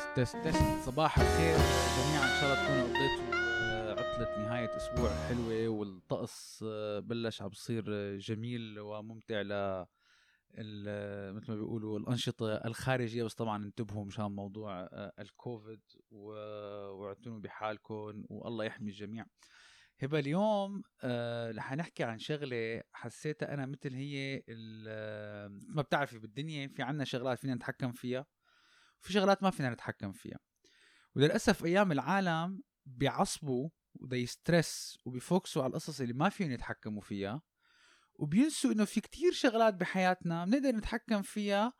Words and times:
تست 0.00 0.16
تست 0.16 0.36
تست. 0.36 0.86
صباح 0.86 1.18
الخير 1.18 1.56
جميعا. 1.96 2.24
إن 2.24 2.40
شاء 2.40 2.44
الله 2.44 2.64
تكونوا 2.64 2.88
قضيتوا 2.88 3.34
آه، 3.34 3.92
عطلة 3.92 4.38
نهاية 4.44 4.76
أسبوع 4.76 5.10
حلوة 5.28 5.68
والطقس 5.68 6.64
آه، 6.68 6.98
بلش 6.98 7.42
عم 7.42 7.48
بصير 7.48 7.84
آه، 7.88 8.16
جميل 8.16 8.80
وممتع 8.80 9.42
ل 9.42 9.86
مثل 11.34 11.50
ما 11.50 11.56
بيقولوا 11.56 11.98
الأنشطة 11.98 12.54
الخارجية. 12.54 13.24
بس 13.24 13.34
طبعا 13.34 13.64
انتبهوا 13.64 14.04
مشان 14.04 14.24
موضوع 14.24 14.88
الكوفيد 15.18 15.80
واعتنوا 16.10 17.38
بحالكم 17.38 18.24
والله 18.28 18.64
يحمي 18.64 18.90
الجميع. 18.90 19.24
هبة 20.02 20.18
اليوم 20.18 20.82
رح 21.56 21.74
نحكي 21.74 22.04
عن 22.04 22.18
شغلة 22.18 22.82
حسيتها 22.92 23.54
أنا 23.54 23.66
مثل 23.66 23.94
هي 23.94 24.42
ما 25.68 25.82
بتعرفي 25.82 26.18
بالدنيا 26.18 26.68
في 26.68 26.82
عنا 26.82 27.04
شغلات 27.04 27.38
فينا 27.38 27.54
نتحكم 27.54 27.92
فيها. 27.92 28.26
وفي 29.02 29.12
شغلات 29.12 29.42
ما 29.42 29.50
فينا 29.50 29.70
نتحكم 29.70 30.12
فيها. 30.12 30.38
وللأسف 31.16 31.64
أيام 31.64 31.92
العالم 31.92 32.62
بيعصبوا 32.86 33.70
و 33.94 34.00
they 34.00 34.24
stress 34.24 34.98
وبيفوكسوا 35.04 35.62
على 35.62 35.70
القصص 35.70 36.00
اللي 36.00 36.12
ما 36.12 36.28
فيهم 36.28 36.50
يتحكموا 36.50 37.02
فيها 37.02 37.42
وبينسوا 38.14 38.72
إنه 38.72 38.84
في 38.84 39.00
كتير 39.00 39.32
شغلات 39.32 39.74
بحياتنا 39.74 40.44
بنقدر 40.44 40.70
نتحكم 40.70 41.22
فيها 41.22 41.72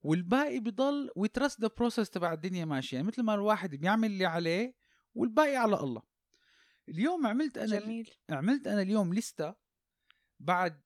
والباقي 0.00 0.60
بضل 0.60 1.10
وي 1.16 1.29
trust 1.29 1.60
the 1.60 1.70
process 1.76 2.10
تبع 2.10 2.32
الدنيا 2.32 2.64
ماشية. 2.64 2.96
يعني 2.96 3.08
مثل 3.08 3.22
ما 3.22 3.34
الواحد 3.34 3.74
بيعمل 3.74 4.10
اللي 4.10 4.26
عليه 4.26 4.74
والباقي 5.14 5.56
على 5.56 5.80
الله. 5.80 6.02
اليوم 6.88 7.26
عملت 7.26 7.58
أنا 7.58 7.80
جميل. 7.80 8.10
عملت 8.30 8.66
أنا 8.66 8.82
اليوم 8.82 9.14
لستة 9.14 9.54
بعد 10.40 10.82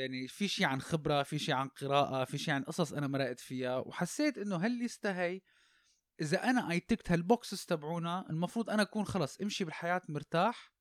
يعني 0.00 0.28
في 0.28 0.48
شيء 0.48 0.66
عن 0.66 0.80
خبرة 0.80 1.22
في 1.22 1.38
شيء 1.38 1.54
عن 1.54 1.68
قراءة 1.68 2.24
في 2.24 2.38
شيء 2.38 2.54
عن 2.54 2.62
قصص 2.62 2.92
أنا 2.92 3.06
مرقت 3.06 3.40
فيها 3.40 3.76
وحسيت 3.76 4.38
إنه 4.38 4.56
هالليستة 4.56 5.12
هي 5.12 5.40
إذا 6.20 6.44
أنا 6.50 6.70
I 6.70 6.80
ticked 6.80 7.10
هال 7.10 7.25
boxes 7.25 7.64
تبعونا 7.64 8.26
المفروض 8.30 8.70
أنا 8.70 8.82
أكون 8.82 9.04
خلص 9.04 9.40
امشي 9.40 9.64
بالحياة 9.64 10.02
مرتاح 10.08 10.74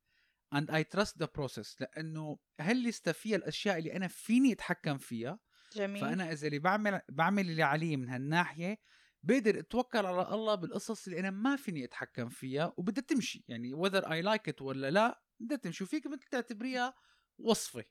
and 0.56 0.70
I 0.70 0.84
trust 0.96 1.14
the 1.24 1.28
process 1.28 1.76
لأنه 1.80 2.40
هالليستة 2.60 3.12
فيها 3.12 3.36
الأشياء 3.36 3.78
اللي 3.78 3.96
أنا 3.96 4.08
فيني 4.08 4.54
أتحكم 4.54 4.98
فيها 4.98 5.40
جميل. 5.76 6.02
فأنا 6.02 6.32
إذا 6.32 6.48
اللي 6.48 6.59
بعمل 6.59 7.02
بعمل 7.09 7.50
اللي 7.50 7.64
علي 7.64 7.98
من 7.98 8.09
هالناحية 8.09 8.78
بقدر 9.24 9.59
أتوكل 9.59 10.06
على 10.06 10.34
الله 10.34 10.56
بالقصص 10.56 11.08
اللي 11.08 11.20
أنا 11.20 11.30
ما 11.32 11.56
فيني 11.56 11.86
أتحكم 11.86 12.30
فيها 12.30 12.74
وبدها 12.78 13.04
تمشي 13.04 13.46
يعني 13.48 13.72
whether 13.76 14.04
I 14.04 14.26
like 14.26 14.54
it 14.54 14.62
ولا 14.62 14.92
لا 14.92 15.24
بدها 15.40 15.58
تمشي 15.58 15.84
وفيك 15.84 16.08
مثل 16.08 16.24
تعتبريها 16.32 16.94
وصفة. 17.38 17.86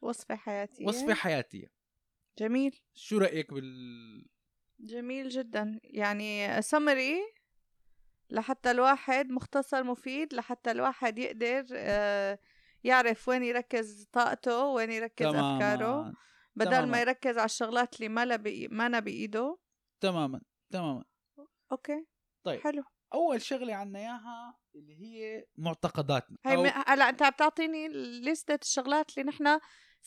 وصفة 0.00 0.36
حياتية. 0.36 0.86
وصفة 0.86 1.14
حياتية. 1.14 1.66
جميل. 2.38 2.80
شو 2.94 3.18
رأيك 3.18 3.52
بال؟ 3.54 4.26
جميل 4.80 5.28
جدا. 5.28 5.80
يعني 5.82 6.62
سمري 6.62 7.20
لحتى 8.30 8.70
الواحد 8.70 9.30
مختصر 9.30 9.84
مفيد 9.84 10.34
لحتى 10.34 10.70
الواحد 10.70 11.18
يقدر 11.18 11.66
آه، 11.72 12.38
يعرف 12.84 13.28
وين 13.28 13.42
يركز 13.42 14.08
طاقته 14.12 14.64
وين 14.64 14.90
يركز 14.90 15.26
أفكاره 15.26 15.76
تماما 15.76 16.14
بدل 16.56 16.70
تماماً. 16.70 16.86
ما 16.86 17.00
يركز 17.00 17.38
على 17.38 17.44
الشغلات 17.44 17.96
اللي 17.96 18.08
ما 18.08 18.36
بإي... 18.36 18.68
ما 18.68 18.86
أنا 18.86 19.00
بإيده. 19.00 19.58
تماما 20.00 20.40
تماما. 20.70 21.04
أوكي. 21.72 22.06
طيب. 22.44 22.60
حلو. 22.60 22.84
أول 23.14 23.42
شغلة 23.42 23.74
عنا 23.74 23.98
إياها 23.98 24.58
اللي 24.74 24.96
هي 25.00 25.44
معتقداتنا. 25.56 26.38
هي 26.46 26.56
أو 26.56 26.62
م... 26.62 26.66
هلا 26.86 27.08
أنت 27.08 27.22
عم 27.22 27.32
تعطيني 27.32 27.88
لستة 28.20 28.58
الشغلات 28.62 29.18
اللي 29.18 29.30
نحن 29.30 29.58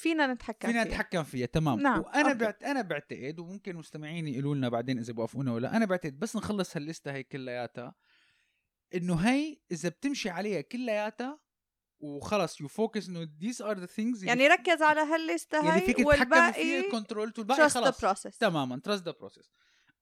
فينا 0.02 0.33
نتحكم 0.33 0.67
فينا 0.67 0.83
فيها. 0.83 0.94
نتحكم 0.94 1.23
فيها 1.23 1.45
تمام. 1.45 1.80
نعم، 1.80 1.99
وأنا 1.99 2.21
okay. 2.21 2.33
بعت... 2.33 2.63
أنا 2.63 2.81
بعتقد 2.81 3.39
وممكن 3.39 3.75
مستمعيني 3.75 4.33
يقولوا 4.33 4.55
لنا 4.55 4.69
بعدين 4.69 4.99
إذا 4.99 5.13
بوافقونا 5.13 5.53
ولا 5.53 5.77
أنا 5.77 5.85
بعتقد 5.85 6.19
بس 6.19 6.35
نخلص 6.35 6.77
هالليسته 6.77 7.11
هي 7.11 7.23
كلياتها 7.23 7.95
إنه 8.95 9.16
هي 9.16 9.57
إذا 9.72 9.89
بتمشي 9.89 10.29
عليها 10.29 10.62
كلياتها 10.62 11.39
وخلص 12.00 12.62
you 12.62 12.67
focus 12.67 13.09
إنه 13.09 13.25
these 13.25 13.57
are 13.57 13.78
the 13.78 13.88
things 13.88 14.23
يعني 14.23 14.47
ركز 14.47 14.81
على 14.89 15.01
هالليستة 15.01 15.59
اللي 15.59 15.72
هاي 15.72 15.81
فيك 15.81 16.07
والباقي 16.07 16.91
control 16.91 17.34
والباقي 17.38 17.91
process. 17.91 18.38
تماما 18.39 18.79
trust 18.79 19.06
the 19.06 19.12
process 19.12 19.51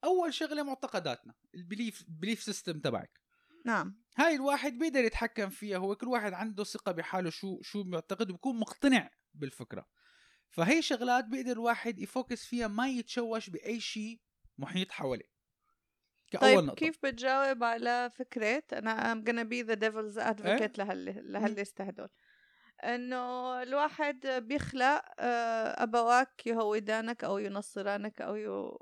أول 0.04 0.34
شغلة 0.34 0.62
معتقداتنا 0.62 1.34
ال 1.54 1.61
belief 1.61 2.04
belief 2.08 2.42
system 2.42 2.80
تبعك. 2.80 3.20
نعم. 3.66 4.00
هاي 4.16 4.34
الواحد 4.34 4.78
بيقدر 4.78 5.04
يتحكم 5.04 5.48
فيها 5.48 5.78
هو 5.78 5.96
كل 5.96 6.08
واحد 6.08 6.32
عنده 6.32 6.64
ثقة 6.64 6.92
بحاله 6.92 7.30
شو 7.30 7.62
شو 7.62 7.84
معتقد 7.84 8.30
وبكون 8.30 8.58
مقتنع 8.58 9.10
بالفكرة. 9.34 9.86
فهي 10.50 10.82
شغلات 10.82 11.24
بيقدر 11.24 11.52
الواحد 11.52 11.98
ي 11.98 12.06
focus 12.06 12.46
فيها 12.46 12.68
ما 12.68 12.88
يتشوش 12.88 13.50
بأي 13.50 13.80
شيء 13.80 14.20
محيط 14.58 14.90
حواليه. 14.90 15.30
كأول 16.30 16.42
طيب 16.42 16.64
نقطة. 16.64 16.74
كيف 16.74 16.98
بتجاوب 17.06 17.64
على 17.64 18.10
فكرة 18.10 18.62
أنا 18.72 19.14
I'm 19.14 19.24
gonna 19.24 19.44
be 19.44 19.62
the 19.70 19.76
devil's 19.76 20.18
advocate 20.18 20.78
لهال 20.78 21.32
لهالليست 21.32 21.80
هدول 21.80 22.08
إنه 22.84 23.62
الواحد 23.62 24.26
بيخلق 24.26 25.02
آه، 25.18 25.82
أبواك 25.82 26.46
يهودانك 26.46 27.24
أو 27.24 27.38
ينصرانك 27.38 28.20
أو 28.20 28.36
ي... 28.36 28.78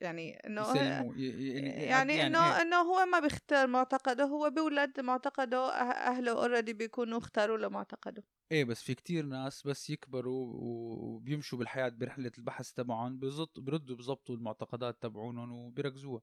يعني 0.00 0.36
إنه 0.46 0.60
يسلموا 0.62 1.14
ي- 1.14 1.20
ي- 1.20 1.82
يعني 1.84 2.26
إنه 2.26 2.56
إيه. 2.56 2.62
إنه 2.62 2.76
هو 2.76 3.06
ما 3.06 3.20
بيختار 3.20 3.66
معتقده 3.66 4.24
هو 4.24 4.50
بيولد 4.50 5.00
معتقده 5.00 5.68
أه- 5.70 5.96
أهله 5.96 6.32
already 6.32 6.72
بيكونوا 6.72 7.18
اختاروا 7.18 7.58
له 7.58 7.68
معتقده 7.68 8.24
إيه 8.52 8.64
بس 8.64 8.82
في 8.82 8.94
كتير 8.94 9.24
ناس 9.26 9.66
بس 9.66 9.90
يكبروا 9.90 10.46
وبيمشوا 10.54 11.58
بالحياة 11.58 11.88
برحلة 11.88 12.32
البحث 12.38 12.72
تبعهم 12.72 13.18
بزط 13.18 13.60
بردوا 13.60 13.96
بزبطوا 13.96 14.36
المعتقدات 14.36 15.02
تبعونهم 15.02 15.52
وبيركزوها 15.52 16.22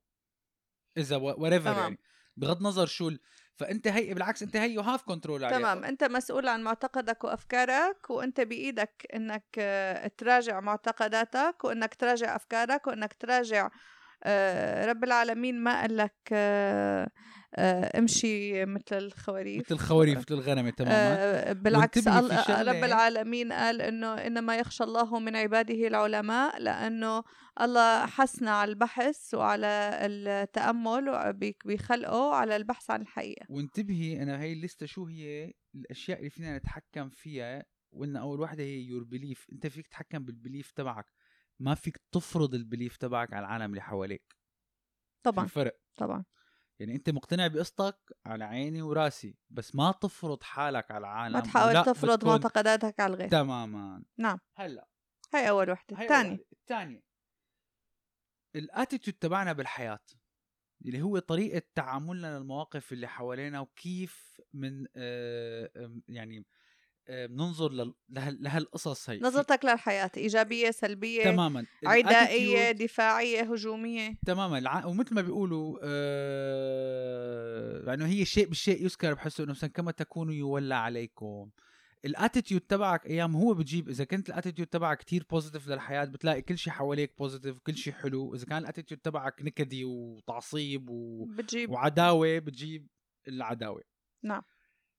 إذا 0.98 1.16
whatever. 1.18 1.72
يعني 1.78 1.98
بغض 2.38 2.58
النظر 2.58 2.86
شو. 2.86 3.12
فأنت 3.60 3.88
هي 3.88 4.14
بالعكس 4.14 4.44
أنت 4.44 4.56
هي 4.56 4.72
you 4.72 4.82
have 4.82 5.04
control 5.04 5.46
عليها. 5.46 5.58
تمام 5.60 5.84
أنت 5.84 6.04
مسؤول 6.04 6.48
عن 6.48 6.64
معتقدك 6.64 7.24
وأفكارك 7.24 8.10
وأنت 8.10 8.42
بإيدك 8.42 9.08
إنك 9.16 9.46
آه، 9.60 10.12
تراجع 10.18 10.60
معتقداتك 10.60 11.64
وإنك 11.64 11.94
تراجع 11.94 12.36
أفكارك 12.36 12.88
وإنك 12.88 13.14
تراجع 13.14 13.70
آه، 14.24 14.86
رب 14.86 15.04
العالمين 15.04 15.64
ما 15.64 15.82
قال 15.82 15.98
لك 15.98 16.16
آه، 16.32 17.10
امشي 17.98 18.66
مثل 18.66 18.98
الخواريف. 18.98 19.66
مثل 19.66 19.76
الخواريف 19.76 20.18
مثل 20.18 20.34
الغنمة 20.34 20.70
تماما. 20.70 21.54
بالعكس 21.54 22.08
رب 22.50 22.84
العالمين 22.84 23.54
قال 23.54 23.82
إنه 23.82 24.14
إنما 24.14 24.58
يخشى 24.58 24.84
الله 24.84 25.20
من 25.20 25.36
عباده 25.36 25.88
العلماء 25.88 26.60
لأنه 26.60 27.24
الله 27.62 28.06
حثنا 28.06 28.52
على 28.52 28.72
البحث 28.72 29.34
وعلى 29.34 29.90
التأمل 30.02 31.10
وبي- 31.10 31.58
بخلقه 31.66 32.36
على 32.36 32.56
البحث 32.56 32.92
عن 32.92 33.02
الحقيقة. 33.02 33.46
وانتبهي 33.50 34.24
أنا 34.24 34.42
هي 34.42 34.54
الليستة 34.54 34.86
شو 34.86 35.06
هي؟ 35.06 35.54
الأشياء 35.76 36.18
اللي 36.20 36.30
فينا 36.30 36.58
نتحكم 36.58 37.10
فيها 37.10 37.66
وإن 37.92 38.16
أول 38.16 38.40
واحدة 38.40 38.64
هي 38.64 38.82
your 38.82 39.04
belief 39.04 39.48
أنت 39.52 39.68
فيك 39.68 39.88
تتحكم 39.88 40.26
بال 40.26 40.37
belief 40.37 40.72
تبعك. 40.72 41.06
ما 41.60 41.76
فيك 41.76 41.98
تفرض 42.12 42.54
ال 42.54 42.60
belief 42.60 42.98
تبعك 42.98 43.34
على 43.34 43.46
العالم 43.46 43.70
اللي 43.70 43.82
حواليك. 43.82 44.36
طبعا 45.24 45.46
في 45.48 45.54
فرق 45.54 45.80
طبعا. 45.96 46.26
يعني 46.80 46.96
أنت 46.96 47.10
مقتنع 47.10 47.48
بقصتك 47.48 47.98
على 48.26 48.44
عيني 48.44 48.82
وراسي 48.82 49.38
بس 49.50 49.76
ما 49.76 49.92
تفرض 49.92 50.44
حالك 50.44 50.92
على 50.92 51.00
العالم 51.08 51.34
ما 51.34 51.40
تحاول 51.40 51.86
تفرض 51.86 52.18
بتكون- 52.18 52.30
معتقداتك 52.32 53.00
على 53.00 53.14
الغير. 53.14 53.30
تماما. 53.30 54.04
نعم. 54.18 54.40
هلأ. 54.58 54.88
هاي 55.34 55.50
أول 55.50 55.70
وحده 55.72 55.98
هاي 55.98 56.04
الثاني 56.04 56.30
واحدة. 56.30 56.46
الثانية. 56.62 57.09
ال 58.56 58.62
attitude 58.62 59.18
تبعنا 59.18 59.54
بالحياة 59.54 60.00
اللي 60.86 61.02
هو 61.02 61.20
طريقة 61.20 61.62
تعاملنا 61.76 62.38
للمواقف 62.38 62.94
اللي 62.94 63.08
حوالينا 63.08 63.60
وكيف 63.60 64.42
من 64.54 64.86
آه 64.96 65.92
يعني 66.08 66.46
آه 67.08 67.26
بننظر 67.26 67.94
لهالقصص 68.10 69.10
هي. 69.10 69.20
نظرتك 69.20 69.66
للحياة 69.66 70.12
إيجابية 70.18 70.72
سلبية 70.72 71.24
تماما. 71.24 71.66
عدائية 71.86 72.72
دفاعية 72.72 73.54
هجومية. 73.54 74.16
تماما. 74.26 74.86
ومثل 74.86 75.16
ما 75.16 75.22
بيقولوا 75.22 75.80
آه... 75.84 77.84
يعني 77.88 78.06
هي 78.06 78.22
الشيء 78.22 78.48
بالشيء 78.48 78.84
يذكر 78.84 79.14
بحسه 79.14 79.44
إنه 79.44 79.52
مثلا 79.52 79.70
كما 79.70 79.92
تكونوا 79.92 80.34
يولى 80.34 80.76
عليكم. 80.76 81.50
ال 82.06 82.12
attitude 82.12 82.62
تبعك 82.62 83.06
أيام 83.06 83.36
هو 83.36 83.54
بتجيب 83.54 83.90
إذا 83.90 84.04
كنت 84.04 84.30
ال 84.30 84.34
attitude 84.34 84.68
تبعك 84.68 84.98
كتير 84.98 85.26
positive 85.30 85.68
للحياة 85.68 86.06
بتلاقي 86.06 86.42
كل 86.42 86.58
شيء 86.58 86.74
حواليك 86.74 87.18
positive 87.18 87.60
كل 87.60 87.76
شيء 87.76 87.94
حلو. 87.94 88.36
إذا 88.36 88.46
كان 88.46 88.58
ال 88.58 88.62
attitude 88.62 89.02
تبعك 89.02 89.42
نكدي 89.42 89.86
وتعصيب 89.86 90.90
و... 90.90 91.26
بتجيب. 91.26 91.70
وعداوة 91.70 92.40
بتجيب 92.40 92.88
العداوة. 93.28 93.82
نعم. 94.24 94.42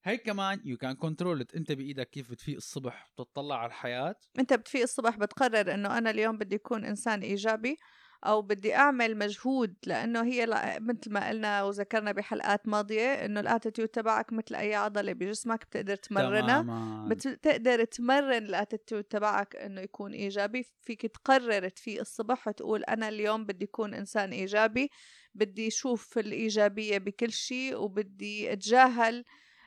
هي 0.05 0.19
كمان 0.19 0.61
you 0.65 0.77
can 0.77 0.95
control 0.95 1.47
أنت 1.57 1.73
بإيدك 1.73 2.11
كيف 2.11 2.31
بتفيق 2.31 2.57
الصبح 2.57 3.13
بتطلع 3.19 3.59
على 3.59 3.67
الحياة. 3.67 4.15
أنت 4.39 4.53
بتفيق 4.53 4.83
الصبح 4.83 5.17
بتقرر 5.17 5.75
إنه 5.75 5.99
أنا 5.99 6.11
اليوم 6.11 6.39
بدي 6.39 6.57
اكون 6.57 6.85
إنسان 6.85 7.21
إيجابي. 7.21 7.77
أو 8.25 8.43
بدي 8.43 8.75
أعمل 8.75 9.19
مجهود 9.19 9.75
لأنه 9.87 10.23
هي 10.25 10.47
مثل 10.81 11.13
ما 11.13 11.29
قلنا 11.29 11.63
وذكرنا 11.63 12.13
بحلقات 12.13 12.69
ماضية 12.69 13.25
إنه 13.25 13.41
ال 13.41 13.46
attitude 13.46 13.89
تبعك 13.89 14.33
مثل 14.33 14.55
أي 14.55 14.75
عضلة 14.75 15.13
بجسمك 15.13 15.65
بتقدر 15.65 15.97
تمرنها 15.97 16.63
بتقدر 17.09 17.85
تمرن 17.85 18.45
ال 18.45 18.51
attitude 18.51 19.05
تبعك 19.05 19.57
إنه 19.57 19.81
يكون 19.81 20.13
إيجابي. 20.13 20.67
فيك 20.83 21.07
تقرر 21.07 21.69
تفيق 21.69 22.01
الصبح 22.01 22.49
وتقول 22.49 22.85
أنا 22.85 23.09
اليوم 23.09 23.45
بدي 23.45 23.65
اكون 23.65 23.95
إنسان 23.95 24.33
إيجابي 24.33 24.91
بدي 25.35 25.69
أشوف 25.69 26.19
الإيجابية 26.19 26.99
بكل 26.99 27.33
شيء 27.33 27.77
وبدي 27.77 28.53
أتجاهل 28.53 29.25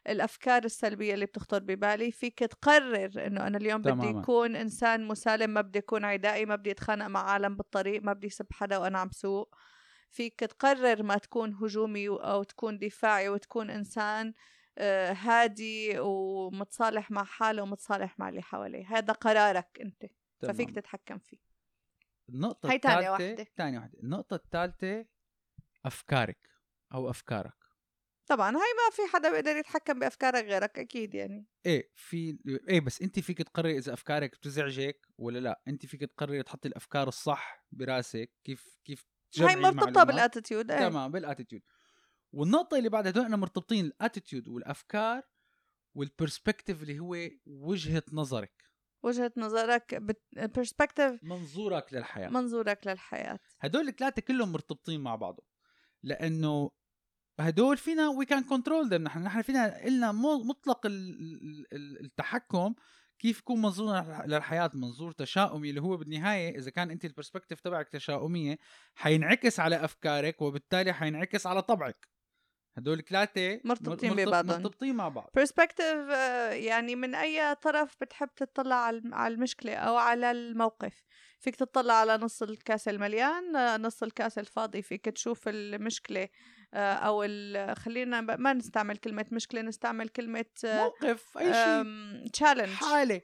الأفكار 0.07 0.65
السلبية 0.65 1.13
اللي 1.13 1.25
بتخطر 1.25 1.59
ببالي. 1.59 2.11
فيك 2.11 2.39
تقرر 2.39 3.27
إنه 3.27 3.47
أنا 3.47 3.57
اليوم 3.57 3.81
تماماً. 3.81 4.11
بدي 4.11 4.19
اكون 4.19 4.55
إنسان 4.55 5.07
مسالم 5.07 5.49
ما 5.49 5.61
بدي 5.61 5.79
اكون 5.79 6.05
عدائي 6.05 6.45
ما 6.45 6.55
بدي 6.55 6.71
اتخانق 6.71 7.07
مع 7.07 7.23
عالم 7.23 7.55
بالطريق 7.55 8.03
ما 8.03 8.13
بدي 8.13 8.29
سب 8.29 8.47
حدا 8.53 8.77
وأنا 8.77 8.99
عم 8.99 9.11
سوق. 9.11 9.55
فيك 10.09 10.39
تقرر 10.39 11.03
ما 11.03 11.17
تكون 11.17 11.53
هجومي 11.53 12.09
أو 12.09 12.43
تكون 12.43 12.79
دفاعي 12.79 13.29
وتكون 13.29 13.69
إنسان 13.69 14.33
آه، 14.77 15.13
هادي 15.13 15.99
ومتصالح 15.99 17.11
مع 17.11 17.23
حاله 17.23 17.63
ومتصالح 17.63 18.19
مع 18.19 18.29
اللي 18.29 18.41
حواليه. 18.41 18.85
هذا 18.87 19.13
قرارك 19.13 19.77
أنت. 19.81 20.05
ففيك 20.41 20.69
تمام. 20.69 20.81
تتحكم 20.81 21.17
فيه. 21.17 21.37
النقطة 22.29 22.69
هاي 22.69 22.79
تاني 22.79 23.09
واحدة. 23.09 23.47
تاني 23.55 23.77
واحدة. 23.77 23.99
النقطة 23.99 24.35
الثالثة 24.35 25.05
أفكارك 25.85 26.49
أو 26.93 27.09
أفكارك. 27.09 27.62
طبعا 28.27 28.49
هاي 28.49 28.73
ما 28.77 28.95
في 28.95 29.13
حدا 29.13 29.31
بيقدر 29.31 29.55
يتحكم 29.55 29.99
بأفكارك 29.99 30.45
غيرك 30.45 30.79
أكيد 30.79 31.15
يعني. 31.15 31.47
إيه 31.65 31.91
في 31.95 32.37
إيه 32.69 32.79
بس 32.79 33.01
انت 33.01 33.19
فيك 33.19 33.37
تقرري 33.37 33.77
إذا 33.77 33.93
أفكارك 33.93 34.35
بتزعجك 34.35 35.07
ولا 35.17 35.39
لأ؟ 35.39 35.61
انت 35.67 35.85
فيك 35.85 36.01
تقرري 36.01 36.43
تحطي 36.43 36.67
الأفكار 36.67 37.07
الصح 37.07 37.65
براسك 37.71 38.31
كيف 38.43 38.79
كيف 38.85 39.05
هاي 39.39 39.55
مرتبطة. 39.55 40.03
بال 40.03 40.17
attitude 40.17 40.71
إيه. 40.71 40.89
تمام 40.89 41.11
بال 41.11 41.21
attitude 41.21 41.61
والنقطة 42.33 42.77
اللي 42.77 42.89
بعدها 42.89 43.11
هدول 43.11 43.37
مرتبطين 43.37 43.85
ال 43.85 43.92
attitude 43.92 44.47
والأفكار 44.47 45.23
وال 45.95 46.08
perspective 46.08 46.81
اللي 46.83 46.99
هو 46.99 47.17
وجهة 47.45 48.03
نظرك. 48.11 48.63
وجهة 49.03 49.31
نظرك 49.37 50.03
برسبكتيف 50.35 51.23
منظورك 51.23 51.93
للحياة. 51.93 52.29
منظورك 52.29 52.87
للحياة. 52.87 53.39
هدول 53.59 53.87
الثلاثة 53.87 54.21
كلهم 54.21 54.51
مرتبطين 54.51 55.01
مع 55.01 55.15
بعضهم 55.15 55.45
لأنه 56.03 56.71
هدول 57.39 57.77
فينا 57.77 58.09
we 58.09 58.25
can 58.25 58.43
control 58.43 59.01
نحن 59.01 59.23
نحن 59.23 59.41
فينا 59.41 59.83
إلنا 59.87 60.11
مو- 60.11 60.43
مطلق 60.43 60.85
ال- 60.85 60.93
ال- 61.21 61.65
ال- 61.73 62.05
التحكم 62.05 62.73
كيف 63.19 63.39
يكون 63.39 63.61
منظورنا 63.61 64.23
للحياة. 64.27 64.71
منظور 64.73 65.11
تشاؤمي 65.11 65.69
اللي 65.69 65.81
هو 65.81 65.97
بالنهاية 65.97 66.57
إذا 66.57 66.71
كان 66.71 66.91
أنت 66.91 67.05
ال 67.05 67.10
perspective 67.10 67.59
تبعك 67.59 67.89
تشاؤمية 67.89 68.57
حينعكس 68.95 69.59
على 69.59 69.85
أفكارك 69.85 70.41
وبالتالي 70.41 70.93
حينعكس 70.93 71.47
على 71.47 71.61
طبعك. 71.61 72.07
هدول 72.77 72.99
الثلاثة 72.99 73.59
مرتبطين 73.65 74.11
مرتب- 74.13 74.27
ببعضهم. 74.27 74.61
مرتبطين 74.61 74.95
مع 74.95 75.09
بعض. 75.09 75.29
perspective 75.35 76.07
يعني 76.51 76.95
من 76.95 77.15
أي 77.15 77.55
طرف 77.55 77.95
بتحب 78.01 78.29
تطلع 78.35 78.75
على 78.75 78.97
الم- 78.97 79.13
على 79.13 79.33
المشكلة 79.33 79.73
أو 79.75 79.95
على 79.97 80.31
الموقف. 80.31 81.03
فيك 81.39 81.55
تطلع 81.55 81.93
على 81.93 82.17
نص 82.17 82.43
الكاس 82.43 82.87
المليان 82.87 83.55
آه، 83.55 83.77
نص 83.77 84.03
الكاس 84.03 84.37
الفاضي. 84.39 84.81
فيك 84.81 85.05
تشوف 85.05 85.47
المشكلة 85.47 86.21
آه، 86.23 86.29
أو 86.73 87.23
ال- 87.23 87.75
خلينا 87.77 88.21
ما 88.21 88.53
نستعمل 88.53 88.97
كلمة 88.97 89.25
مشكلة 89.31 89.61
نستعمل 89.61 90.09
كلمة 90.09 90.45
موقف 90.65 91.37
أي 91.37 91.53
شيء. 91.53 92.27
challenge 92.31 92.69
حالة. 92.69 93.21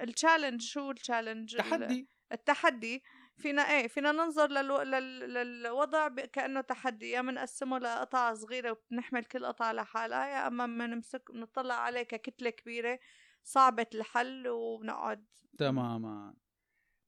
ال 0.00 0.06
challenge 0.06 0.60
شو 0.60 0.90
ال 0.90 0.97
challenge 0.97 1.56
تحدي. 1.56 2.08
التحدي. 2.32 3.02
فينا 3.36 3.62
إيه 3.62 3.88
فينا 3.88 4.12
ننظر 4.12 4.50
للو... 4.50 4.82
لل... 4.82 5.34
للوضع 5.34 6.08
ب... 6.08 6.20
كأنه 6.20 6.60
تحدي 6.60 7.10
يا 7.10 7.22
بنقسمه 7.22 7.78
لقطع 7.78 8.34
صغيرة 8.34 8.70
وبنحمل 8.70 9.24
كل 9.24 9.46
قطعه 9.46 9.72
لحالها 9.72 10.26
يا 10.26 10.46
أما 10.46 10.66
بنمسك 10.66 11.30
بنطلع 11.32 11.74
عليه 11.74 12.02
ككتلة 12.02 12.50
كبيرة 12.50 12.98
صعبة 13.42 13.86
الحل 13.94 14.48
وبنقعد 14.48 15.26
تماما. 15.58 16.34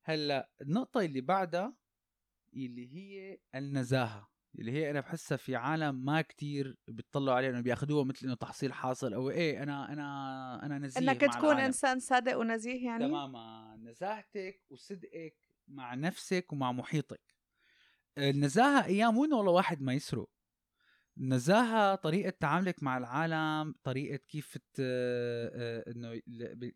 هلأ 0.05 0.51
النقطة 0.61 1.01
اللي 1.01 1.21
بعدها 1.21 1.75
اللي 2.55 2.95
هي 2.95 3.39
النزاهة. 3.55 4.32
اللي 4.59 4.73
هي 4.73 4.91
أنا 4.91 5.01
بحسها 5.01 5.37
في 5.37 5.57
عالم 5.57 6.05
ما 6.05 6.23
كتير 6.23 6.77
بيطلعوا 6.89 7.37
عليها 7.37 7.51
إنه 7.51 7.61
بياخذوها 7.61 8.05
مثل 8.05 8.27
إنه 8.27 8.35
تحصيل 8.35 8.73
حاصل 8.73 9.15
أو 9.15 9.31
إيه. 9.31 9.63
أنا 9.63 9.93
أنا 9.93 10.67
أنا 10.67 10.79
نزيه 10.79 11.01
إنك 11.01 11.21
تكون 11.21 11.45
العالم. 11.45 11.59
إنسان 11.59 12.01
صادق 12.01 12.39
ونزيه 12.39 12.87
يعني؟ 12.87 13.09
تماما. 13.09 13.77
نزاهتك 13.83 14.63
وصدقك 14.71 15.37
مع 15.69 15.95
نفسك 15.95 16.53
ومع 16.53 16.73
محيطك. 16.73 17.35
النزاهة 18.19 18.85
أيام 18.85 19.17
وين 19.17 19.33
والله 19.33 19.53
واحد 19.53 19.83
ما 19.83 19.95
يسرق. 19.95 20.29
النزاهة 21.19 21.95
طريقة 21.95 22.31
تعاملك 22.41 22.83
مع 22.83 22.99
العالم 22.99 23.75
طريقة 23.85 24.17
كيف 24.17 24.57
ت... 24.57 24.77
آه، 24.81 25.85
إنه 25.91 26.21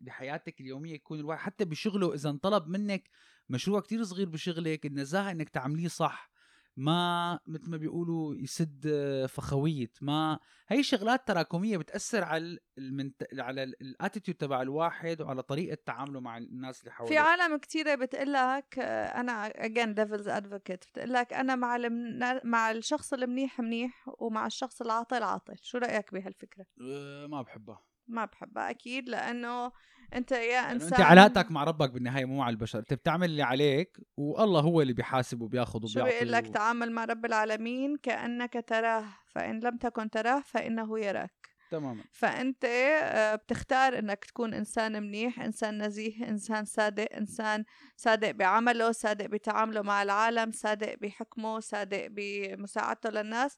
بحياتك 0.01 0.61
اليومية 0.61 0.93
يكون 0.93 1.19
الواحد 1.19 1.41
حتى 1.41 1.65
بشغله 1.65 2.13
إذا 2.13 2.29
انطلب 2.29 2.67
منك 2.67 3.09
مشروع 3.49 3.81
كتير 3.81 4.03
صغير 4.03 4.29
بشغلك 4.29 4.85
النزاهة 4.85 5.31
إنك 5.31 5.49
تعمليه 5.49 5.87
صح. 5.87 6.31
ما 6.77 7.39
مثل 7.47 7.69
ما 7.69 7.77
بيقولوا 7.77 8.35
يسد 8.35 8.87
فخوية. 9.29 9.91
ما 10.01 10.39
هي 10.67 10.83
شغلات 10.83 11.27
تراكمية 11.27 11.77
بتأثر 11.77 12.23
على 12.23 12.43
ال- 12.43 12.59
المنت... 12.77 13.23
على 13.39 13.63
الاتيتيود 13.63 14.37
تبع 14.37 14.61
الواحد 14.61 15.21
وعلى 15.21 15.43
طريقة 15.43 15.77
تعامله 15.85 16.19
مع 16.19 16.37
الناس 16.37 16.79
اللي 16.81 16.91
حواليه. 16.91 17.13
في 17.15 17.17
عالم 17.17 17.57
كتيرة 17.57 17.95
بتقلك 17.95 18.79
آه، 18.79 19.05
أنا 19.19 19.49
again 19.49 19.95
devil's 19.99 20.27
advocate 20.43 20.87
بتقلك 20.91 21.33
أنا 21.33 21.55
مع 21.55 21.75
المن... 21.75 22.19
مع 22.43 22.71
الشخص 22.71 23.13
المنيح 23.13 23.59
منيح 23.59 24.09
ومع 24.19 24.45
الشخص 24.45 24.81
العاطل 24.81 25.23
عاطل. 25.23 25.55
شو 25.61 25.77
رأيك 25.77 26.13
بهالفكرة؟ 26.13 26.65
أه، 26.81 27.27
ما 27.27 27.41
بحبها. 27.41 27.83
ما 28.07 28.25
بحبها 28.25 28.69
أكيد 28.69 29.09
لأنه 29.09 29.71
أنت 30.15 30.31
يا 30.31 30.71
إنسان 30.71 30.87
أنت 30.93 31.01
علاقتك 31.01 31.51
مع 31.51 31.63
ربك 31.63 31.91
بالنهاية 31.91 32.25
مو 32.25 32.37
مع 32.37 32.49
البشر 32.49 32.79
أنت 32.79 32.93
بتعمل 32.93 33.29
اللي 33.29 33.43
عليك 33.43 33.97
والله 34.17 34.59
هو 34.61 34.81
اللي 34.81 34.93
بيحاسب 34.93 35.41
وبياخذ 35.41 35.85
شو 35.85 35.99
وبيعطي 36.01 36.11
بيقول 36.19 36.31
لك؟ 36.31 36.47
و- 36.49 36.51
تعامل 36.51 36.91
مع 36.91 37.05
رب 37.05 37.25
العالمين 37.25 37.97
كأنك 38.03 38.63
تراه 38.67 39.05
فإن 39.27 39.59
لم 39.59 39.77
تكن 39.77 40.09
تراه 40.09 40.39
فإنه 40.45 40.99
يراك. 40.99 41.57
تماما. 41.71 42.03
فأنت 42.11 42.65
آه، 42.65 43.35
بتختار 43.35 43.99
إنك 43.99 44.25
تكون 44.25 44.53
إنسان 44.53 45.03
منيح 45.03 45.39
إنسان 45.39 45.83
نزيه 45.83 46.29
إنسان 46.29 46.65
صادق 46.65 47.07
إنسان 47.17 47.63
صادق 47.97 48.31
بعمله 48.31 48.91
صادق 48.91 49.25
بتعامله 49.25 49.81
مع 49.81 50.03
العالم 50.03 50.51
صادق 50.51 50.95
بحكمه 51.01 51.59
صادق 51.59 52.07
بمساعدته 52.11 53.09
للناس. 53.09 53.57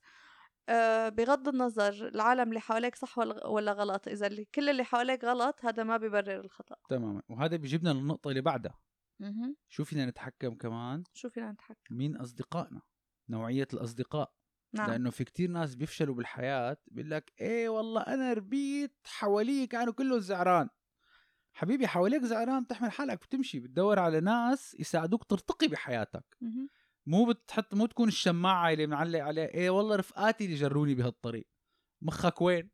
بغض 1.09 1.47
النظر 1.47 2.07
العالم 2.07 2.49
اللي 2.49 2.59
حواليك 2.59 2.95
صح 2.95 3.17
ولا 3.17 3.71
غلط. 3.71 4.07
إذا 4.07 4.27
اللي 4.27 4.45
كل 4.45 4.69
اللي 4.69 4.83
حواليك 4.83 5.23
غلط 5.23 5.65
هذا 5.65 5.83
ما 5.83 5.97
بيبرر 5.97 6.39
الخطأ. 6.39 6.75
تماما. 6.89 7.21
وهذا 7.29 7.55
بيجيبنا 7.55 7.89
للنقطة 7.89 8.29
اللي 8.29 8.41
بعدها. 8.41 8.79
شو 9.67 9.83
فينا 9.83 10.05
نتحكم 10.05 10.55
كمان؟ 10.55 11.03
شو 11.13 11.29
فينا 11.29 11.51
نتحكم؟ 11.51 11.95
مين 11.95 12.17
أصدقائنا؟ 12.17 12.81
نوعية 13.29 13.67
الأصدقاء. 13.73 14.33
نعم. 14.73 14.89
لأنه 14.89 15.09
في 15.09 15.23
كتير 15.23 15.49
ناس 15.49 15.75
بيفشلوا 15.75 16.15
بالحياة 16.15 16.77
بيقول 16.87 17.11
لك 17.11 17.33
إيه 17.41 17.69
والله 17.69 18.01
أنا 18.01 18.33
ربيت 18.33 18.95
حوالي 19.05 19.67
كانوا 19.67 19.93
كلهم 19.93 20.19
زعران. 20.19 20.69
حبيبي 21.53 21.87
حواليك 21.87 22.23
زعران 22.23 22.63
بتحمل 22.63 22.91
حالك 22.91 23.21
بتمشي 23.21 23.59
بتدور 23.59 23.99
على 23.99 24.19
ناس 24.19 24.75
يساعدوك 24.79 25.23
ترتقي 25.23 25.67
بحياتك. 25.67 26.37
مهم. 26.41 26.69
مو 27.09 27.25
بتحط 27.25 27.73
مو 27.73 27.85
تكون 27.85 28.07
الشماعة 28.07 28.73
اللي 28.73 28.87
معلق 28.87 29.19
عليها. 29.19 29.47
إيه 29.47 29.69
والله 29.69 29.95
رفقاتي 29.95 30.45
اللي 30.45 30.55
جروني 30.55 30.95
بهالطريق. 30.95 31.47
مخك 32.01 32.41
وين؟ 32.41 32.69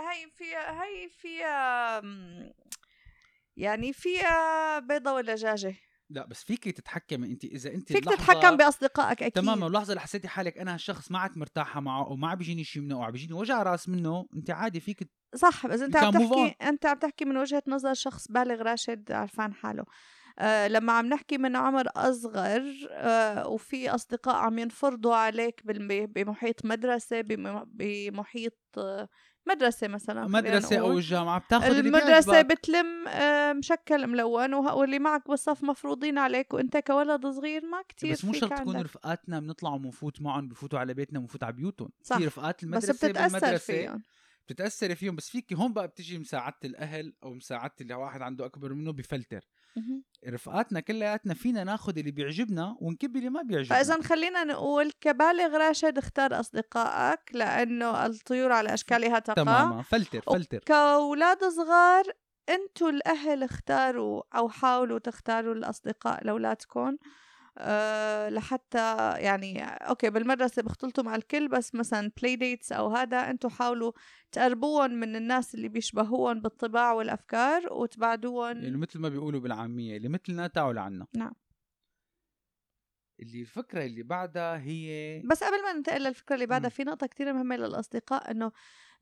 هاي 0.00 0.30
فيها 0.30 0.82
هاي 0.82 1.08
فيها 1.08 2.02
يعني 3.56 3.92
فيها 3.92 4.78
بيضة 4.78 5.12
ولا 5.12 5.34
دجاجة 5.34 5.74
لا 6.10 6.26
بس 6.26 6.44
فيك 6.44 6.64
تتحكمي 6.64 7.26
انت 7.26 7.44
إذا 7.44 7.74
انت 7.74 7.92
فيك 7.92 8.04
تتحكم 8.04 8.56
بأصدقائك 8.56 9.22
أكيد. 9.22 9.42
تماما. 9.42 9.66
اللحظه 9.66 9.90
اللي 9.90 10.00
حسيتي 10.00 10.28
حالك 10.28 10.58
أنا 10.58 10.74
هالشخص 10.74 11.10
ما 11.10 11.18
عاد 11.18 11.38
مرتاحة 11.38 11.80
معه 11.80 12.08
وما 12.08 12.28
عم 12.28 12.38
بيجيني 12.38 12.64
شيء 12.64 12.82
منه 12.82 12.94
أو 12.94 13.02
عم 13.02 13.10
بيجيني 13.10 13.32
وجع 13.32 13.62
راس 13.62 13.88
منه 13.88 14.28
انت 14.34 14.50
عادي 14.50 14.80
فيك 14.80 15.10
صح 15.34 15.66
بس 15.66 15.80
أنت 15.80 15.96
عم 15.96 16.12
تحكي 16.12 16.54
أنت 16.62 16.86
عم 16.86 16.98
تحكي 16.98 17.24
من 17.24 17.36
وجهة 17.36 17.62
نظر 17.68 17.94
شخص 17.94 18.28
بالغ 18.28 18.62
راشد 18.62 19.12
عرفان 19.12 19.54
حاله. 19.54 19.84
آه 20.38 20.68
لما 20.68 20.92
عم 20.92 21.06
نحكي 21.06 21.38
من 21.38 21.56
عمر 21.56 21.84
أصغر 21.96 22.88
آه 22.90 23.48
وفي 23.48 23.90
أصدقاء 23.90 24.36
عم 24.36 24.58
ينفرضوا 24.58 25.14
عليك 25.14 25.60
بمحيط 26.14 26.64
مدرسة 26.64 27.20
بم- 27.20 27.64
بمحيط 27.66 28.58
آه 28.78 29.08
مدرسة 29.46 29.88
مثلا 29.88 30.22
أو 30.22 30.28
نقول. 30.78 30.96
الجامعة 30.96 31.38
بتاخذ 31.40 31.76
المدرسة. 31.76 32.42
بتلم 32.42 33.08
آه، 33.08 33.52
مشكل 33.52 34.06
ملون 34.06 34.54
واللي 34.54 34.98
معك 34.98 35.28
بالصف 35.28 35.62
مفروضين 35.64 36.18
عليك 36.18 36.54
وأنت 36.54 36.76
كولد 36.76 37.26
صغير 37.26 37.66
ما 37.66 37.82
كتير 37.88 38.12
بس 38.12 38.24
مو 38.24 38.32
شرط 38.32 38.52
تكون 38.52 38.76
عندك. 38.76 38.84
رفقاتنا 38.84 39.40
بنطلع 39.40 39.70
وبنفوت 39.74 40.22
معهم 40.22 40.48
بفوتوا 40.48 40.78
على 40.78 40.94
بيتنا 40.94 41.18
بنفوت 41.18 41.42
على 41.44 41.52
بيوتهم 41.52 41.88
صح. 42.02 42.18
في 42.18 42.26
رفقات 42.26 42.56
بس 42.56 42.64
المدرسة 42.64 43.08
بتتأثر 43.08 43.58
فيهم 43.58 44.02
بتتاثري 44.48 44.94
فيهم 44.94 45.16
بس 45.16 45.28
فيك 45.30 45.52
هون 45.52 45.72
بقى 45.72 45.88
بتجي 45.88 46.18
مساعدة 46.18 46.56
الأهل 46.64 47.12
أو 47.22 47.34
مساعدة 47.34 47.74
اللي 47.80 47.94
واحد 47.94 48.22
عنده 48.22 48.46
أكبر 48.46 48.72
منه 48.74 48.92
بفلتر. 48.92 49.44
رفقاتنا 50.28 50.80
كلياتنا 50.80 51.34
فينا 51.34 51.64
ناخذ 51.64 51.98
اللي 51.98 52.10
بيعجبنا 52.10 52.76
ونكب 52.80 53.16
اللي 53.16 53.30
ما 53.30 53.42
بيعجبنا. 53.42 53.78
فإذا 53.78 54.02
خلينا 54.02 54.44
نقول 54.44 54.92
كبالغ 55.00 55.56
راشد 55.56 55.98
اختار 55.98 56.40
أصدقائك 56.40 57.20
لأنه 57.32 58.06
الطيور 58.06 58.52
على 58.52 58.74
أشكالها 58.74 59.18
تقع 59.18 59.34
تماما. 59.34 59.82
filter 59.82 60.20
filter. 60.20 60.58
كأولاد 60.58 61.44
صغار 61.44 62.04
أنتوا 62.48 62.90
الأهل 62.90 63.42
اختاروا 63.42 64.22
أو 64.34 64.48
حاولوا 64.48 64.98
تختاروا 64.98 65.54
الأصدقاء 65.54 66.24
لأولادكم. 66.24 66.96
أه 67.58 68.28
لحتى 68.28 69.12
يعني 69.18 69.64
okay 69.64 70.10
بالمدرسة 70.10 70.62
بيختلطوا 70.62 71.04
مع 71.04 71.14
الكل 71.14 71.48
بس 71.48 71.74
مثلا 71.74 72.10
play 72.22 72.36
dates 72.36 72.72
أو 72.72 72.88
هذا 72.88 73.30
أنتم 73.30 73.48
حاولوا 73.48 73.92
تقربوهم 74.32 74.90
من 74.90 75.16
الناس 75.16 75.54
اللي 75.54 75.68
بيشبهوهم 75.68 76.40
بالطباع 76.40 76.92
والأفكار 76.92 77.72
وتبعدوهم 77.72 78.56
يعني 78.56 78.76
مثل 78.76 78.98
ما 78.98 79.08
بيقولوا 79.08 79.40
بالعامية 79.40 79.96
اللي 79.96 80.08
مثلنا 80.08 80.46
تعوا 80.46 80.72
لعنا 80.72 81.06
نعم. 81.16 81.32
اللي 83.20 83.40
الفكرة 83.40 83.84
اللي 83.84 84.02
بعدها 84.02 84.58
هي 84.58 85.22
بس 85.24 85.44
قبل 85.44 85.62
ما 85.62 85.72
ننتقل 85.72 86.02
للفكرة 86.02 86.34
اللي 86.34 86.46
بعدها. 86.46 86.70
في 86.70 86.84
نقطة 86.84 87.06
كتير 87.06 87.32
مهمة 87.32 87.56
للأصدقاء 87.56 88.30
إنه 88.30 88.52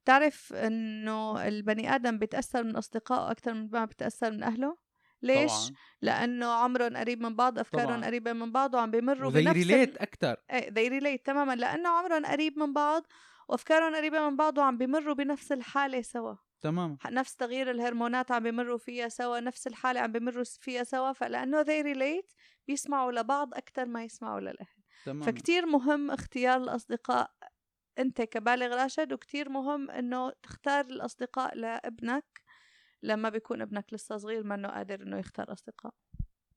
تعرف 0.05 0.53
إنه 0.53 1.49
البني 1.49 1.95
آدم 1.95 2.19
بيتأثر 2.19 2.65
من 2.65 2.77
أصدقائه 2.77 3.31
أكثر 3.31 3.55
من 3.55 3.71
ما 3.71 3.85
بيتأثر 3.85 4.31
من 4.31 4.43
أهله 4.43 4.86
ليش؟ 5.23 5.53
طبعا. 5.53 5.77
لأنه 6.03 6.47
عمرهم 6.47 6.97
قريب 6.97 7.21
من 7.23 7.37
بعض 7.37 7.59
أفكارهم 7.59 7.89
طبعاً. 7.89 8.05
قريبة 8.05 8.33
من 8.33 8.53
بعض 8.53 8.75
وعم 8.75 8.91
بيمروا 8.91 9.31
وذي 9.31 9.41
بنفس 9.45 9.53
ريليت 9.53 9.97
أكتر. 9.99 10.37
إيه 10.51 10.71
they 10.71 10.91
relate 11.03 11.23
تماما 11.25 11.57
لأنه 11.57 11.89
عمرهم 11.89 12.27
قريب 12.27 12.59
من 12.59 12.73
بعض 12.73 13.07
وأفكارهم 13.49 13.97
قريبة 13.97 14.31
من 14.31 14.37
بعض 14.37 14.59
وعم 14.59 14.79
بيمروا 14.79 15.15
بنفس 15.15 15.53
الحالة 15.53 16.03
سوا. 16.03 16.35
تمام 16.63 16.99
نفس 17.11 17.37
تغيير 17.37 17.71
الهرمونات 17.71 18.31
عم 18.33 18.43
بيمروا 18.43 18.79
فيها 18.79 19.09
سوا 19.09 19.41
نفس 19.41 19.67
الحالة 19.67 20.01
عم 20.01 20.13
بيمروا 20.13 20.45
فيها 20.61 20.85
سوا 20.85 21.13
فلأنه 21.13 21.63
they 21.65 21.83
relate 21.95 22.35
بيسمعوا 22.69 23.13
لبعض 23.13 23.55
أكثر 23.55 23.87
ما 23.87 24.05
يسمعوا 24.05 24.41
للأهل 24.41 24.83
تمام 25.05 25.27
فكتير 25.27 25.67
مهم 25.67 26.11
اختيار 26.11 26.57
الأصدقاء 26.63 27.31
أنت 27.99 28.23
كبالغ 28.23 28.77
راشد 28.83 29.13
وكتير 29.13 29.49
مهم 29.49 29.91
إنه 29.91 30.33
تختار 30.43 30.85
الأصدقاء 30.87 31.57
لابنك 31.57 32.43
لما 33.03 33.29
بيكون 33.29 33.63
ابنك 33.63 33.95
لسه 33.95 34.17
صغير 34.17 34.45
منه 34.45 34.69
قادر 34.69 35.03
إنه 35.03 35.19
يختار 35.19 35.53
أصدقاء. 35.53 35.95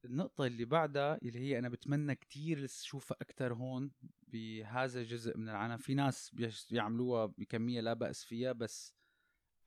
النقطة 0.05 0.45
اللي 0.45 0.65
بعدها 0.65 1.17
اللي 1.23 1.39
هي 1.39 1.59
أنا 1.59 1.69
بتمنى 1.69 2.15
كتير 2.15 2.65
أشوفها 2.65 3.17
أكتر 3.21 3.53
هون 3.53 3.91
بهذا 4.27 5.01
الجزء 5.01 5.37
من 5.37 5.49
العالم. 5.49 5.77
في 5.77 5.93
ناس 5.93 6.35
بيعملوها 6.71 7.25
بكمية 7.25 7.81
لا 7.81 7.93
بأس 7.93 8.23
فيها 8.23 8.51
بس 8.51 8.95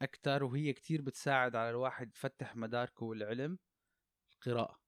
أكتر 0.02 0.44
وهي 0.44 0.72
كتير 0.72 1.02
بتساعد 1.02 1.56
على 1.56 1.70
الواحد 1.70 2.12
يفتح 2.14 2.56
مداركه 2.56 3.06
والعلم. 3.06 3.58
القراءة. 4.32 4.82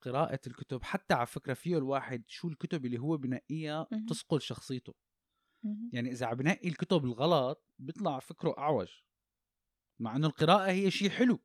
قراءة 0.00 0.40
الكتب 0.46 0.82
حتى 0.82 1.14
على 1.14 1.26
فكرة 1.26 1.54
فيه 1.54 1.78
الواحد 1.78 2.24
شو 2.26 2.48
الكتب 2.48 2.86
اللي 2.86 2.98
هو 2.98 3.16
بنقيها 3.16 3.86
مهم. 3.92 4.06
تصقل 4.06 4.40
شخصيته. 4.40 4.94
يعني 5.92 6.10
إذا 6.10 6.26
عم 6.26 6.36
بنقي 6.36 6.68
الكتب 6.68 7.04
الغلط 7.04 7.64
بيطلع 7.78 8.18
فكره 8.18 8.54
أعوج. 8.58 9.00
مع 10.00 10.16
إنه 10.16 10.26
القراءة 10.26 10.70
هي 10.70 10.90
شيء 10.90 11.10
حلو 11.10 11.44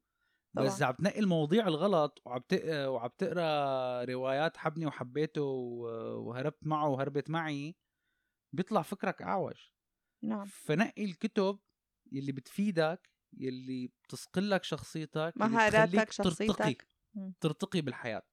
بس 0.53 0.81
طبعاً. 0.81 0.85
عم 0.85 0.93
تنقي 0.93 1.19
المواضيع 1.19 1.67
الغلط 1.67 2.21
وعم. 2.25 2.41
وعم 2.65 3.09
تقرأ 3.17 4.05
روايات 4.05 4.57
حبني 4.57 4.85
وحبيته 4.85 5.41
وهربت 5.43 6.67
معه 6.67 6.89
وهربت 6.89 7.29
معي 7.29 7.77
بيطلع 8.55 8.81
فكرك 8.81 9.21
أعوج 9.21 9.57
نعم 10.23 10.51
فنقي 10.51 11.05
الكتب 11.05 11.59
يلي 12.11 12.31
بتفيدك 12.31 13.09
يلي 13.33 13.87
بتسقلك 14.03 14.63
شخصيتك 14.63 15.35
مهاراتك، 15.35 16.11
شخصيتك. 16.11 16.87
ترتقي. 17.15 17.35
ترتقي 17.41 17.81
بالحياة 17.81 18.23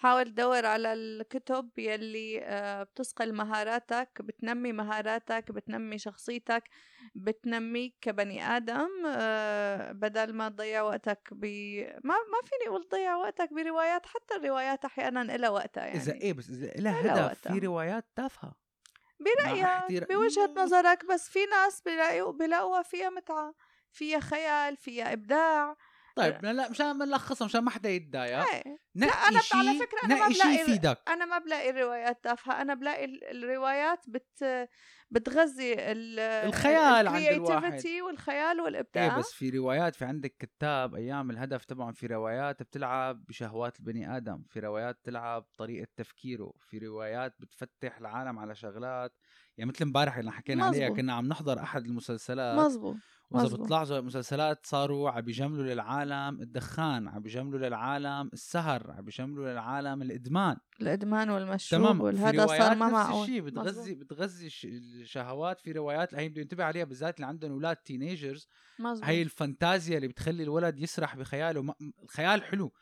حاول 0.00 0.24
تدور 0.24 0.66
على 0.66 0.92
الكتب 0.92 1.70
يلي 1.78 2.40
آه، 2.44 2.82
بتثقل 2.82 3.32
مهاراتك 3.34 4.08
بتنمي 4.22 4.72
مهاراتك 4.72 5.52
بتنمي 5.52 5.98
شخصيتك 5.98 6.62
بتنميك 7.14 7.96
كبني 8.00 8.56
آدم 8.56 8.88
آه، 9.06 9.92
بدل 9.92 10.32
ما 10.32 10.48
تضيع 10.48 10.82
وقتك 10.82 11.28
ب 11.32 11.44
ما 12.04 12.14
ما 12.14 12.40
فيني 12.44 12.68
أقول 12.68 12.84
تضيع 12.88 13.16
وقتك 13.16 13.52
بروايات 13.52 14.06
حتى 14.06 14.34
الروايات 14.36 14.84
أحيانا 14.84 15.22
إلها 15.22 15.48
وقتها 15.50 15.84
يعني 15.86 15.98
إذا 15.98 16.12
إيه 16.12 16.32
بس 16.32 16.50
إذا 16.50 16.66
لها 16.76 17.00
هدف 17.14 17.24
وقتها. 17.24 17.52
في 17.52 17.58
روايات 17.66 18.06
تافهة 18.16 18.54
برأيك 19.20 20.08
بوجهة. 20.12 20.54
نظرك 20.56 21.04
بس 21.06 21.28
في 21.28 21.38
ناس 21.46 21.82
بلاقوا 21.86 22.32
بلاقوها 22.32 22.82
فيها 22.82 23.10
متعة 23.10 23.54
فيها 23.92 24.20
خيال 24.20 24.76
فيها 24.76 25.12
إبداع 25.12 25.76
طيب 26.16 26.44
لا. 26.44 26.70
مشان 26.70 26.92
ما 26.96 27.04
نلخصها 27.04 27.44
مشان 27.46 27.60
ما 27.64 27.70
حدا 27.70 27.88
يتضايق. 27.90 28.38
إيه. 28.38 28.62
ب- 28.94 29.04
شيء 29.40 29.56
على 29.58 29.78
فكرة 29.78 29.98
أنا 30.04 30.14
ما 30.16 30.28
بلاقي- 30.28 30.60
يفيدك. 30.62 30.98
أنا 31.08 31.24
ما 31.24 31.38
بلاقي 31.38 31.70
الروايات 31.70 32.24
تافهة. 32.24 32.62
أنا 32.62 32.74
بلاقي 32.74 33.04
ال- 33.04 33.24
الروايات 33.44 34.00
بت 34.08 34.44
بتغذي 35.10 35.72
ال 35.74 36.18
الخيال 36.20 37.08
عند 37.08 37.16
الواحد. 37.26 37.62
والخيال 38.02 38.56
إيه 38.56 38.64
والابداع 38.64 39.18
بس 39.18 39.32
في 39.32 39.50
روايات 39.50 39.94
في 39.96 40.04
عندك 40.04 40.34
كتاب 40.38 40.94
أيام 40.94 41.30
الهدف 41.30 41.64
طبعا 41.64 41.92
في 41.92 42.06
روايات 42.06 42.62
بتلعب 42.62 43.24
بشهوات 43.26 43.78
البني 43.80 44.16
آدم 44.16 44.42
في 44.48 44.60
روايات 44.60 44.96
بتلعب 45.02 45.42
طريقه 45.58 45.86
تفكيره 45.96 46.52
في 46.58 46.78
روايات 46.78 47.34
بتفتح 47.38 47.98
العالم 47.98 48.38
على 48.38 48.54
شغلات. 48.54 49.12
يعني 49.60 49.70
مثل 49.72 49.84
امبارح 49.84 50.16
اللي 50.16 50.32
حكينا 50.32 50.64
عليها 50.64 50.80
مزبوط. 50.84 50.96
كنا 51.00 51.12
عم 51.12 51.26
نحضر 51.26 51.60
أحد 51.60 51.84
المسلسلات 51.84 52.58
مزبوط 52.58 52.96
وإذا. 53.30 53.56
بتلاحظوا 53.56 53.98
المسلسلات 53.98 54.66
صاروا 54.66 55.10
عم 55.10 55.20
بيجملوا 55.20 55.64
للعالم 55.64 56.40
الدخان 56.42 57.08
عم 57.08 57.22
بيجملوا 57.22 57.58
للعالم 57.68 58.30
السهر 58.32 58.90
عم 58.90 59.04
بيجملوا 59.04 59.52
للعالم 59.52 60.02
الإدمان 60.02 60.56
الإدمان 60.80 61.30
والمشروب 61.30 61.82
تمام 61.82 62.00
والهذا 62.00 62.46
صار 62.46 62.74
ما 62.74 62.88
معقول 62.88 63.22
الشيء. 63.22 63.40
بتغذي 63.40 63.94
بتغذي 63.94 64.46
الش- 64.46 64.64
الشهوات 65.00 65.60
في 65.60 65.72
روايات 65.72 66.14
هي 66.14 66.28
بدي 66.28 66.42
انتبه 66.42 66.64
عليها 66.64 66.84
بالذات 66.84 67.16
اللي 67.16 67.26
عندهم 67.26 67.52
أولاد 67.52 67.76
teenagers 67.76 68.48
مزبوط 68.78 69.08
هي 69.08 69.22
الفانتازيا 69.22 69.96
اللي 69.96 70.08
بتخلي 70.08 70.42
الولد 70.42 70.80
يسرح 70.80 71.16
بخياله 71.16 71.74
الخيال 72.04 72.42
حلو 72.44 72.72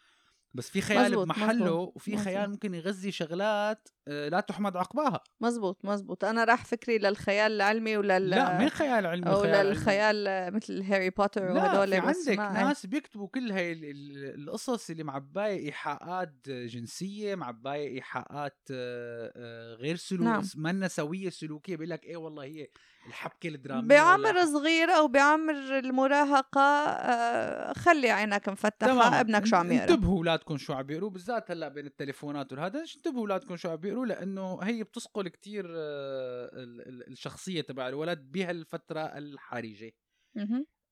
بس 0.55 0.71
في 0.71 0.81
خيال 0.81 1.05
مزبوط، 1.11 1.25
بمحله 1.27 1.55
مزبوط، 1.55 1.93
وفي 1.97 2.11
مزبوط. 2.11 2.25
خيال 2.25 2.51
ممكن 2.51 2.75
يغذي 2.75 3.11
شغلات 3.13 3.89
آه، 4.09 4.29
لا 4.29 4.41
تحمد 4.41 4.77
عقباها 4.77 5.21
مزبوط 5.41 5.85
مزبوط 5.85 6.25
أنا 6.25 6.45
راح 6.45 6.65
فكري 6.65 6.99
للخيال 6.99 7.53
العلمي 7.53 7.97
ولل 7.97 8.31
لا 8.31 8.59
مين 8.59 8.69
خيال 8.69 9.07
علمي 9.07 9.31
أو 9.31 9.41
علمي؟ 9.41 9.63
للخيال 9.71 10.55
مثل 10.55 10.83
هاري 10.83 11.11
بوتر 11.11 11.53
لا 11.53 11.65
وهدول 11.65 11.89
في 11.89 11.97
عندك 11.97 12.55
ناس 12.55 12.87
بيكتبوا 12.87 13.29
كل 13.29 13.53
هاي 13.53 13.73
ال- 13.73 13.85
ال- 13.85 14.41
القصص 14.43 14.91
اللي 14.91 15.03
معباية 15.03 15.67
إيحاءات 15.67 16.35
جنسية 16.49 17.35
معباية 17.35 17.89
إيحاءات 17.95 18.59
آه، 18.71 19.33
آه، 19.37 19.75
غير 19.75 19.97
سلوك 19.97 20.23
نعم. 20.27 20.43
منا 20.57 20.89
سوية 20.89 21.31
سلوكية 21.31 21.77
بيقول 21.77 21.91
لك 21.91 22.05
إيه 22.05 22.17
والله 22.17 22.45
هي 22.45 22.69
الحبكة 23.09 23.49
الدرامية 23.49 23.89
بعمر 23.89 24.29
ولا- 24.31 24.45
صغير 24.47 24.89
أو 24.89 25.09
بعمر 25.09 25.79
المراهقة 25.79 26.61
آه، 26.61 27.73
خلي 27.73 28.11
عينك 28.11 28.49
مفتحة 28.49 29.21
ابنك 29.21 29.47
شو 29.47 29.57
عم 29.57 29.73
يقرأ 29.73 29.85
انتبهوا 29.95 30.17
أولادكم 30.19 30.57
شو 30.57 30.73
عم 30.73 30.83
بيقروا 30.83 31.11
بالذات 31.11 31.51
هلأ 31.51 31.69
بين 31.69 31.87
التليفونات 31.87 32.53
والهذا 32.53 32.81
انتبهوا 32.97 33.21
أولادكم 33.21 33.57
شو 33.57 33.69
عم 33.71 33.77
بيقروا 33.77 34.07
لأنه 34.07 34.59
هي 34.63 34.85
بتسقل 34.85 35.29
كتير 35.29 35.65
آه، 35.69 36.51
ال- 36.53 36.89
ال- 36.89 37.09
الشخصية 37.13 37.61
تبع 37.61 37.89
الولد 37.89 38.19
بهالفترة 38.33 39.01
الحرجة. 39.01 39.93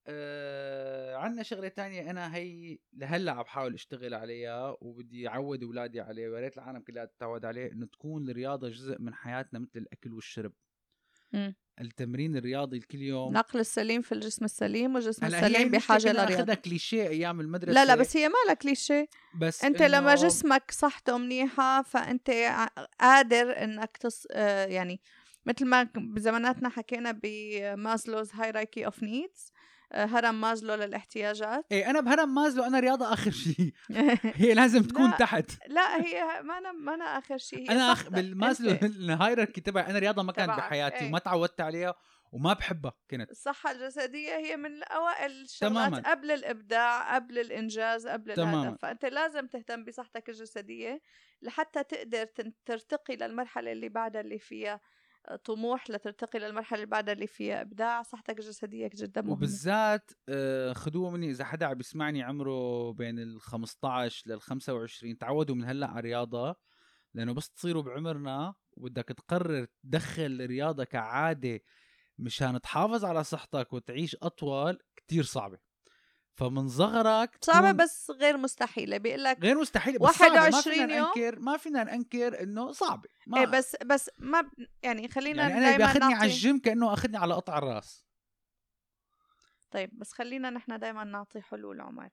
آه 0.09 1.17
عندنا 1.17 1.43
شغلة 1.43 1.69
تانية 1.69 2.11
أنا 2.11 2.35
هي 2.37 2.79
لهلأ 2.93 3.33
عم 3.33 3.43
بحاول 3.43 3.75
أشتغل 3.75 4.15
عليها 4.15 4.77
وبدي 4.81 5.29
أعود 5.29 5.63
أولادي 5.63 6.01
عليه 6.01 6.29
ويا 6.29 6.41
ريت 6.41 6.57
العالم 6.59 6.79
كلها 6.81 7.05
تتعود 7.05 7.45
عليه 7.45 7.73
إنه 7.73 7.87
تكون 7.87 8.31
الرياضة 8.31 8.69
جزء 8.69 9.01
من 9.01 9.15
حياتنا 9.15 9.59
مثل 9.59 9.71
الأكل 9.79 10.13
والشرب. 10.13 10.53
التمرين 11.81 12.37
الرياضي 12.37 12.81
كل 12.81 12.99
يوم. 13.03 13.31
العقل 13.33 13.61
السليم 13.61 14.03
في 14.03 14.13
الجسم 14.13 14.45
السليم 14.45 14.95
والجسم 14.95 15.25
هلأ 15.27 15.47
السليم 15.47 15.69
بحاجة 15.71 16.13
لرياضة. 16.13 16.35
أخذها 16.35 16.55
كليشيه 16.55 17.09
أيام 17.09 17.41
المدرسة. 17.41 17.73
لا 17.73 17.85
لا 17.85 17.95
بس 17.95 18.17
هي 18.17 18.29
مالها 18.29 18.55
كليشيه. 18.55 19.09
بس 19.41 19.65
أنت 19.65 19.83
لما 19.83 20.17
إنه- 20.17 20.19
جسمك 20.19 20.71
صحته 20.71 21.19
منيحة 21.19 21.83
فأنت 21.83 22.31
قادر 23.01 23.63
إنك 23.65 23.97
تص... 23.97 24.27
آه، 24.31 24.67
يعني 24.67 25.01
مثل 25.47 25.65
ما 25.67 25.83
بزماناتنا 25.95 26.69
حكينا 26.69 27.21
ب 27.23 27.35
Maslow's 27.35 28.31
hierarchy 28.35 28.87
of 28.87 29.03
needs 29.03 29.53
هرم 29.93 30.41
مازلو 30.41 30.75
للاحتياجات 30.75 31.67
إيه 31.73 31.91
أنا 31.91 32.01
بهرم 32.01 32.35
مازلو 32.35 32.65
أنا 32.65 32.81
رياضة 32.81 33.13
آخر 33.13 33.31
شيء 33.31 33.73
هي 34.43 34.55
لازم 34.55 34.83
تكون 34.83 35.11
لا، 35.11 35.17
تحت 35.17 35.51
لا 35.69 36.05
هي 36.05 36.43
ما 36.43 36.59
أنا 36.59 36.73
ما 36.73 36.95
أنا 36.95 37.05
آخر 37.05 37.39
شيء 37.39 37.71
أنا 37.71 37.93
أخ... 37.93 38.09
بالمازلو 38.09 38.71
أنت. 38.71 38.83
ال 38.97 39.03
hierarchy 39.03 39.61
تبعي 39.61 39.91
أنا 39.91 39.99
رياضة 39.99 40.23
ما 40.23 40.33
كانت 40.33 40.51
بحياتي 40.51 40.97
إيه. 40.97 41.09
وما 41.09 41.19
تعودت 41.19 41.61
عليها 41.61 41.95
وما 42.33 42.53
بحبها 42.53 42.93
كنت 43.11 43.31
الصحة 43.31 43.71
الجسدية 43.71 44.37
هي 44.37 44.57
من 44.57 44.83
أوائل 44.83 45.31
الشغلات 45.43 45.73
تماماً. 45.73 46.11
قبل 46.11 46.31
الإبداع 46.31 47.15
قبل 47.15 47.39
الإنجاز 47.39 48.07
قبل 48.07 48.35
تماماً. 48.35 48.63
الهدف 48.63 48.81
فأنت 48.83 49.05
لازم 49.05 49.47
تهتم 49.47 49.85
بصحتك 49.85 50.29
الجسدية 50.29 51.01
لحتى 51.43 51.85
تقدر 51.85 52.27
ترتقي 52.67 53.17
للمرحلة 53.17 53.73
اللي 53.73 53.89
بعدها 53.89 54.21
اللي 54.21 54.39
فيها 54.39 54.81
طموح 55.45 55.91
لترتقي 55.91 56.39
للمرحلة 56.39 56.77
اللي 56.77 56.87
بعدها 56.87 57.15
اللي 57.15 57.27
فيها. 57.27 57.61
إبداع 57.61 58.03
صحتك 58.03 58.39
الجسدية 58.39 58.91
جدا 58.95 59.21
مهمة 59.23 59.33
وبالذات 59.33 60.11
آه، 60.29 60.73
خدوها 60.73 61.11
مني. 61.11 61.31
إذا 61.31 61.45
حدا 61.45 61.67
عم 61.67 61.75
بيسمعني 61.75 62.23
عمره 62.23 62.93
بين 62.93 63.19
ال 63.19 63.41
15 63.41 64.31
لل 64.31 64.41
25 64.41 65.19
تعودوا 65.19 65.55
من 65.55 65.65
هلأ 65.65 65.87
على 65.87 65.99
الرياضة 65.99 66.57
لأنه 67.15 67.35
بس 67.35 67.51
تصيروا 67.51 67.83
بعمرنا 67.83 68.55
وبدك 68.73 69.05
تقرر 69.09 69.67
تدخل 69.85 70.23
الرياضة 70.41 70.85
كعادة 70.85 71.61
مشان 72.19 72.61
تحافظ 72.61 73.05
على 73.05 73.25
صحتك 73.25 73.73
وتعيش 73.73 74.17
أطول 74.23 74.79
كتير 74.97 75.23
صعبة. 75.23 75.66
فمن 76.37 76.69
صغرك 76.69 77.39
صعبة 77.45 77.71
تكون- 77.71 77.77
بس 77.85 78.11
غير 78.11 78.37
مستحيلة 78.37 78.97
بيقول 78.97 79.25
لك 79.25 79.39
غير 79.43 79.59
مستحيل 79.59 79.99
بس 79.99 80.11
صعبة، 80.11 80.35
ما 80.35 80.41
21 80.41 80.77
فينا 80.77 80.97
يوم؟ 80.97 81.07
ننكر 81.09 81.39
ما 81.39 81.57
فينا 81.57 81.85
ننكر 81.85 82.43
إنه 82.43 82.73
صعبة 82.73 83.09
ما 83.27 83.41
إيه 83.41 83.47
بس 83.47 83.77
بس 83.85 84.11
ما 84.19 84.41
ب... 84.41 84.51
يعني 84.83 85.09
خلينا 85.09 85.43
يعني 85.43 85.55
أنا 85.55 85.63
دايما 85.65 85.77
بياخذني 85.77 86.05
على 86.05 86.15
نعطي 86.15 86.27
الجيم 86.27 86.59
كأنه 86.59 86.93
اخذني 86.93 87.17
على 87.17 87.35
قطع 87.35 87.59
الرأس 87.59 88.07
طيب 89.71 89.99
بس 89.99 90.13
خلينا 90.13 90.51
نحن 90.51 90.79
دايما 90.79 91.05
نعطي 91.05 91.41
حلول 91.43 91.81
عمر 91.81 92.09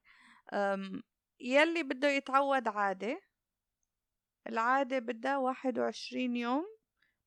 أم... 0.52 1.02
يلي 1.40 1.82
بده 1.82 2.08
يتعود 2.08 2.68
عادة 2.68 3.20
العادة 4.46 4.98
بدها 4.98 5.36
21 5.36 6.36
يوم 6.36 6.64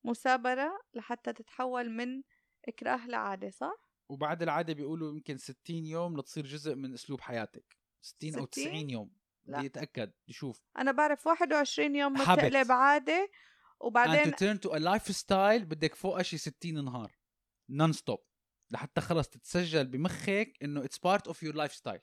مثابرة 0.04 0.80
لحتى 0.94 1.32
تتحول 1.32 1.90
من 1.90 2.22
إكراه 2.68 3.06
لعادة 3.06 3.50
صح؟ 3.50 3.87
وبعد 4.08 4.42
العادة 4.42 4.72
بيقولوا 4.72 5.12
يمكن 5.12 5.38
60 5.38 5.56
يوم 5.68 6.16
لتصير 6.20 6.46
جزء 6.46 6.74
من 6.74 6.94
أسلوب 6.94 7.20
حياتك. 7.20 7.76
60 8.02 8.38
أو 8.38 8.46
60 8.46 8.64
90 8.64 8.90
يوم. 8.90 9.18
لا. 9.44 9.58
بدي 9.58 9.66
أتأكد. 9.66 10.12
شوف 10.30 10.62
أنا 10.78 10.92
بعرف 10.92 11.26
21 11.26 11.96
يوم. 11.96 12.14
بتقلب 12.14 12.68
and 12.68 13.28
وبعدين 13.80 14.32
to 14.32 14.36
turn 14.36 14.58
to 14.58 14.72
a 14.72 14.78
lifestyle 14.78 15.64
بدك 15.64 15.94
فوقها 15.94 16.22
شي 16.22 16.38
60 16.38 16.84
نهار. 16.84 17.18
non-stop 17.70 18.24
لحتى 18.70 19.00
خلص 19.00 19.28
تتسجل 19.28 19.86
بمخك 19.86 20.52
إنه 20.62 20.84
it's 20.84 20.98
part 20.98 21.26
of 21.26 21.42
your 21.42 21.54
lifestyle 21.54 22.00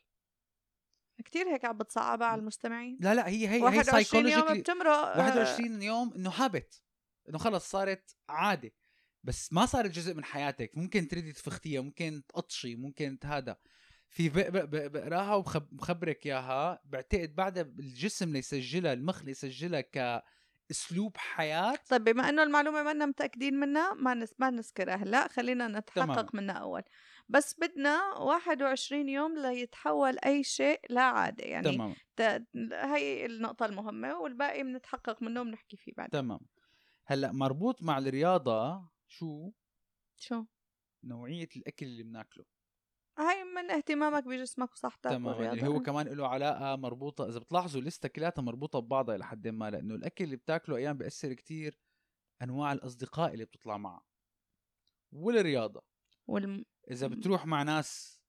كتير 1.26 1.48
هيك 1.48 1.66
عم 1.66 1.78
بتصعبها 1.78 2.28
على 2.28 2.40
المستمعين. 2.40 2.98
لا 3.02 3.16
لا 3.16 3.28
هي 3.28 3.48
هي 3.48 3.60
هي 3.60 3.62
21 3.62 4.28
يوم 4.28 4.60
بتمرق. 4.60 4.90
آه، 4.90 5.20
21 5.20 5.82
يوم 5.82 6.14
إنه 6.14 6.30
habit 6.30 6.82
إنه 7.30 7.38
خلص 7.38 7.72
صارت 7.72 8.16
عادة. 8.30 8.72
بس 9.26 9.54
ما 9.54 9.66
صارت 9.66 9.92
جزء 9.92 10.14
من 10.14 10.24
حياتك. 10.24 10.72
ممكن 10.78 11.08
تريدي 11.08 11.32
تفختيها 11.34 11.82
ممكن 11.82 12.22
تقطشي 12.30 12.76
ممكن 12.76 13.18
هذا. 13.24 13.58
في 14.10 14.30
بق- 14.30 14.50
بق- 14.50 14.64
بق- 14.66 14.88
بقراها 14.88 15.36
وبخبرك 15.36 16.26
إياها. 16.26 16.82
بعتقد 16.86 17.36
بعدها 17.36 17.64
الجسم 17.64 18.34
ليسجلها 18.34 18.94
المخ 18.94 19.24
ليسجلها 19.24 19.82
كأسلوب 19.82 21.18
حياة. 21.18 21.76
طيب 21.90 22.04
بما 22.04 22.30
إنه 22.30 22.44
المعلومة 22.44 22.84
ما 22.84 23.06
متأكدين 23.06 23.54
منها 23.54 23.94
ما 23.94 24.14
نس 24.14 24.34
ما 24.40 24.50
نذكرها. 24.50 24.96
هلا 24.96 25.28
خلينا 25.28 25.68
نتحقق 25.68 26.06
تمام. 26.06 26.28
منها 26.34 26.56
أول. 26.56 26.82
بس 27.30 27.56
بدنا 27.60 28.14
21 28.18 29.10
يوم 29.10 29.38
ليتحول 29.40 30.18
أي 30.26 30.44
شيء 30.44 30.80
لعاده 30.90 31.44
يعني 31.44 31.76
تمام. 31.76 31.96
ت... 32.16 32.22
هي 32.74 33.26
النقطة 33.26 33.66
المهمة 33.66 34.20
والباقي 34.20 34.64
بنتحقق 34.64 35.24
منه 35.24 35.42
وبنحكي 35.42 35.78
فيه 35.78 35.92
بعد 35.98 36.10
تمام. 36.10 36.40
هلأ 37.06 37.32
مربوط 37.32 37.84
مع 37.84 37.98
الرياضة 37.98 38.90
شو؟ 39.08 39.52
شو؟ 40.18 40.46
نوعية 41.04 41.50
الأكل 41.56 41.86
اللي 41.86 42.04
بناكله. 42.04 42.46
هاي 43.18 43.44
من 43.44 43.72
اهتمامك 43.72 44.24
بجسمك 44.24 44.72
وصحتك 44.72 45.10
تمام 45.10 45.26
والرياضة. 45.26 45.54
اللي 45.54 45.68
هو 45.68 45.80
كمان 45.80 46.08
له 46.08 46.28
علاقة 46.28 46.76
مربوطة 46.76 47.30
إذا 47.30 47.40
بتلاحظوا 47.40 47.82
لسه 47.82 48.10
كلياتها 48.10 48.42
مربوطة 48.42 48.80
ببعضها 48.80 49.16
إلى 49.16 49.26
حد 49.26 49.48
ما 49.48 49.70
لأنه 49.70 49.96
الأكل 49.96 50.24
اللي 50.24 50.36
بتاكله 50.36 50.76
أيام 50.76 50.98
بيأثر 50.98 51.34
كتير 51.34 51.80
أنواع 52.42 52.74
الأصدقاء 52.74 53.34
اللي 53.34 53.46
بتطلع 53.46 53.78
معها 53.78 54.06
والرياضة. 55.12 55.82
والم... 56.28 56.66
مم. 57.02 57.10
بتروح 57.10 57.46
مع 57.46 57.64
ناس 57.64 58.22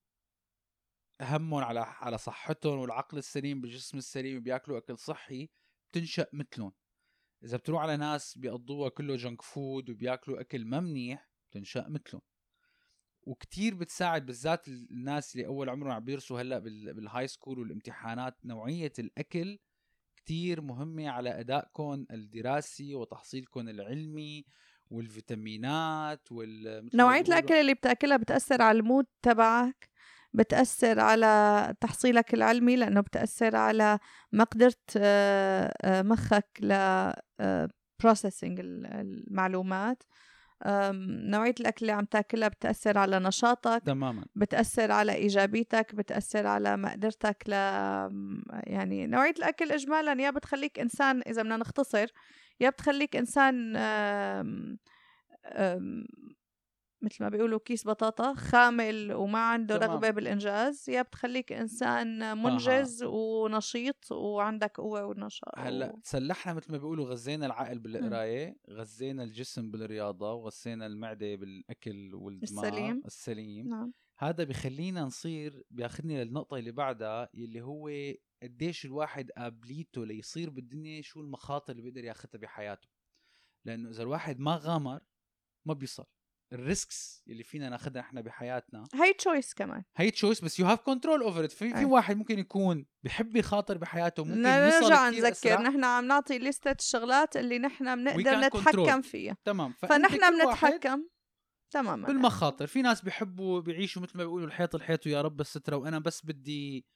همهم 1.23 1.64
على 1.64 1.80
على 1.80 2.18
صحتهم 2.18 2.78
والعقل 2.78 3.18
السليم 3.18 3.61
بالجسم 3.61 3.99
السليم 3.99 4.40
بياكلوا 4.40 4.78
أكل 4.78 4.99
صحي 4.99 5.49
بتنشأ 5.90 6.26
مثلهم. 6.33 6.73
إذا 7.45 7.57
بتروح 7.57 7.83
على 7.83 7.97
ناس 7.97 8.38
بيقضوها 8.38 8.88
كله 8.88 9.16
junk 9.17 9.43
food 9.43 9.91
وبياكلوا 9.90 10.40
أكل 10.40 10.64
ما 10.64 10.81
منيح 10.81 11.31
بتنشأ 11.50 11.87
مثلهم 11.88 12.23
وكتير 13.23 13.75
بتساعد 13.75 14.26
بالذات 14.26 14.69
الناس 14.69 15.37
اللي 15.37 15.47
أول 15.47 15.69
عمرهم 15.69 15.93
عم 15.93 16.05
بيدرسوا 16.05 16.41
هلأ 16.40 16.59
بال- 16.59 16.95
بال 16.95 17.26
high 17.29 17.41
school 17.41 17.59
والامتحانات 17.59 18.37
نوعية 18.45 18.93
الأكل 18.99 19.59
كتير 20.16 20.61
مهمة 20.61 21.09
على 21.11 21.40
ادائكم 21.40 22.07
الدراسي 22.11 22.95
وتحصيلكم 22.95 23.69
العلمي 23.69 24.45
والفيتامينات 24.91 26.32
وال 26.32 26.91
نوعية 26.95 27.21
الأكل 27.39 27.54
اللي 27.54 27.75
بتأكلها 27.75 28.17
بتأثر 28.17 28.63
على 28.63 28.78
ال 28.78 28.84
mood 28.84 29.06
تبعك. 29.23 29.91
بتأثر 30.37 31.01
على 31.01 31.75
تحصيلك 31.81 32.35
العلمي 32.35 32.77
لأنه 32.77 33.01
بتأثر 33.01 33.57
على 33.57 33.99
مقدرة 34.33 34.75
آه، 34.97 35.75
آه، 35.83 36.03
مخك 36.03 36.49
ل 36.61 36.73
processing 38.02 38.61
المعلومات. 38.61 40.03
أم، 40.63 40.97
نوعية 41.31 41.55
الأكل 41.61 41.79
اللي 41.81 41.93
عم 41.93 42.05
تاكلها 42.05 42.49
بتأثر 42.49 42.99
على 42.99 43.19
نشاطك 43.19 43.83
تماما. 43.87 44.25
بتأثر 44.35 44.93
على 44.93 45.15
إيجابيتك 45.15 45.95
بتأثر 45.95 46.47
على 46.47 46.77
مقدرتك 46.77 47.43
ل 47.47 47.53
يعني 48.53 49.07
نوعية 49.07 49.35
الأكل 49.39 49.73
إجمالا 49.73 50.23
يا 50.23 50.31
بتخليك 50.31 50.79
إنسان 50.79 51.23
إذا 51.27 51.43
بدنا 51.43 51.57
نختصر 51.57 52.07
يا 52.61 52.71
بتخليك 52.71 53.17
إنسان 53.17 53.77
مثل 57.06 57.25
ما 57.25 57.28
بيقولوا 57.28 57.58
كيس 57.58 57.86
بطاطا 57.86 58.34
خامل 58.34 59.12
وما 59.12 59.38
عنده 59.38 59.76
تمام. 59.76 59.90
رغبة 59.90 60.10
بالإنجاز 60.10 60.90
يا 60.90 61.02
بتخليك 61.02 61.52
إنسان 61.52 62.38
منجز 62.42 63.02
ونشيط 63.02 64.12
وعندك 64.12 64.76
قوة 64.76 65.04
ونشاط 65.04 65.58
هلأ 65.58 66.00
تسلحنا 66.02 66.54
مثل 66.54 66.73
ما 66.73 66.78
بيقولوا 66.78 67.06
غزينا 67.06 67.47
العقل 67.47 67.78
بالقراية 67.78 68.56
غزينا 68.71 69.23
الجسم 69.23 69.71
بالرياضة 69.71 70.32
وغزينا 70.32 70.86
المعدة 70.86 71.34
بالأكل 71.34 72.14
والدماغ 72.14 72.64
السليم. 72.66 73.02
السليم. 73.06 73.69
نعم. 73.69 73.92
هذا 74.19 74.45
بخلينا 74.45 75.02
نصير 75.02 75.64
بياخذني 75.71 76.25
للنقطة 76.25 76.56
اللي 76.56 76.73
بعدها 76.73 77.28
اللي 77.34 77.62
هو 77.62 77.90
قديش 78.42 78.84
الواحد 78.84 79.30
قابليته 79.30 80.06
ليصير 80.06 80.50
بالدنيا 80.50 81.02
شو 81.02 81.21
المخاطر 81.21 81.73
اللي 81.73 81.82
بيقدر 81.82 82.04
ياخذها 82.04 82.38
بحياته. 82.38 82.88
لأنه 83.64 83.90
إذا 83.90 84.02
الواحد 84.02 84.38
ما 84.40 84.56
غامر 84.56 85.00
ما 85.66 85.75
بيصل. 85.75 86.04
ال 86.52 86.64
risks 86.64 87.23
اللي 87.28 87.43
فينا 87.43 87.69
ناخذها 87.69 88.00
إحنا 88.00 88.21
بحياتنا. 88.21 88.85
هاي 88.95 89.13
choice 89.13 89.54
كمان. 89.54 89.85
هي 89.97 90.11
choice 90.11 90.45
بس 90.45 90.61
you 90.61 90.67
have 90.67 90.80
control 90.80 91.23
over 91.23 91.45
it 91.45 91.52
في 91.52 91.75
في. 91.75 91.85
واحد 91.85 92.17
ممكن 92.17 92.39
يكون 92.39 92.87
بحب 93.02 93.37
يخاطر 93.37 93.78
بحياته 93.78 94.25
ممكن 94.25 94.43
نرجع 94.43 95.09
نذكر. 95.09 95.63
نحن 95.63 95.85
عم 95.85 96.04
نعطي 96.04 96.39
لستة 96.39 96.76
الشغلات 96.80 97.37
اللي 97.37 97.59
نحن 97.59 98.04
بنقدر 98.04 98.41
نتحكم 98.41 99.02
control. 99.02 99.04
فيها. 99.04 99.37
تمام. 99.45 99.73
فنحن 99.73 100.39
بنتحكم. 100.39 101.09
تماما. 101.71 102.06
بالمخاطر. 102.06 102.67
في 102.67 102.82
ناس 102.82 103.02
بيحبوا 103.02 103.61
بيعيشوا 103.61 104.02
مثل 104.02 104.19
ما 104.19 104.25
بيقولوا 104.25 104.47
الحيط 104.47 104.75
الحيط 104.75 105.06
ويا 105.06 105.23
رب 105.23 105.41
السترة 105.41 105.76
وأنا 105.76 105.99
بس 105.99 106.26
بدي 106.26 106.87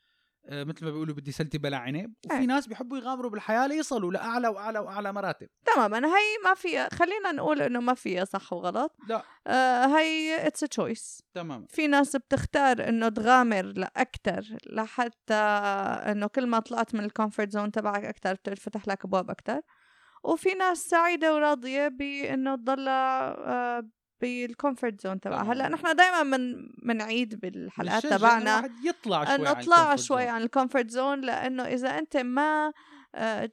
مثل 0.48 0.84
ما 0.84 0.90
بيقولوا 0.90 1.14
بدي 1.14 1.32
سلتي 1.32 1.58
بلا 1.58 1.76
عنب. 1.76 2.14
وفي 2.26 2.38
إيه. 2.38 2.46
ناس 2.46 2.66
بيحبوا 2.66 2.98
يغامروا 2.98 3.30
بالحياة 3.30 3.66
ليصلوا 3.66 4.12
لأعلى 4.12 4.48
وأعلى 4.48 4.78
وأعلى 4.78 5.12
مراتب. 5.12 5.48
تماما. 5.74 5.98
هي 6.08 6.38
ما 6.44 6.54
فيها 6.54 6.88
خلينا 6.94 7.32
نقول 7.32 7.62
إنه 7.62 7.80
ما 7.80 7.94
فيها 7.94 8.24
صح 8.24 8.52
وغلط. 8.52 8.96
لا. 9.08 9.22
آه 9.46 9.86
هي 9.86 10.46
it's 10.46 10.60
choice 10.60 11.22
تمام 11.34 11.66
في 11.66 11.86
ناس 11.86 12.16
بتختار 12.16 12.88
إنه 12.88 13.08
تغامر 13.08 13.62
لاكثر 13.62 14.56
لحتى 14.66 15.34
إنه 16.10 16.26
كل 16.26 16.46
ما 16.46 16.58
طلعت 16.58 16.94
من 16.94 17.04
ال 17.04 17.10
comfort 17.10 17.50
zone 17.50 17.70
تبعك 17.72 18.04
أكثر 18.04 18.34
بتفتح 18.34 18.88
لك 18.88 19.04
أبواب 19.04 19.30
أكثر 19.30 19.60
وفي 20.24 20.54
ناس 20.54 20.78
سعيدة 20.78 21.34
وراضية 21.34 21.88
بإنه 21.88 22.56
تضلها 22.56 23.36
آه 23.38 23.88
بال 24.20 24.38
comfort 24.38 25.00
zone 25.00 25.20
تبعها. 25.20 25.52
هلأ 25.52 25.68
نحن 25.68 25.96
دائما 25.96 26.22
من 26.22 26.68
بنعيد 26.82 27.40
بالحلقات 27.40 28.06
تبعنا 28.06 28.68
يطلع 28.84 29.24
شوي 29.24 29.34
انه 29.34 29.48
عن 29.48 29.56
اطلع 29.56 29.96
شوي. 29.96 30.28
عن 30.28 30.42
ال 30.42 30.48
comfort 30.48 30.90
zone 30.90 31.20
لأنه 31.20 31.64
إذا 31.64 31.98
أنت 31.98 32.16
ما 32.16 32.72
آه، 33.14 33.50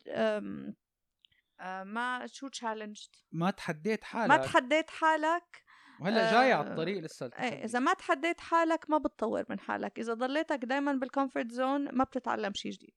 آه، 1.59 1.83
ما 1.83 2.27
شو 2.27 2.47
challenged 2.47 3.15
ما 3.31 3.51
تحديت 3.51 4.03
حالك 4.03 4.29
ما 4.29 4.37
تحديت 4.37 4.89
حالك 4.89 5.63
وهلأ 6.01 6.31
جاي 6.31 6.53
على 6.53 6.67
آه، 6.67 6.71
الطريق 6.71 7.03
لسه 7.03 7.29
إيه. 7.39 7.65
إذا 7.65 7.79
ما 7.79 7.93
تحديت 7.93 8.39
حالك 8.39 8.89
ما 8.89 8.97
بتطور 8.97 9.45
من 9.49 9.59
حالك 9.59 9.99
إذا 9.99 10.13
ضليتك 10.13 10.65
دايما 10.65 10.93
بال 10.93 11.06
comfort 11.06 11.51
zone 11.51 11.95
ما 11.95 12.03
بتتعلم 12.03 12.53
شيء 12.53 12.71
جديد 12.71 12.93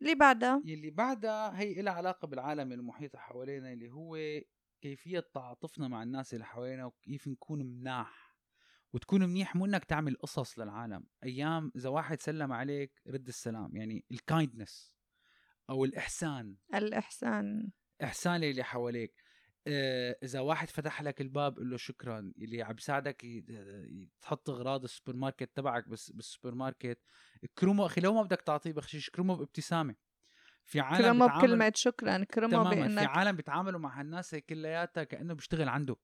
اللي 0.00 0.14
بعدها 0.14 0.62
يلي 0.64 0.90
بعدها 0.90 1.60
هي 1.60 1.82
لها 1.82 1.92
علاقة 1.92 2.26
بالعالم 2.26 2.72
المحيط 2.72 3.16
حوالينا 3.16 3.72
اللي 3.72 3.90
هو 3.90 4.16
كيفية 4.80 5.20
تعاطفنا 5.34 5.88
مع 5.88 6.02
الناس 6.02 6.34
اللي 6.34 6.44
حوالينا 6.44 6.84
وكيف 6.84 7.28
نكون 7.28 7.62
مناح 7.62 8.36
وتكون 8.92 9.24
منيح 9.24 9.56
مو 9.56 9.64
إنك 9.66 9.84
تعمل 9.84 10.16
قصص 10.16 10.58
للعالم. 10.58 11.06
أيام 11.24 11.72
إذا 11.76 11.88
واحد 11.88 12.20
سلم 12.20 12.52
عليك 12.52 13.02
رد 13.06 13.28
السلام 13.28 13.76
يعني 13.76 14.04
ال 14.10 14.19
kindness 14.19 14.94
أو 15.70 15.84
الإحسان. 15.84 16.56
الإحسان. 16.74 17.70
إحسان 18.02 18.40
للي 18.40 18.62
حواليك. 18.62 19.14
آه، 19.66 20.18
إذا 20.22 20.40
واحد 20.40 20.68
فتح 20.68 21.02
لك 21.02 21.20
الباب 21.20 21.56
قل 21.56 21.70
له 21.70 21.76
شكرا. 21.76 22.32
اللي 22.38 22.62
عم 22.62 22.72
بيساعدك 22.72 23.24
ي- 23.24 23.44
ي- 23.48 24.08
تحط 24.20 24.50
أغراض 24.50 24.84
السوبر 24.84 25.16
ماركت 25.16 25.56
تبعك 25.56 25.88
بس 25.88 26.10
بالسوبر 26.10 26.54
ماركت. 26.54 26.98
اكرمه 27.44 27.86
أخي 27.86 28.00
لو 28.00 28.14
ما 28.14 28.22
بدك 28.22 28.40
تعطيه 28.40 28.72
بخشيش 28.72 29.08
اكرمه 29.08 29.36
بابتسامة. 29.36 29.94
في 30.70 30.80
عالم 30.80 31.02
كرمه 31.02 31.38
بكلمة 31.38 31.72
شكرا 31.74 32.24
كرمه 32.24 32.48
تماما 32.50 32.70
في 32.70 32.76
بأنك 32.80 33.08
عالم 33.08 33.36
بيتعاملوا 33.36 33.80
مع 33.80 34.00
هالناس 34.00 34.34
هي 34.34 34.40
كلياتها 34.40 35.04
كأنه 35.04 35.34
بيشتغل 35.34 35.68
عنده. 35.68 35.96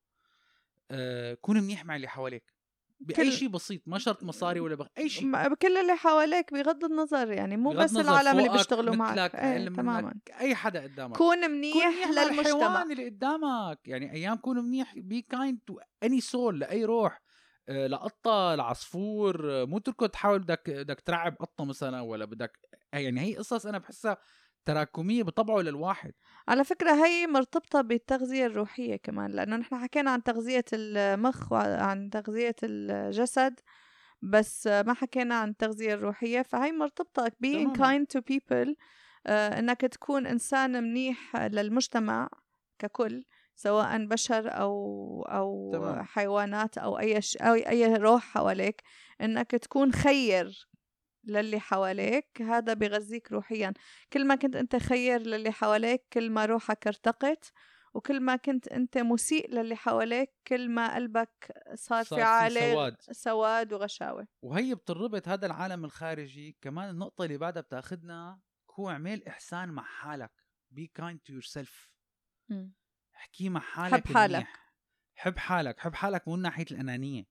آه 0.91 1.35
كون 1.35 1.61
منيح 1.61 1.85
مع 1.85 1.97
اللي 1.97 2.09
حواليك 2.09 2.55
بأي 3.01 3.17
كل- 3.17 3.33
شيء 3.33 3.49
بسيط 3.49 3.83
ما 3.89 3.99
شرط 3.99 4.25
مصاري 4.25 4.61
ولا 4.61 4.75
بغ... 4.75 4.87
أي 4.99 5.09
شيء. 5.09 5.27
م- 5.27 5.55
كل 5.55 5.77
اللي 5.77 5.97
حواليك 5.97 6.55
بغض 6.55 6.85
النظر 6.85 7.33
يعني 7.33 7.57
مو 7.57 7.71
بس 7.71 7.97
العالم 7.97 8.39
اللي 8.39 8.49
بيشتغلوا 8.51 8.95
معك. 8.95 9.35
إيه 9.35 9.69
تماما. 9.69 10.15
أي 10.41 10.55
حدا 10.55 10.83
قدامك. 10.83 11.17
كون 11.17 11.41
كون 11.41 11.51
منيح 11.51 12.09
مع 12.17 12.23
للمجتمع. 12.23 12.83
اللي 12.83 13.05
قدامك. 13.09 13.79
يعني 13.89 14.13
أيام 14.13 14.37
كون 14.37 14.59
منيح 14.65 14.95
be 14.99 15.23
kind 15.23 15.59
to 15.67 15.79
any 16.03 16.21
soul 16.21 16.59
لأي 16.59 16.85
روح. 16.85 17.23
آه، 17.69 17.87
لقطة 17.87 18.55
لعصفور 18.55 19.53
آه، 19.53 19.65
مو 19.65 19.79
تركض 19.79 20.09
تحاول 20.09 20.39
بدك 20.39 20.71
بدك 20.71 21.01
ترعب 21.01 21.37
قطة 21.41 21.65
مثلا 21.65 22.01
ولا 22.01 22.25
بدك 22.25 22.59
يعني 22.93 23.21
هي 23.21 23.37
قصص 23.37 23.67
أنا 23.67 23.79
بحسها 23.79 24.17
تراكميه 24.67 25.23
بطبعه 25.23 25.61
للواحد 25.61 26.13
على 26.49 26.65
فكرة 26.65 27.07
هي 27.07 27.27
مرتبطة 27.27 27.81
بالتغذية 27.81 28.47
الروحية 28.47 28.97
كمان 28.97 29.31
لأنه 29.31 29.57
نحن 29.57 29.77
حكينا 29.77 30.11
عن 30.11 30.23
تغذية 30.23 30.65
المخ 30.73 31.53
وعن 31.53 32.11
تغذية 32.11 32.57
الجسد 32.63 33.61
بس 34.23 34.67
ما 34.67 34.95
حكينا 34.95 35.35
عن 35.35 35.49
التغذية 35.49 35.95
الروحية 35.95 36.43
فهي 36.43 36.73
مرتبطة 36.73 37.29
being 37.29 37.79
kind 37.79 38.19
to 38.19 38.21
people 38.35 38.75
آه، 39.27 39.59
إنك 39.59 39.81
تكون 39.81 40.27
إنسان 40.27 40.85
منيح 40.85 41.37
للمجتمع 41.37 42.29
ككل 42.79 43.25
سواء 43.57 44.05
بشر 44.07 44.49
أو 44.49 45.23
أو 45.23 45.71
تمام. 45.73 46.03
حيوانات 46.03 46.79
أو 46.79 46.99
أي 46.99 47.23
ش... 47.23 47.37
أو 47.37 47.55
أي 47.55 47.95
روح 47.95 48.25
حواليك 48.25 48.83
إنك 49.21 49.51
تكون 49.51 49.93
خير 49.93 50.69
للي 51.27 51.61
حواليك 51.61 52.43
هذا 52.43 52.75
بغذيك 52.75 53.33
روحيا. 53.33 53.73
كل 54.13 54.27
ما 54.27 54.35
كنت 54.35 54.57
أنت 54.57 54.77
خير 54.77 55.21
للي 55.21 55.53
حواليك 55.53 56.07
كل 56.13 56.31
ما 56.31 56.45
روحك 56.45 56.87
ارتقت 56.87 57.53
وكل 57.95 58.21
ما 58.21 58.37
كنت 58.37 58.69
أنت 58.69 58.99
مسيء 58.99 59.51
للي 59.51 59.77
حواليك 59.77 60.31
كل 60.47 60.71
ما 60.71 60.95
قلبك 60.95 61.53
صار, 61.75 62.05
صار 62.05 62.19
في 62.19 62.23
عالي 62.23 62.61
سواد. 62.61 62.97
سواد 63.01 63.73
وغشاوة. 63.73 64.29
وهي 64.43 64.75
بتربط 64.75 65.29
هذا 65.29 65.47
العالم 65.47 65.85
الخارجي. 65.85 66.57
كمان 66.61 66.91
النقطة 66.91 67.25
اللي 67.25 67.39
بعدها 67.39 67.63
بتأخذنا 67.63 68.41
هو 68.71 68.91
اعمل 68.91 69.25
إحسان 69.29 69.69
مع 69.69 69.83
حالك. 69.83 70.33
be 70.71 70.87
kind 70.87 71.21
to 71.21 71.33
yourself 71.33 71.91
احكي 73.17 73.49
مع 73.49 73.61
حالك 73.61 74.07
حب 74.07 74.15
حالك. 74.15 74.35
منيح. 74.37 74.73
حب 75.15 75.39
حالك. 75.39 75.81
حب 75.81 75.95
حالك 75.95 76.29
مو 76.29 76.37
من 76.37 76.43
ناحية 76.43 76.67
الأنانية. 76.71 77.25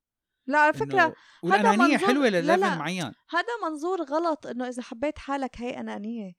لا 0.48 0.60
على 0.60 0.74
فكرة 0.74 1.10
إنه- 1.10 1.14
والأنانية 1.44 1.94
منظور- 1.94 2.08
حلوة 2.08 2.30
لا، 2.30 2.40
ل 2.42 2.45
level 2.45 2.60
لا. 2.60 2.76
معين 2.76 3.12
هذا 3.30 3.70
منظور 3.70 4.02
غلط 4.02 4.48
إنه 4.48 4.68
إذا 4.68 4.82
حبيت 4.84 5.18
حالك 5.20 5.62
هي 5.62 5.80
أنانية. 5.80 6.32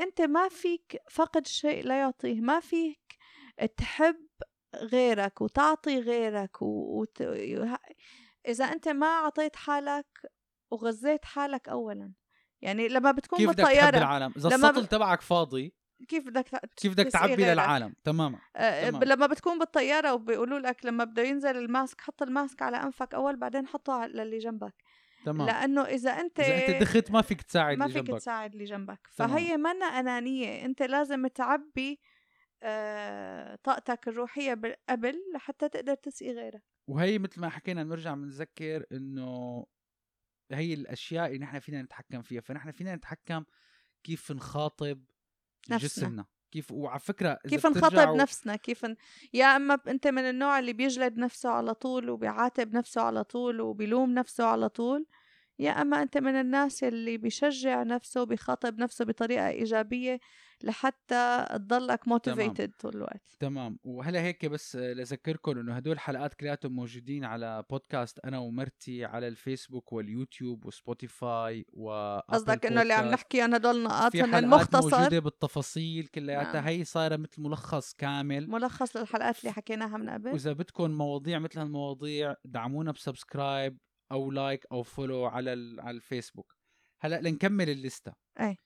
أنت 0.00 0.20
ما 0.20 0.48
فيك 0.48 0.96
فاقد 1.10 1.46
شيء 1.46 1.84
لا 1.86 1.98
يعطيه 2.00 2.40
ما 2.40 2.60
فيك 2.60 3.16
تحب 3.76 4.26
غيرك 4.76 5.40
وتعطي 5.40 6.00
غيرك 6.00 6.62
و... 6.62 7.00
وت... 7.00 7.22
إذا 8.48 8.64
أنت 8.64 8.88
ما 8.88 9.06
أعطيت 9.06 9.56
حالك 9.56 10.06
وغذيت 10.70 11.24
حالك 11.24 11.68
اولا. 11.68 12.12
يعني 12.62 12.88
لما 12.88 13.12
بتكون 13.12 13.38
كيف 13.38 13.48
بدك 13.50 13.58
تحب 13.58 13.66
بالطيارة 13.68 13.98
العالم؟ 13.98 14.32
إذا 14.36 14.48
لما 14.48 14.70
ب- 14.70 14.70
السطل 14.76 14.86
تبعك 14.86 15.20
فاضي 15.20 15.74
كيف 16.04 16.26
بدك 16.26 16.48
ت- 16.48 16.80
كيف 16.80 16.92
بدك 16.92 17.06
تعبي؟ 17.12 17.44
للعالم؟ 17.44 17.94
تماما 18.04 18.38
آه، 18.56 18.90
تمام. 18.90 19.04
لما 19.04 19.26
بتكون 19.26 19.58
بالطيارة 19.58 20.14
وبيقولوا 20.14 20.58
لك 20.58 20.84
لما 20.86 21.04
بده 21.04 21.22
ينزل 21.22 21.56
الماسك 21.56 22.00
حط 22.00 22.22
الماسك 22.22 22.62
على 22.62 22.76
أنفك 22.76 23.14
أول 23.14 23.36
بعدين 23.36 23.66
حطه 23.66 23.92
على 23.92 24.12
للي 24.12 24.38
جنبك. 24.38 24.74
تمام. 25.24 25.46
لأنه 25.46 25.82
إذا 25.82 26.10
أنت 26.10 26.40
إذا 26.40 26.68
أنت 26.68 26.82
دخت 26.82 27.10
ما 27.10 27.22
فيك 27.22 27.42
تساعد 27.42 27.78
ما 27.78 27.86
اللي 27.86 28.02
فيك 28.02 28.14
تساعد 28.14 28.52
اللي 28.52 28.64
جنبك. 28.64 29.00
فهي 29.12 29.56
منا 29.56 29.86
أنانية. 29.86 30.64
أنت 30.64 30.82
لازم 30.82 31.26
تعبي 31.26 32.00
آه، 32.62 33.58
طاقتك 33.64 34.08
الروحية 34.08 34.54
بال- 34.54 34.76
قبل 34.88 35.14
لحتى 35.34 35.68
تقدر 35.68 35.94
تسقي 35.94 36.32
غيرك. 36.32 36.62
وهي 36.88 37.18
مثل 37.18 37.40
ما 37.40 37.48
حكينا 37.48 37.84
بنرجع 37.84 38.14
بنذكر 38.14 38.84
إنه 38.92 39.66
هي 40.52 40.74
الأشياء 40.74 41.26
اللي 41.26 41.38
نحن 41.38 41.58
فينا 41.58 41.82
نتحكم 41.82 42.22
فيها. 42.22 42.40
فنحن 42.40 42.70
فينا 42.70 42.94
نتحكم 42.96 43.44
كيف 44.04 44.32
نخاطب 44.32 45.04
نفسنا. 45.70 45.78
جسمنا 46.06 46.24
كيف 46.52 46.72
وعلى 46.72 47.00
فكرة 47.00 47.38
كيف 47.48 47.66
نخاطب 47.66 47.86
بترجعوا- 47.96 48.16
نفسنا 48.16 48.56
كيف 48.56 48.84
ن... 48.84 48.96
يا 49.32 49.56
أما 49.56 49.78
أنت 49.88 50.06
من 50.06 50.22
النوع 50.22 50.58
اللي 50.58 50.72
بيجلد 50.72 51.16
نفسه 51.18 51.50
على 51.50 51.74
طول 51.74 52.10
وبيعاتب 52.10 52.74
نفسه 52.74 53.00
على 53.02 53.24
طول 53.24 53.60
وبيلوم 53.60 54.10
نفسه 54.14 54.44
على 54.44 54.68
طول 54.68 55.06
يا 55.58 55.70
أما 55.70 56.02
أنت 56.02 56.18
من 56.18 56.34
الناس 56.40 56.84
اللي 56.84 57.16
بيشجع 57.18 57.82
نفسه 57.82 58.22
وبيخاطب 58.22 58.78
نفسه 58.78 59.04
بطريقة 59.04 59.48
إيجابية 59.48 60.20
لحتى 60.64 61.46
تضلك 61.50 62.08
موتيفيتد 62.08 62.72
طول 62.80 62.96
الوقت. 62.96 63.22
تمام. 63.40 63.78
وهلا 63.84 64.22
هيك 64.22 64.46
بس 64.46 64.76
لذكركم 64.76 65.58
إنه 65.58 65.76
هدول 65.76 65.92
الحلقات 65.92 66.34
كلياتهم 66.34 66.72
موجودين 66.72 67.24
على 67.24 67.64
بودكاست 67.70 68.18
أنا 68.18 68.38
ومرتي 68.38 69.04
على 69.04 69.28
الفيسبوك 69.28 69.92
واليوتيوب 69.92 70.66
وسبوتيفاي 70.66 71.66
و 71.72 71.90
قصدك 72.18 72.66
إنه 72.66 72.82
اللي 72.82 72.94
عم 72.94 73.08
نحكي 73.08 73.42
عن 73.42 73.54
هدول 73.54 73.76
النقاط 73.76 74.12
في 74.12 74.22
هن 74.22 74.34
المختصر 74.34 74.98
موجودة 74.98 75.18
بالتفاصيل 75.18 76.06
كلياتها. 76.06 76.52
نعم. 76.52 76.64
هي 76.64 76.84
صايرة 76.84 77.16
مثل 77.16 77.42
ملخص 77.42 77.94
كامل. 77.94 78.50
ملخص 78.50 78.96
للحلقات 78.96 79.40
اللي 79.40 79.52
حكيناها 79.52 79.96
من 79.96 80.10
قبل. 80.10 80.30
وإذا 80.30 80.52
بدكم 80.52 80.90
مواضيع 80.90 81.38
مثل 81.38 81.58
هالمواضيع 81.58 82.34
دعمونا 82.44 82.92
ب 82.92 83.01
subscribe 83.01 83.78
أو 84.12 84.30
like 84.30 84.66
أو 84.72 84.82
follow 84.82 85.24
على 85.24 85.50
على 85.78 85.96
الفيسبوك. 85.96 86.54
هلا 87.00 87.20
لنكمل 87.20 87.70
الليستة. 87.70 88.12
إيه. 88.40 88.56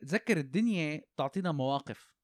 تذكر 0.00 0.36
الدنيا 0.36 1.02
بتعطينا 1.14 1.52
مواقف. 1.52 2.14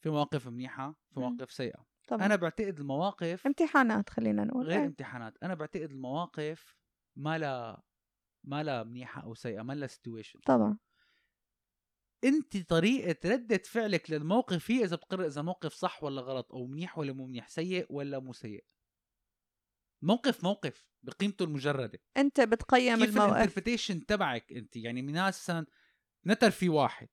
في 0.00 0.10
مواقف 0.10 0.48
منيحة 0.48 0.92
في. 1.14 1.20
مواقف 1.20 1.52
سيئة. 1.52 1.86
طبعا. 2.08 2.26
أنا 2.26 2.36
بعتقد 2.36 2.78
المواقف 2.78 3.46
امتحانات 3.46 4.10
خلينا 4.10 4.44
نقول. 4.44 4.66
غير 4.66 4.80
إيه. 4.80 4.86
امتحانات. 4.86 5.38
أنا 5.42 5.54
بعتقد 5.54 5.90
المواقف 5.90 6.76
ما 7.16 7.38
لها 7.38 7.82
ما 8.44 8.62
لها 8.62 8.82
منيحة 8.82 9.22
أو 9.22 9.34
سيئة 9.34 9.62
ما 9.62 9.72
لها 9.72 9.86
situation 9.86 10.40
طبعا. 10.46 10.78
أنت 12.24 12.56
طريقة 12.56 13.28
ردة 13.28 13.62
فعلك 13.64 14.10
للموقف 14.10 14.70
هي 14.70 14.84
إذا 14.84 14.96
بتقرر 14.96 15.26
إذا 15.26 15.42
موقف 15.42 15.72
صح 15.72 16.04
ولا 16.04 16.22
غلط 16.22 16.52
أو 16.52 16.66
منيح 16.66 16.98
ولا 16.98 17.12
مو 17.12 17.26
منيح 17.26 17.48
سيء 17.48 17.86
ولا 17.90 18.18
مو 18.18 18.32
سيء. 18.32 18.64
موقف 20.02 20.44
موقف 20.44 20.86
بقيمته 21.02 21.44
المجردة. 21.44 21.98
أنت 22.16 22.40
بتقيم 22.40 22.98
كيف 22.98 23.08
الموقف. 23.08 23.32
ال 23.32 23.37
interpretation 23.37 24.06
تبعك 24.06 24.52
أنت؟ 24.52 24.76
يعني 24.76 25.02
من 25.02 25.12
ناس 25.12 25.50
مثلا 25.50 25.66
نتر 26.26 26.50
في 26.50 26.68
واحد. 26.68 27.08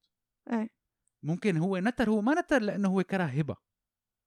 إيه. 0.52 0.69
ممكن 1.24 1.58
هو 1.58 1.78
نتر 1.78 2.10
هو 2.10 2.22
ما 2.22 2.41
نتر 2.41 2.62
لأنه 2.62 2.89
هو 2.89 3.04
كره 3.04 3.24
هبة. 3.24 3.56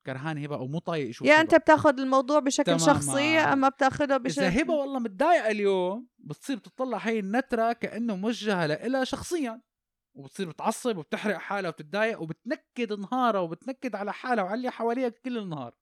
كرهان 0.06 0.38
هبة 0.38 0.56
أو 0.56 0.66
مو 0.66 0.78
طايق 0.78 1.22
يا 1.22 1.34
هبة. 1.34 1.40
أنت 1.40 1.54
بتاخذ 1.54 2.00
الموضوع 2.00 2.38
بشكل. 2.38 2.80
شخصي 2.80 3.38
أما 3.38 3.68
بتاخذه 3.68 4.16
بشكل 4.16 4.42
إذا 4.42 4.62
هبة 4.62 4.74
والله 4.74 4.98
متضايقة 4.98 5.50
اليوم 5.50 6.08
بتصير 6.18 6.56
بتطلع 6.56 6.98
هي 6.98 7.18
النترة 7.18 7.72
كأنه 7.72 8.16
موجهة 8.16 8.66
لإلها 8.66 9.04
شخصيا. 9.04 9.62
وبتصير 10.14 10.48
بتعصب 10.48 10.96
وبتحرق 10.96 11.36
حالها 11.36 11.70
وبتتضايق 11.70 12.22
وبتنكد 12.22 12.92
نهارها 12.92 13.40
وبتنكد 13.40 13.94
على 13.96 14.12
حالها 14.12 14.44
وعلى 14.44 14.54
اللي 14.54 14.70
حواليها 14.70 15.08
كل 15.08 15.38
النهار. 15.38 15.74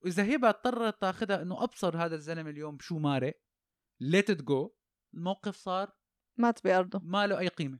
وإذا 0.00 0.34
هبة 0.34 0.48
اضطرت 0.48 1.00
تاخذها 1.00 1.42
إنه 1.42 1.64
أبصر 1.64 2.04
هذا 2.04 2.14
الزلمة 2.14 2.50
اليوم 2.50 2.78
شو 2.80 2.98
مارق. 2.98 3.34
ليت 4.00 4.30
جو 4.30 4.74
الموقف 5.14 5.56
صار 5.56 5.92
مات 6.36 6.64
بأرضه. 6.64 7.00
ما 7.04 7.26
له 7.26 7.38
أي 7.38 7.48
قيمة. 7.48 7.78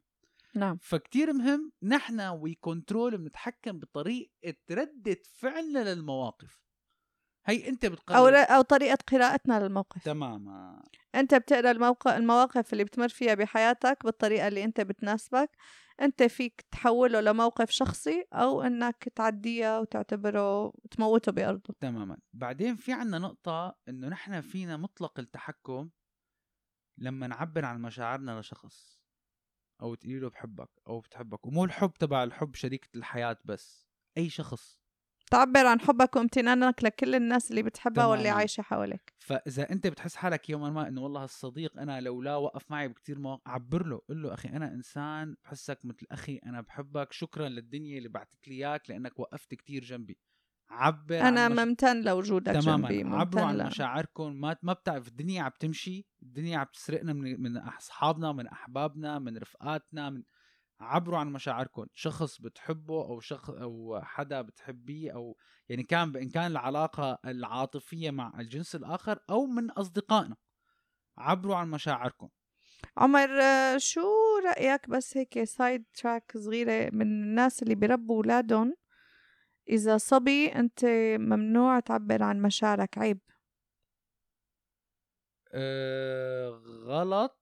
نعم. 0.55 0.79
فكتير 0.83 1.33
مهم 1.33 1.73
نحن 1.83 2.21
we 2.21 2.55
control 2.55 3.19
بنتحكم 3.19 3.79
بطريقة 3.79 4.57
ردة 4.71 5.19
فعلنا 5.35 5.95
للمواقف. 5.95 6.63
هي 7.47 7.69
أنت 7.69 7.87
بتقرر. 7.87 8.19
أو 8.19 8.27
أو 8.29 8.63
طريقة 8.63 8.99
قراءتنا 9.09 9.61
للموقف. 9.61 10.05
تماما. 10.05 10.83
أنت 11.15 11.35
بتقرأ 11.35 11.71
الموقع 11.71 12.17
المواقف 12.17 12.73
اللي 12.73 12.85
بتمر 12.85 13.09
فيها 13.09 13.35
بحياتك 13.35 14.05
بالطريقة 14.05 14.49
اللي 14.49 14.65
أنت 14.65 14.81
بتناسبك. 14.81 15.51
أنت 16.01 16.23
فيك 16.23 16.65
تحوله 16.71 17.21
لموقف 17.21 17.71
شخصي 17.71 18.25
أو 18.33 18.63
إنك 18.63 19.09
تعديها 19.15 19.79
وتعتبره 19.79 20.73
تموته 20.91 21.33
بأرضه. 21.33 21.75
تماما. 21.81 22.19
بعدين 22.33 22.77
في 22.77 22.93
عنا 22.93 23.19
نقطة 23.19 23.77
إنه 23.89 24.09
نحن 24.09 24.41
فينا 24.41 24.77
مطلق 24.77 25.19
التحكم 25.19 25.91
لما 26.99 27.27
نعبر 27.27 27.65
عن 27.65 27.83
مشاعرنا 27.83 28.41
لشخص. 28.41 29.02
أو 29.81 29.95
تقولي 29.95 30.19
له 30.19 30.29
بحبك 30.31 30.69
أو 30.87 31.01
بتحبك 31.01 31.47
ومو 31.47 31.65
الحب 31.65 31.93
تبع 31.99 32.25
الحب 32.25 32.55
شريكة 32.55 32.89
الحياة 32.95 33.39
بس 33.45 33.89
أي 34.19 34.29
شخص. 34.31 34.83
تعبر 35.31 35.67
عن 35.67 35.81
حبك 35.81 36.17
وامتنانك 36.17 36.85
لكل 36.85 37.15
الناس 37.15 37.51
اللي 37.51 37.63
بتحبها 37.63 38.07
واللي. 38.07 38.29
عايشة 38.29 38.63
حواليك. 38.63 39.13
فإذا 39.19 39.71
أنت 39.73 39.87
بتحس 39.87 40.17
حالك 40.17 40.51
يوما 40.51 40.71
ما 40.71 40.89
إنه 40.89 41.01
والله 41.03 41.25
الصديق 41.25 41.79
أنا 41.81 42.01
لولا 42.01 42.37
وقف 42.37 42.71
معي 42.71 42.89
بكتير 42.89 43.19
مواقف 43.19 43.43
عبر 43.47 43.87
له 43.87 44.01
قل 44.09 44.23
له 44.23 44.35
أخي 44.35 44.49
أنا 44.49 44.73
إنسان 44.75 45.37
بحسك 45.45 45.85
مثل 45.85 46.07
أخي 46.11 46.37
أنا 46.37 46.61
بحبك 46.61 47.13
شكرا 47.13 47.49
للدنيا 47.49 47.99
اللي 47.99 48.09
بعثت 48.09 48.49
لي 48.49 48.55
إياك 48.55 48.91
لأنك 48.91 49.19
وقفت 49.19 49.55
كتير 49.55 49.85
جنبي. 49.85 50.19
عبر 50.73 51.21
أنا 51.21 51.49
مش... 51.49 51.59
ممتن 51.59 52.03
لوجودك 52.03 52.53
تماما. 52.53 52.89
جنبي 52.89 53.17
عبروا 53.17 53.45
عن. 53.45 53.67
مشاعركم. 53.67 54.33
ما 54.33 54.57
ما 54.63 54.73
بتعرف 54.73 55.09
الدنيا 55.09 55.43
عم 55.43 55.51
تمشي. 55.61 56.07
الدنيا 56.23 56.59
عم 56.59 56.67
تسرقنا 56.73 57.13
من 57.13 57.43
من 57.43 57.57
أصحابنا 57.57 58.33
من 58.33 58.47
أحبابنا 58.47 59.19
من 59.19 59.37
رفقاتنا 59.39 60.11
من 60.11 60.23
عبروا 60.81 61.19
عن 61.19 61.33
مشاعركم. 61.33 61.87
شخص 61.95 62.41
بتحبه 62.41 62.95
أو 62.95 63.21
شخص 63.21 63.51
أو 63.51 64.01
حدا 64.03 64.43
بتحبيه 64.43 65.15
أو 65.15 65.37
يعني 65.69 65.83
كان 65.83 66.17
إن 66.17 66.29
كان 66.31 66.51
العلاقة 66.51 67.19
العاطفية 67.25 68.11
مع 68.11 68.33
الجنس 68.39 68.75
الآخر 68.75 69.19
أو 69.31 69.47
من 69.47 69.71
أصدقائنا. 69.71 70.37
عبروا 71.19 71.57
عن 71.57 71.71
مشاعركم. 71.71 72.29
عمر 72.97 73.41
آه، 73.43 73.77
شو 73.77 74.01
رأيك 74.45 74.89
بس 74.89 75.17
هيك 75.17 75.45
side 75.45 75.85
track 75.95 76.33
صغيرة 76.37 76.91
من 76.93 77.03
الناس 77.03 77.63
اللي 77.63 77.75
بيربوا 77.75 78.17
أولادهم؟ 78.17 78.75
إذا 79.69 79.97
صبي 79.97 80.47
أنت 80.47 80.85
ممنوع 81.19 81.81
تعبر 81.81 82.23
عن 82.23 82.43
مشاعرك 82.43 82.99
عيب. 82.99 83.19
أه 85.55 86.49
غلط. 86.85 87.39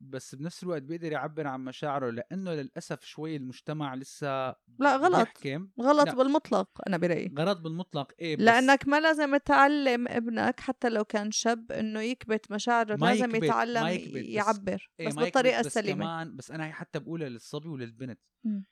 بس 0.00 0.34
بنفس 0.34 0.62
الوقت 0.62 0.82
بيقدر 0.82 1.12
يعبر 1.12 1.46
عن 1.46 1.64
مشاعره 1.64 2.10
لأنه 2.10 2.54
للأسف 2.54 3.04
شوي 3.04 3.36
المجتمع 3.36 3.94
لسه 3.94 4.48
لا 4.78 4.96
غلط. 4.96 5.16
بيحكم. 5.18 5.68
غلط 5.80 6.06
لا. 6.06 6.14
بالمطلق 6.14 6.68
أنا 6.86 6.96
برأيي. 6.96 7.34
غلط 7.38 7.58
بالمطلق. 7.58 8.12
إيه 8.20 8.36
بس 8.36 8.42
لأنك 8.42 8.88
ما 8.88 9.00
لازم 9.00 9.36
تعلم 9.36 10.08
ابنك 10.08 10.60
حتى 10.60 10.88
لو 10.88 11.04
كان 11.04 11.30
شاب 11.30 11.72
إنه 11.72 12.00
يكبت 12.00 12.52
مشاعره 12.52 12.96
ما 12.96 13.06
لازم 13.06 13.30
يكبت- 13.30 13.44
يتعلم 13.44 13.82
ما 13.82 13.90
يكبت، 13.90 14.14
بس- 14.18 14.24
يعبر 14.24 14.90
إيه 15.00 15.08
بس 15.08 15.14
ما 15.14 15.22
يكبت، 15.22 15.34
بالطريقة 15.34 15.60
بس 15.60 15.66
السليمة. 15.66 16.04
كمان 16.04 16.36
بس 16.36 16.50
أنا 16.50 16.66
هي 16.66 16.72
حتى 16.72 16.98
بقولها 16.98 17.28
للصبي 17.28 17.68
وللبنت. 17.68 18.20
مم. 18.44 18.64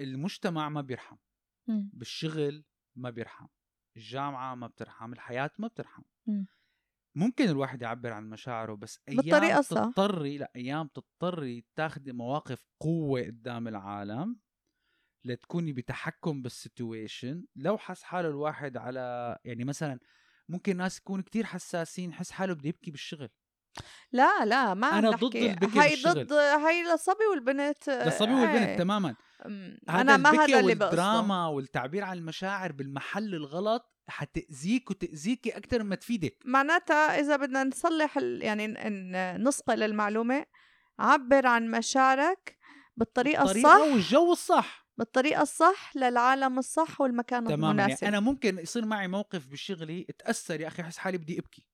المجتمع 0.00 0.68
ما 0.68 0.80
بيرحم. 0.80 1.16
بالشغل 1.68 2.64
ما 2.96 3.10
بيرحم 3.10 3.46
الجامعة 3.96 4.54
ما 4.54 4.66
بترحم 4.66 5.12
الحياة 5.12 5.50
ما 5.58 5.68
بترحم 5.68 6.02
مم. 6.26 6.46
ممكن 7.14 7.48
الواحد 7.48 7.82
يعبر 7.82 8.12
عن 8.12 8.30
مشاعره 8.30 8.74
بس 8.74 9.00
أيام 9.08 9.20
بالطريقة 9.20 9.58
الصح. 9.58 9.84
تضطري 9.84 10.38
لا 10.38 10.50
أيام 10.56 10.88
تضطري 10.88 11.64
تاخدي 11.76 12.12
مواقف 12.12 12.66
قوة 12.80 13.22
قدام 13.22 13.68
العالم 13.68 14.36
لتكوني 15.24 15.72
بتحكم 15.72 16.42
بال 16.42 16.60
situation 16.60 17.44
لو 17.56 17.78
حس 17.78 18.02
حاله 18.02 18.28
الواحد 18.28 18.76
على 18.76 19.38
يعني 19.44 19.64
مثلا 19.64 20.00
ممكن 20.48 20.76
ناس 20.76 20.98
يكونوا 20.98 21.24
كتير 21.24 21.44
حساسين 21.46 22.12
حس 22.12 22.30
حاله 22.30 22.54
بده 22.54 22.68
يبكي 22.68 22.90
بالشغل 22.90 23.28
لا 24.12 24.44
لا 24.44 24.74
ما 24.74 24.98
أنا 24.98 25.10
ضد 25.10 25.36
البكي 25.36 25.78
هاي 25.78 25.90
بالشغل. 25.90 26.24
ضد 26.24 26.32
هاي 26.32 26.82
للصبي 26.82 27.24
والبنت 27.30 27.88
للصبي. 27.88 28.32
والبنت 28.32 28.78
تماما 28.78 29.16
أنا 29.88 30.16
ما 30.16 30.30
هذا 30.30 30.60
اللي 30.60 30.74
بقصده 30.74 30.96
والدراما 30.96 31.46
والتعبير 31.46 32.04
عن 32.04 32.18
المشاعر 32.18 32.72
بالمحل 32.72 33.34
الغلط 33.34 33.94
حتأذيك 34.08 34.90
وتأذيكي 34.90 35.50
أكتر 35.50 35.82
ما 35.82 35.94
تفيدك 35.94 36.36
معناتها 36.44 37.20
إذا 37.20 37.36
بدنا 37.36 37.64
نصلح. 37.64 38.16
يعني 38.16 38.74
نصقل 39.38 39.82
المعلومة 39.82 40.46
عبر 40.98 41.46
عن 41.46 41.70
مشاعرك 41.70 42.58
بالطريقة 42.96 43.42
الطريقة 43.42 43.76
الصح 43.76 43.92
والجو 43.92 44.32
الصح 44.32 44.88
بالطريقة 44.98 45.42
الصح 45.42 45.96
للعالم 45.96 46.58
الصح 46.58 47.00
والمكان 47.00 47.44
تماما 47.44 47.66
يعني 47.66 47.82
المناسب 47.82 48.06
أنا 48.06 48.20
ممكن 48.20 48.58
يصير 48.58 48.86
معي 48.86 49.08
موقف 49.08 49.46
بشغلي 49.46 50.06
اتأثر 50.10 50.60
يا 50.60 50.68
أخي 50.68 50.82
أحس 50.82 50.98
حالي 50.98 51.18
بدي 51.18 51.38
أبكي. 51.38 51.67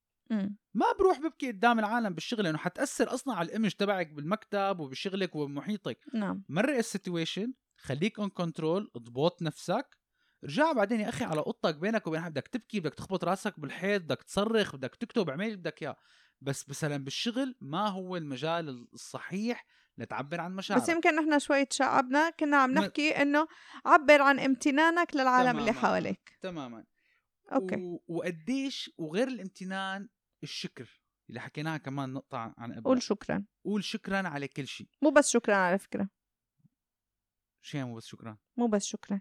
ما 0.74 0.86
بروح 0.98 1.18
ببكي 1.18 1.48
قدام 1.48 1.78
العالم 1.78 2.14
بالشغل 2.14 2.44
لأنه 2.44 2.58
حتأثر 2.58 3.14
أصلا 3.14 3.34
على 3.34 3.46
ال 3.46 3.50
image 3.50 3.70
تبعك 3.70 4.12
بالمكتب 4.12 4.80
وبشغلك 4.80 5.34
وبمحيطك. 5.34 5.98
نعم. 6.14 6.44
مرق 6.48 6.76
ال 6.76 6.84
situation 6.84 7.52
خليك 7.76 8.18
on 8.18 8.28
control 8.28 8.90
اضبط 8.96 9.42
نفسك. 9.42 9.98
رجع 10.44 10.72
بعدين 10.72 11.00
يا 11.00 11.08
أخي 11.08 11.24
على 11.24 11.40
اوضتك 11.40 11.76
بينك 11.78 12.06
وبين 12.06 12.28
بدك 12.28 12.48
تبكي 12.48 12.80
بدك 12.80 12.94
تخبط 12.94 13.24
راسك 13.24 13.60
بالحيط 13.60 14.02
بدك 14.02 14.22
تصرخ 14.22 14.76
بدك 14.76 14.94
تكتب 14.94 15.30
اعمل 15.30 15.44
اللي 15.44 15.56
بدك 15.56 15.82
إياه. 15.82 15.96
بس 16.40 16.68
مثلا 16.68 16.96
بالشغل 17.04 17.54
ما 17.60 17.88
هو 17.88 18.16
المجال 18.16 18.88
الصحيح 18.94 19.66
لتعبر 19.98 20.40
عن 20.40 20.56
مشاعرك. 20.56 20.82
بس 20.82 20.88
يمكن 20.88 21.16
نحن 21.16 21.38
شوي 21.38 21.64
تشعبنا 21.64 22.30
كنا 22.30 22.56
عم 22.56 22.70
نحكي 22.70 23.10
إنه 23.22 23.46
عبر 23.86 24.22
عن 24.22 24.40
امتنانك 24.40 25.16
للعالم 25.16 25.58
اللي 25.58 25.72
تماماً. 25.72 25.88
حواليك. 25.88 26.38
تماما. 26.40 26.84
أوكي. 27.52 27.76
و... 27.76 28.02
وقديش 28.08 28.90
وغير 28.98 29.28
الامتنان 29.28 30.08
الشكر 30.42 31.00
اللي 31.28 31.40
حكيناها 31.40 31.76
كمان 31.76 32.12
نقطة 32.12 32.54
عن 32.58 32.72
قبل. 32.72 32.84
قول 32.84 33.02
شكرا. 33.02 33.44
قول 33.64 33.84
شكرا 33.84 34.28
على 34.28 34.48
كل 34.48 34.66
شيء. 34.66 34.88
مو 35.02 35.10
بس 35.10 35.30
شكرا 35.30 35.54
على 35.54 35.78
فكرة. 35.78 36.08
شو 37.62 37.76
يعني 37.78 37.90
مو 37.90 37.96
بس 37.96 38.06
شكرا؟ 38.06 38.38
مو 38.56 38.66
بس 38.66 38.84
شكرا. 38.84 39.20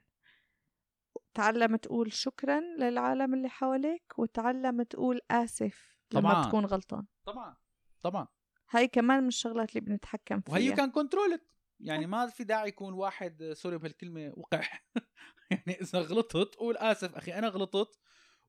تعلم 1.33 1.75
تقول 1.75 2.13
شكرا 2.13 2.59
للعالم 2.59 3.33
اللي 3.33 3.49
حواليك 3.49 4.19
وتعلم 4.19 4.83
تقول 4.83 5.19
آسف 5.31 5.95
لما 6.13 6.31
طبعاً. 6.31 6.47
تكون 6.47 6.65
غلطان. 6.65 7.05
طبعا. 7.25 7.55
طبعا. 8.01 8.27
هاي 8.69 8.88
كمان 8.88 9.21
من 9.21 9.27
الشغلات 9.27 9.69
اللي 9.69 9.81
بنتحكم 9.81 10.41
وهي 10.49 10.62
فيها. 10.67 10.75
كان 10.75 10.91
control 10.91 11.47
يعني 11.84 12.08
ما 12.08 12.28
في 12.28 12.43
داعي 12.43 12.67
يكون 12.67 12.93
واحد 12.93 13.52
sorry 13.53 13.77
بهالكلمه 13.78 14.34
وقح 14.36 14.86
يعني 15.52 15.82
إذا 15.82 16.00
غلطت 16.00 16.56
قول 16.56 16.78
اسف 16.78 17.15
أخي 17.15 17.34
أنا 17.34 17.48
غلطت 17.48 18.00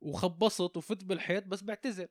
وخبصت 0.00 0.76
وفت 0.76 1.04
بالحيط 1.04 1.44
بس 1.46 1.62
بعتذر. 1.62 2.06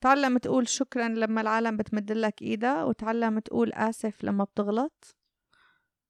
تعلم 0.00 0.38
تقول 0.38 0.68
شكرا 0.68 1.08
لما 1.08 1.40
العالم 1.40 1.76
بتمد 1.76 2.12
لك 2.12 2.42
إيدها 2.42 2.84
وتعلم 2.84 3.38
تقول 3.38 3.72
آسف 3.72 4.24
لما 4.24 4.44
بتغلط. 4.44 5.16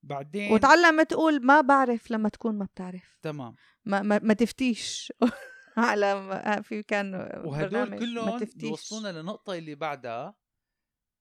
بعدين 0.03 0.53
وتعلم 0.53 1.03
تقول 1.03 1.47
ما 1.47 1.61
بعرف 1.61 2.11
لما 2.11 2.29
تكون 2.29 2.59
ما 2.59 2.65
بتعرف. 2.65 3.19
تمام. 3.23 3.55
ما, 3.85 4.03
ما, 4.03 4.21
ما 4.23 4.35
تفتيش. 4.35 5.13
على 5.77 6.63
في 6.65 6.83
كان 6.83 7.15
وهدول 7.45 7.99
كلهم. 7.99 8.41
بيوصلونا 8.57 9.13
للنقطه 9.19 9.55
اللي 9.55 9.75
بعدها. 9.75 10.35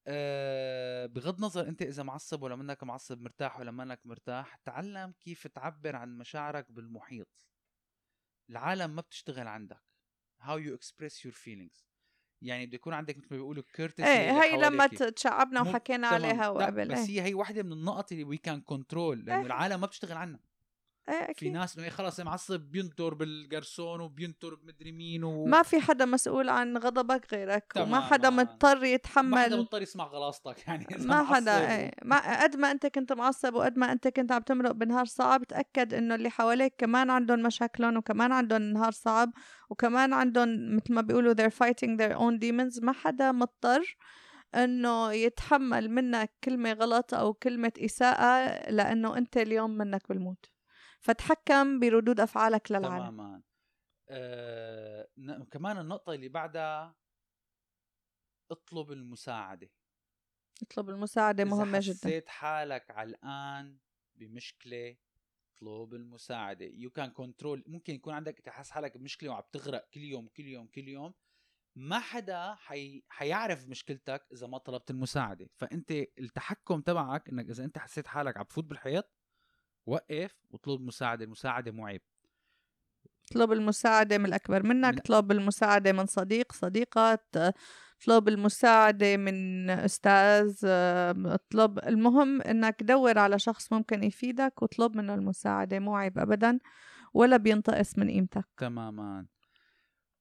أه 0.07 1.05
بغض 1.05 1.35
النظر 1.35 1.67
انت 1.67 1.81
إذا 1.81 2.03
معصب 2.03 2.43
ولا 2.43 2.55
منك 2.55 2.83
معصب 2.83 3.21
مرتاح 3.21 3.59
ولا 3.59 3.71
منك 3.71 3.99
مرتاح 4.05 4.55
تعلم 4.55 5.13
كيف 5.19 5.47
تعبر 5.47 5.95
عن 5.95 6.17
مشاعرك 6.17 6.71
بالمحيط 6.71 7.47
العالم 8.49 8.95
ما 8.95 9.01
بتشتغل 9.01 9.47
عندك 9.47 9.81
how 10.41 10.57
you 10.57 10.77
express 10.79 11.13
your 11.25 11.33
feelings 11.33 11.87
يعني 12.41 12.65
بده 12.65 12.75
يكون 12.75 12.93
عندك 12.93 13.17
مثل 13.17 13.27
ما 13.31 13.37
بيقولوا 13.37 13.63
courtesy 13.77 14.03
إيه 14.05 14.31
هاي 14.31 14.57
لما. 14.57 14.87
تشعبنا 14.87 15.61
وحكينا. 15.61 16.07
عليها 16.07 16.49
وقبل 16.49 16.87
بس 16.87 16.97
إيه 17.09 17.21
هي 17.21 17.21
هي 17.21 17.33
وحده 17.33 17.63
من 17.63 17.71
النقط 17.71 18.11
اللي 18.11 18.23
وي 18.23 18.37
كان 18.37 18.61
كنترول 18.61 19.25
لأنه 19.25 19.39
إيه. 19.39 19.45
العالم 19.45 19.81
ما 19.81 19.87
بتشتغل 19.87 20.17
عنا 20.17 20.39
إيه 21.09 21.25
في 21.25 21.31
أكيد. 21.31 21.53
ناس 21.53 21.75
إنه 21.75 21.85
إيه 21.85 21.91
خلص 21.91 22.19
معصب 22.19 22.59
بينطر 22.59 23.13
بالجرسون 23.13 24.01
وبينطر 24.01 24.55
بمدري 24.55 24.91
مين 24.91 25.23
و... 25.23 25.45
ما 25.45 25.63
في 25.63 25.79
حدا 25.79 26.05
مسؤول 26.05 26.49
عن 26.49 26.77
غضبك 26.77 27.33
غيرك 27.33 27.73
وما 27.77 27.99
حدا. 27.99 28.29
مضطر 28.29 28.75
ما 28.75 28.75
حدا 28.75 28.87
يتحمل. 28.87 29.59
مضطر 29.59 29.81
يسمع 29.81 30.07
غلاصتك 30.07 30.67
يعني 30.67 30.87
ما 30.99 31.23
حدا 31.23 31.77
إيه. 31.77 31.91
ما 32.03 32.43
قد 32.43 32.55
ما 32.55 32.71
أنت 32.71 32.85
كنت 32.85 33.13
معصب 33.13 33.53
وقد 33.53 33.77
ما 33.77 33.91
أنت 33.91 34.07
كنت 34.07 34.31
عم 34.31 34.41
تمرق 34.41 34.71
بنهار 34.71 35.05
صعب 35.05 35.43
تأكد 35.43 35.93
إنه 35.93 36.15
اللي 36.15 36.29
حواليك 36.29 36.73
كمان 36.77 37.09
عندهم 37.09 37.43
مشاكلهم 37.43 37.97
وكمان 37.97 38.31
عندهم 38.31 38.61
نهار 38.61 38.91
صعب 38.91 39.31
وكمان 39.69 40.13
عندهم 40.13 40.75
مثل 40.75 40.93
ما 40.93 41.01
بيقولوا 41.01 41.33
they're 41.33 41.53
fighting 41.53 41.97
their 41.99 42.17
own 42.17 42.39
demons. 42.39 42.83
ما 42.83 42.91
حدا 42.91 43.31
مضطر 43.31 43.97
إنه 44.55 45.13
يتحمل 45.13 45.89
منك 45.89 46.31
كلمة 46.43 46.73
غلط 46.73 47.13
أو 47.13 47.33
كلمة 47.33 47.71
إساءة 47.79 48.69
لأنه 48.71 49.17
أنت 49.17 49.37
اليوم 49.37 49.71
منك 49.77 50.09
بالموت. 50.09 50.45
فتحكم 51.07 51.79
بردود 51.79 52.19
أفعالك 52.19 52.71
للعالم. 52.71 53.09
تماما. 53.09 53.41
آه... 54.09 55.07
كمان 55.51 55.77
النقطة 55.77 56.13
اللي 56.13 56.29
بعدها 56.29 56.95
اطلب 58.51 58.91
المساعدة. 58.91 59.69
اطلب 60.61 60.89
المساعدة 60.89 61.43
إذا 61.43 61.51
مهمة 61.51 61.79
جدا. 61.81 61.97
حسيت 61.97 62.29
حالك 62.29 62.91
علقان 62.91 63.77
بمشكلة 64.15 64.97
اطلب 65.55 65.93
المساعدة. 65.93 66.65
you 66.65 66.89
can 66.89 67.09
control 67.09 67.63
ممكن 67.67 67.93
يكون 67.93 68.13
عندك 68.13 68.39
تحس 68.39 68.71
حالك 68.71 68.97
بمشكلة 68.97 69.29
وعم 69.29 69.43
تغرق 69.51 69.89
كل 69.93 70.01
يوم 70.01 70.27
كل 70.27 70.45
يوم 70.45 70.67
كل 70.67 70.87
يوم. 70.87 71.13
ما 71.75 71.99
حدا 71.99 72.55
حي... 72.55 73.03
حيعرف 73.09 73.67
مشكلتك 73.67 74.27
إذا 74.33 74.47
ما 74.47 74.57
طلبت 74.57 74.91
المساعدة. 74.91 75.49
فأنت 75.55 75.91
التحكم 75.91 76.81
تبعك 76.81 77.29
إنك 77.29 77.49
إذا 77.49 77.63
أنت 77.63 77.77
حسيت 77.77 78.07
حالك 78.07 78.37
عم 78.37 78.43
تفوت 78.43 78.63
بالحيط 78.63 79.16
وقف 79.87 80.35
واطلب 80.51 80.81
مساعدة 80.81 81.25
المساعدة 81.25 81.71
مو 81.71 81.85
عيب 81.85 82.01
اطلب 83.31 83.51
المساعدة 83.51 84.17
من 84.17 84.25
الأكبر 84.25 84.63
منك 84.65 84.93
من- 84.93 84.99
اطلب 84.99 85.31
المساعدة 85.31 85.91
من 85.91 86.05
صديق 86.05 86.51
صديقة 86.51 87.15
ت- 87.15 87.53
اطلب 88.01 88.27
المساعدة 88.27 89.17
من 89.17 89.69
أستاذ 89.69 90.59
آم، 90.65 91.27
اطلب 91.27 91.79
المهم 91.79 92.41
إنك 92.41 92.83
دور 92.83 93.19
على 93.19 93.39
شخص 93.39 93.73
ممكن 93.73 94.03
يفيدك 94.03 94.61
واطلب 94.61 94.95
منه 94.97 95.13
المساعدة 95.15 95.79
مو 95.79 95.95
عيب 95.95 96.19
أبدا 96.19 96.59
ولا 97.13 97.37
بينتقص 97.37 97.97
من 97.97 98.09
قيمتك. 98.09 98.45
تماما. 98.57 99.25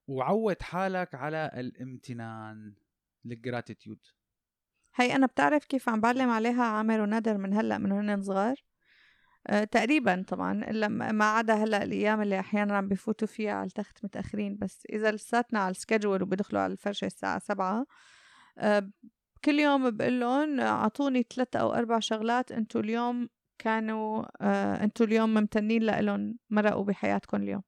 وعود 0.06 0.62
حالك 0.62 1.14
على 1.14 1.50
الامتنان 1.54 2.74
الجراتيتيود 3.26 3.98
هي 4.94 5.16
أنا 5.16 5.26
بتعرف 5.26 5.64
كيف 5.64 5.88
عم 5.88 6.00
بعلم 6.00 6.30
عليها 6.30 6.62
عامر 6.64 7.00
وندر 7.00 7.38
من 7.38 7.52
هلأ 7.54 7.78
من 7.78 7.92
هن 7.92 8.22
صغار؟ 8.22 8.56
تقريبا 9.70 10.24
طبعا 10.28 10.72
ما 11.12 11.24
عدا 11.24 11.54
هلأ 11.54 11.82
الأيام 11.82 12.22
اللي 12.22 12.40
أحيانا 12.40 12.76
عم 12.76 12.88
بفوتوا 12.88 13.28
فيها 13.28 13.52
على 13.52 13.66
التخت 13.66 14.04
متأخرين. 14.04 14.56
بس 14.56 14.86
إذا 14.92 15.12
لساتنا 15.12 15.60
على 15.60 15.70
السكجول 15.70 16.22
وبيدخلوا 16.22 16.60
على 16.62 16.72
الفرشه 16.72 17.04
الساعة 17.04 17.38
سبعة 17.38 17.86
أه 18.58 18.90
كل 19.44 19.60
يوم 19.60 19.90
بقول 19.90 20.20
لهم 20.20 20.60
أعطوني 20.60 21.26
ثلاث 21.34 21.56
أو 21.56 21.74
أربع 21.74 21.98
شغلات 21.98 22.52
أنتم 22.52 22.80
اليوم 22.80 23.28
كانوا 23.58 24.24
آه 24.40 24.84
أنتوا 24.84 25.06
اليوم 25.06 25.34
ممتنين 25.34 25.82
لهم 25.82 26.38
مرقوا 26.50 26.84
بحياتكم 26.84 27.36
اليوم. 27.36 27.62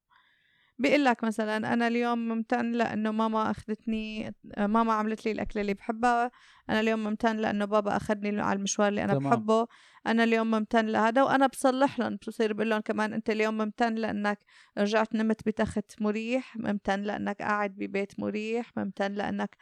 بيقول 0.79 1.05
لك 1.05 1.25
مثلا 1.25 1.57
أنا 1.57 1.87
اليوم 1.87 2.29
ممتن 2.29 2.73
لأنه 2.73 3.11
ماما 3.11 3.51
أخذتني 3.51 4.35
ماما 4.59 4.93
عملت 4.93 5.25
لي 5.27 5.33
الأكلة 5.33 5.62
اللي 5.62 5.75
بحبها 5.75 6.31
أنا 6.71 6.81
اليوم 6.81 7.05
ممتن 7.05 7.37
لأنه 7.37 7.64
بابا 7.64 7.97
أخذني 7.97 8.41
على 8.41 8.57
المشوار 8.57 8.88
اللي 8.88 9.05
أنا 9.05 9.14
تمام. 9.14 9.31
بحبه 9.31 9.67
أنا 10.07 10.25
اليوم 10.25 10.51
ممتن 10.51 10.87
لهذا 10.87 11.23
وأنا 11.23 11.47
بصلح 11.47 11.99
لهم 11.99 12.19
بصير 12.29 12.53
بقول 12.53 12.71
لهم 12.71 12.81
كمان 12.81 13.12
أنت 13.12 13.31
اليوم 13.31 13.59
ممتن 13.59 13.95
لأنك 13.95 14.38
رجعت 14.79 15.14
نمت 15.14 15.47
بتخت 15.47 16.03
مريح 16.03 16.57
ممتن 16.57 17.03
لأنك 17.03 17.43
قاعد 17.43 17.71
ببيت 17.71 18.21
مريح 18.21 18.77
ممتن 18.77 19.12
لأنك 19.12 19.57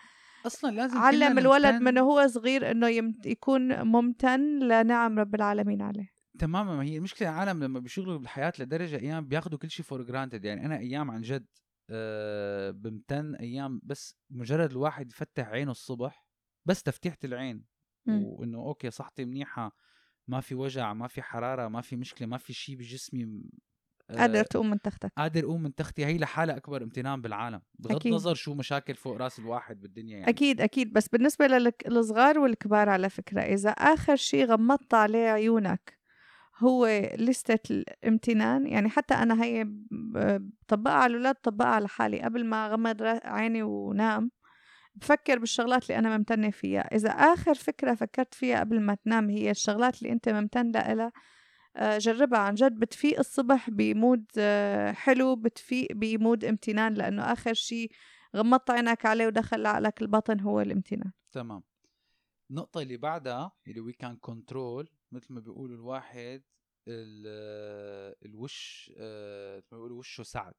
أصلا 0.46 0.70
لازم 0.70 0.98
علم 0.98 1.38
الولد 1.38 1.74
من 1.82 1.98
هو 1.98 2.26
صغير 2.26 2.70
إنه 2.70 2.88
يكون 3.26 3.82
ممتن 3.82 4.58
لنعم 4.58 5.18
رب 5.18 5.34
العالمين 5.34 5.82
عليه 5.82 6.15
تماما. 6.36 6.76
ما 6.76 6.82
هي 6.82 6.96
المشكلة 6.96 7.28
العالم 7.28 7.64
لما 7.64 7.80
بيشغلوا 7.80 8.18
بالحياة 8.18 8.52
لدرجة 8.58 8.96
أيام 8.96 9.28
بياخذوا 9.28 9.58
كل 9.58 9.70
شيء 9.70 9.84
for 9.84 10.02
granted 10.02 10.44
يعني 10.44 10.66
أنا 10.66 10.78
أيام 10.78 11.10
عن 11.10 11.20
جد 11.20 11.46
أه 11.90 12.70
بمتن 12.70 13.34
أيام 13.34 13.80
بس 13.82 14.16
مجرد 14.30 14.70
الواحد 14.70 15.10
يفتح 15.10 15.48
عينه 15.48 15.70
الصبح 15.70 16.26
بس 16.66 16.82
تفتيحة 16.82 17.18
العين. 17.24 17.64
وإنه 18.08 18.58
أوكي 18.58 18.90
صحتي 18.90 19.24
منيحة 19.24 19.76
ما 20.28 20.40
في 20.40 20.54
وجع 20.54 20.92
ما 20.92 21.08
في 21.08 21.22
حرارة 21.22 21.68
ما 21.68 21.80
في 21.80 21.96
مشكلة 21.96 22.28
ما 22.28 22.38
في 22.38 22.52
شيء 22.52 22.76
بجسمي 22.76 23.42
أه 24.10 24.16
قادر 24.16 24.44
تقوم 24.44 24.70
من 24.70 24.80
تختك. 24.80 25.12
قادر 25.16 25.44
أقوم 25.44 25.62
من 25.62 25.74
تختي. 25.74 26.06
هي 26.06 26.18
لحالها 26.18 26.56
أكبر 26.56 26.82
امتنان 26.82 27.22
بالعالم. 27.22 27.62
بغض 27.78 27.96
أكيد. 27.96 28.12
النظر 28.12 28.34
شو 28.34 28.54
مشاكل 28.54 28.94
فوق 28.94 29.16
رأس 29.16 29.38
الواحد 29.38 29.80
بالدنيا 29.80 30.18
يعني. 30.18 30.30
أكيد 30.30 30.60
أكيد. 30.60 30.92
بس 30.92 31.08
بالنسبة 31.08 31.46
للصغار 31.86 32.38
والكبار 32.38 32.88
على 32.88 33.10
فكرة 33.10 33.40
إذا 33.40 33.70
آخر 33.70 34.16
شيء 34.16 34.46
غمضت 34.46 34.94
عليه 34.94 35.28
عيونك 35.28 35.95
هو 36.58 37.10
لستة 37.18 37.58
الامتنان 37.70 38.66
يعني 38.66 38.88
حتى 38.88 39.14
أنا 39.14 39.44
هي 39.44 39.64
بطبقها 39.90 40.94
على 40.94 41.10
الأولاد 41.10 41.34
بطبقها 41.34 41.68
على 41.68 41.88
حالي. 41.88 42.20
قبل 42.20 42.46
ما 42.46 42.68
غمض 42.68 43.02
عيني 43.24 43.62
ونام 43.62 44.30
بفكر 44.94 45.38
بالشغلات 45.38 45.82
اللي 45.82 45.98
أنا 45.98 46.16
ممتنة 46.16 46.50
فيها. 46.50 46.80
إذا 46.80 47.10
آخر 47.10 47.54
فكرة 47.54 47.94
فكرت 47.94 48.34
فيها 48.34 48.60
قبل 48.60 48.80
ما 48.80 48.94
تنام 48.94 49.30
هي 49.30 49.50
الشغلات 49.50 50.02
اللي 50.02 50.12
أنت 50.12 50.28
ممتن 50.28 50.70
لها 50.70 51.12
آه، 51.76 51.98
جربها. 51.98 52.38
عن 52.38 52.54
جد 52.54 52.72
بتفيق 52.78 53.18
الصبح 53.18 53.70
ب 53.70 53.81
mood 53.81 54.24
آه، 54.38 54.92
حلو 54.92 55.36
بتفيق 55.36 55.92
ب 55.92 56.03
mood 56.03 56.44
امتنان 56.44 56.94
لأنه 56.94 57.22
آخر 57.22 57.54
شيء 57.54 57.90
غمضت 58.36 58.70
عينك 58.70 59.06
عليه 59.06 59.26
ودخل 59.26 59.60
لعقلك 59.60 60.02
الباطن 60.02 60.40
هو 60.40 60.60
الامتنان. 60.60 61.12
تمام. 61.32 61.62
النقطة 62.50 62.82
اللي 62.82 62.96
بعدها 62.96 63.52
اللي 63.66 63.80
we 63.80 63.92
can 63.92 64.16
control 64.16 64.88
مثل 65.16 65.34
ما 65.34 65.40
بيقولوا 65.40 65.76
الواحد 65.76 66.42
الوش 68.24 68.90
آه، 68.98 69.56
مثل 69.56 69.68
ما 69.72 69.78
بيقولوا 69.78 69.98
وشه 69.98 70.22
سعد. 70.22 70.54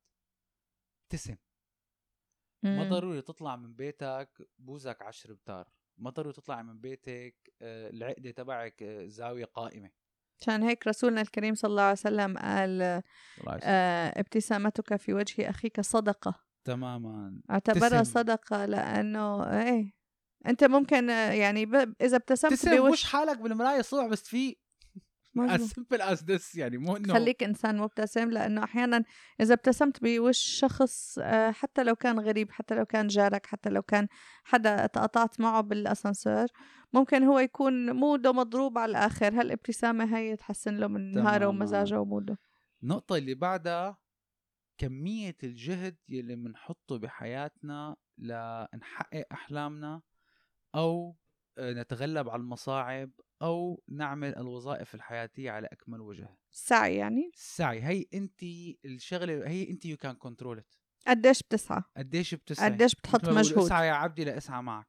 ابتسم. 1.03 1.35
ما 2.63 2.89
ضروري 2.89 3.21
تطلع 3.21 3.55
من 3.55 3.73
بيتك 3.75 4.49
بوزك 4.57 5.01
عشر 5.01 5.33
بتار. 5.33 5.67
ما 5.97 6.09
ضروري 6.09 6.33
تطلع 6.33 6.61
من 6.61 6.79
بيتك 6.79 7.53
آه، 7.61 7.89
العقدة 7.89 8.31
تبعك 8.31 8.83
آه، 8.83 9.05
زاوية 9.05 9.45
قائمة. 9.45 9.91
عشان 10.41 10.63
هيك 10.63 10.87
رسولنا 10.87 11.21
الكريم 11.21 11.55
صلى 11.55 11.69
الله 11.69 11.81
عليه 11.81 11.91
وسلم 11.91 12.37
قال 12.37 12.81
آه 13.63 14.19
ابتسامتك 14.19 14.95
في 14.95 15.13
وجه 15.13 15.49
أخيك 15.49 15.81
صدقة. 15.81 16.43
تماما. 16.63 17.41
اعتبرها 17.49 18.03
صدقة 18.03 18.65
لأنه 18.65 19.43
إيه 19.61 19.96
أنت 20.47 20.63
ممكن 20.63 21.09
يعني 21.09 21.65
ب... 21.65 21.75
إذا 22.01 22.17
ابتسمت 22.17 22.69
بوش 22.69 23.03
حالك 23.03 23.37
بالمراية 23.37 23.79
الصبح 23.79 24.05
بس 24.05 24.21
في 24.21 24.55
as 25.55 25.61
simple 25.61 26.01
as 26.01 26.19
this 26.19 26.57
يعني 26.57 26.77
مو 26.77 26.97
إنه 26.97 27.13
خليك 27.13 27.43
إنسان 27.43 27.77
مبتسم 27.77 28.29
لأنه 28.29 28.63
أحيانا 28.63 29.03
إذا 29.41 29.53
ابتسمت 29.53 30.03
بوش 30.03 30.37
شخص 30.37 31.19
آه، 31.21 31.51
حتى 31.51 31.83
لو 31.83 31.95
كان 31.95 32.19
غريب 32.19 32.51
حتى 32.51 32.75
لو 32.75 32.85
كان 32.85 33.07
جارك 33.07 33.45
حتى 33.45 33.69
لو 33.69 33.81
كان 33.81 34.07
حدا 34.43 34.85
تقطعت 34.85 35.39
معه 35.39 35.61
بالأسانسير 35.61 36.47
ممكن 36.93 37.23
هو 37.23 37.39
يكون 37.39 37.91
موده 37.95 38.31
مضروب 38.31 38.77
على 38.77 38.89
الآخر. 38.89 39.39
هالابتسامه 39.39 40.17
هي 40.17 40.35
تحسن 40.35 40.75
له 40.75 40.87
من 40.87 41.11
نهاره 41.11 41.47
ومزاجه 41.47 41.99
وموده؟ 42.01 42.37
النقطة 42.83 43.17
اللي 43.17 43.33
بعدها 43.33 43.97
كمية 44.77 45.37
الجهد 45.43 45.97
يلي 46.09 46.35
بنحطه 46.35 46.97
بحياتنا 46.97 47.95
لنحقق 48.17 49.25
أحلامنا 49.31 50.01
أو 50.75 51.15
نتغلب 51.59 52.29
على 52.29 52.39
المصاعب 52.39 53.11
أو 53.41 53.83
نعمل 53.89 54.35
الوظائف 54.35 54.95
الحياتية 54.95 55.51
على 55.51 55.67
أكمل 55.67 56.01
وجه. 56.01 56.37
السعي 56.51 56.95
يعني؟ 56.95 57.31
السعي 57.33 57.83
هي 57.83 58.05
انت 58.13 58.43
الشغلة 58.85 59.47
هي 59.49 59.69
انت 59.69 59.85
you 59.85 59.97
can 59.97 60.15
control 60.15 60.63
قديش 61.07 61.43
بتسعى؟ 61.43 61.81
قديش 61.97 62.35
بتسعى 62.35 62.69
قديش 62.71 62.95
بتحط 62.95 63.29
مجهود؟ 63.29 63.65
اسعى 63.65 63.87
يا 63.87 63.93
عبدي 63.93 64.23
لأسعى 64.23 64.61
معك. 64.61 64.87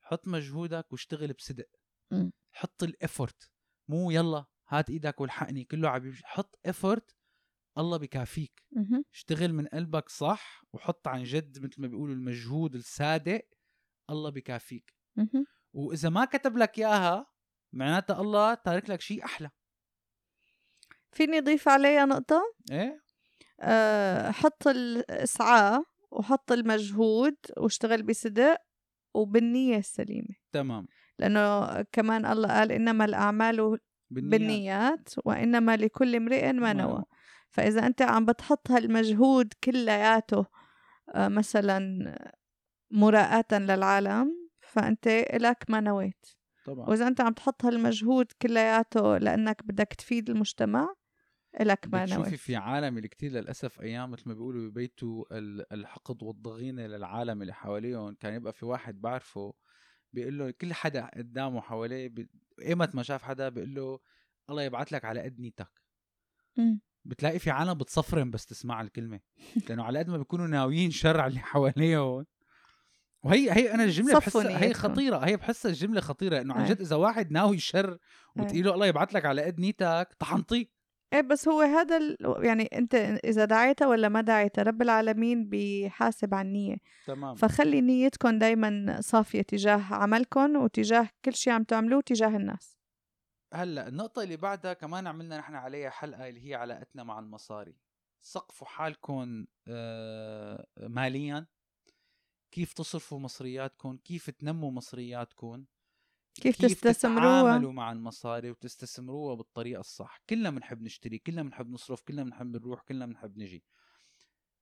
حط 0.00 0.28
مجهودك 0.28 0.92
واشتغل 0.92 1.32
بصدق. 1.32 1.66
م. 2.12 2.30
حط 2.52 2.82
ال 2.82 2.92
effort 2.92 3.50
مو 3.88 4.10
يلا 4.10 4.46
هات 4.68 4.90
إيدك 4.90 5.20
والحقني 5.20 5.64
كله 5.64 5.88
عم 5.88 6.12
حط 6.24 6.58
effort 6.66 7.16
الله 7.78 7.96
بكافيك. 7.96 8.62
م- 8.72 9.02
اشتغل 9.12 9.52
من 9.52 9.66
قلبك 9.66 10.08
صح 10.08 10.62
وحط 10.72 11.08
عن 11.08 11.22
جد 11.22 11.58
مثل 11.58 11.80
ما 11.82 11.86
بيقولوا 11.88 12.14
المجهود 12.14 12.74
الصادق 12.74 13.42
الله 14.10 14.30
بكافيك. 14.30 14.94
وإذا 15.72 16.08
ما 16.08 16.24
كتب 16.24 16.56
لك 16.56 16.78
إياها 16.78 17.26
معناتها 17.72 18.20
الله 18.20 18.54
تارك 18.54 18.90
لك 18.90 19.00
شيء 19.00 19.24
أحلى. 19.24 19.50
فيني 21.12 21.38
اضيف 21.38 21.68
عليها 21.68 22.04
نقطة؟ 22.04 22.42
إيه؟ 22.70 23.02
أه 23.60 24.30
حط 24.30 24.66
الإسعاء 24.66 25.82
وحط 26.10 26.52
المجهود 26.52 27.36
واشتغل 27.56 28.02
بصدق 28.02 28.56
وبالنية 29.14 29.78
السليمة. 29.78 30.34
تمام. 30.52 30.86
لأنه 31.18 31.82
كمان 31.82 32.26
الله 32.26 32.48
قال 32.48 32.72
إنما 32.72 33.04
الأعمال 33.04 33.56
بالنيات, 34.10 34.40
بالنيات 34.40 35.08
وإنما 35.24 35.76
لكل 35.76 36.16
امرئ 36.16 36.52
ما 36.52 36.72
نوى. 36.72 37.04
فإذا 37.50 37.86
أنت 37.86 38.02
عم 38.02 38.24
بتحط 38.24 38.70
هالمجهود 38.70 39.52
كلياته 39.64 40.46
آه، 41.14 41.28
مثلا 41.28 41.80
مراءة 42.90 43.54
للعالم 43.58 44.49
فأنت 44.70 45.06
إلك 45.06 45.64
ما 45.68 45.80
نويت 45.80 46.26
طبعا. 46.64 46.88
وإذا 46.88 47.08
أنت 47.08 47.20
عم 47.20 47.32
تحط 47.32 47.64
هالمجهود 47.64 48.32
كلياته 48.42 49.18
لأنك 49.18 49.62
بدك 49.66 49.94
تفيد 49.98 50.30
المجتمع 50.30 50.94
إلك 51.60 51.86
ما 51.92 51.98
نويت 52.06 52.24
شوفي 52.24 52.36
في 52.36 52.56
عالم 52.56 52.96
اللي 52.96 53.08
كتير 53.08 53.32
للأسف 53.32 53.80
أيام 53.80 54.10
مثل 54.10 54.22
ما 54.26 54.34
بيقولوا 54.34 54.70
ببيتوا 54.70 55.24
الحقد 55.74 56.22
والضغينة 56.22 56.86
للعالم 56.86 57.42
اللي 57.42 57.54
حواليهم. 57.54 58.14
كان 58.14 58.34
يبقى 58.34 58.52
في 58.52 58.66
واحد 58.66 59.00
بعرفه 59.00 59.54
بيقول 60.12 60.38
له 60.38 60.50
كل 60.50 60.72
حدا 60.72 61.10
قدامه 61.16 61.60
حواليه 61.60 62.08
بي... 62.08 62.30
ايمت 62.62 62.94
ما 62.94 63.02
شاف 63.02 63.22
حدا 63.22 63.48
بيقول 63.48 63.74
له 63.74 63.98
الله 64.50 64.62
يبعث 64.62 64.92
لك 64.92 65.04
على 65.04 65.20
قد 65.20 65.40
نيتك. 65.40 65.82
بتلاقي 67.04 67.38
في 67.38 67.50
عالم 67.50 67.74
بتصفرم 67.74 68.30
بس 68.30 68.46
تسمع 68.46 68.80
الكلمة. 68.80 69.20
لأنه 69.68 69.84
على 69.84 69.98
قد 69.98 70.08
ما 70.08 70.16
بيكونوا 70.16 70.46
ناويين 70.46 70.90
شر 70.90 71.20
على 71.20 71.28
اللي 71.30 71.40
حواليهم 71.40 72.26
وهي 73.22 73.52
هي 73.52 73.74
أنا 73.74 73.84
الجملة 73.84 74.18
بحسها 74.18 74.64
هي 74.64 74.74
خطيرة 74.74 75.18
هي 75.18 75.36
بحسها 75.36 75.70
الجملة 75.70 76.00
خطيرة 76.00 76.40
إنه 76.40 76.54
عن 76.54 76.64
جد 76.64 76.80
إذا 76.80 76.96
واحد 76.96 77.32
ناوي 77.32 77.58
شر 77.58 77.98
وتقول 78.36 78.64
له 78.64 78.74
الله 78.74 78.86
يبعث 78.86 79.14
لك 79.14 79.24
على 79.24 79.42
قد 79.42 79.60
نيتك 79.60 80.08
طحنطيه 80.18 80.80
إيه 81.12 81.20
بس 81.20 81.48
هو 81.48 81.60
هذا 81.60 81.96
ال... 81.96 82.16
يعني 82.44 82.64
أنت 82.72 82.94
إذا 83.24 83.44
دعيتها 83.44 83.88
ولا 83.88 84.08
ما 84.08 84.20
دعيتها 84.20 84.62
رب 84.62 84.82
العالمين 84.82 85.48
بيحاسب 85.48 86.34
عن 86.34 86.46
النية. 86.46 86.76
تمام. 87.06 87.34
فخلي 87.34 87.80
نيتكم 87.80 88.38
دايما 88.38 89.00
صافية 89.00 89.42
تجاه 89.42 89.94
عملكم 89.94 90.56
وتجاه 90.56 91.08
كل 91.24 91.34
شيء 91.34 91.52
عم 91.52 91.64
تعملوه 91.64 92.00
تجاه 92.00 92.36
الناس. 92.36 92.78
هلأ 93.54 93.88
النقطة 93.88 94.22
اللي 94.22 94.36
بعدها 94.36 94.72
كمان 94.72 95.06
عملنا 95.06 95.38
نحن 95.38 95.54
عليها 95.54 95.90
حلقة 95.90 96.28
اللي 96.28 96.50
هي 96.50 96.54
علاقتنا 96.54 97.04
مع 97.04 97.18
المصاري. 97.18 97.76
سقفوا 98.22 98.66
حالكم 98.66 99.46
آه، 99.68 100.66
ماليا. 100.78 101.46
كيف 102.50 102.72
تصرفوا 102.72 103.18
مصرياتكم؟ 103.18 103.96
كيف 103.96 104.30
تنموا 104.30 104.70
مصرياتكم؟ 104.70 105.64
كيف, 106.34 106.56
كيف 106.56 106.80
تستثمروها؟ 106.80 107.42
تتعاملوا 107.42 107.72
مع 107.72 107.92
المصاري 107.92 108.50
وتستثمروها 108.50 109.34
بالطريقة 109.34 109.80
الصح؟ 109.80 110.22
كلنا 110.30 110.50
بنحب 110.50 110.82
نشتري 110.82 111.18
كلنا 111.18 111.42
بنحب 111.42 111.70
نصرف 111.70 112.02
كلنا 112.02 112.24
بنحب 112.24 112.56
نروح 112.56 112.82
كلنا 112.82 113.06
بنحب 113.06 113.38
نجي. 113.38 113.64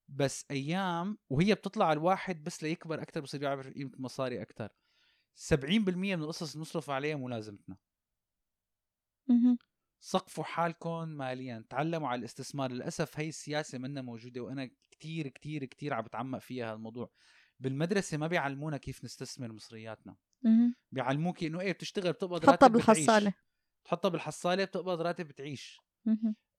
بس 0.08 0.44
أيام 0.50 1.18
وهي 1.30 1.54
بتطلع 1.54 1.92
الواحد 1.92 2.44
بس 2.44 2.62
ليكبر 2.62 3.02
أكثر 3.02 3.20
بصير 3.20 3.42
يعرف 3.42 3.68
قيمة 3.68 3.90
المصاري 3.94 4.42
أكثر 4.42 4.68
70% 5.34 5.64
من 6.16 6.22
القصص 6.22 6.52
اللي 6.52 6.64
بنصرف 6.64 6.90
عليها 6.90 7.16
ملازمتنا 7.16 7.76
سقفوا 10.00 10.44
حالكم 10.44 11.08
ماليا. 11.08 11.64
تعلموا 11.70 12.08
على 12.08 12.18
الاستثمار. 12.18 12.72
للأسف 12.72 13.20
هي 13.20 13.28
السياسة 13.28 13.78
منا 13.78 14.02
موجودة 14.02 14.40
وأنا 14.40 14.70
كتير 14.90 15.28
كتير 15.28 15.64
كتير 15.64 15.94
عم 15.94 16.02
بتعمق 16.02 16.38
فيها 16.38 16.72
هالموضوع. 16.72 17.10
بالمدرسة 17.60 18.16
ما 18.16 18.26
بيعلمونا 18.26 18.76
كيف 18.76 19.04
نستثمر 19.04 19.52
مصرياتنا. 19.52 20.16
بيعلموك 20.92 21.44
إنه 21.44 21.60
إيه 21.60 21.72
بتشتغل 21.72 22.12
بتقبض 22.12 22.46
حطها 22.50 22.68
بالحصالة. 22.68 23.34
تحطها 23.84 24.08
بالحصالة 24.08 24.64
بتقبض 24.64 25.00
راتب 25.00 25.28
بتعيش. 25.28 25.80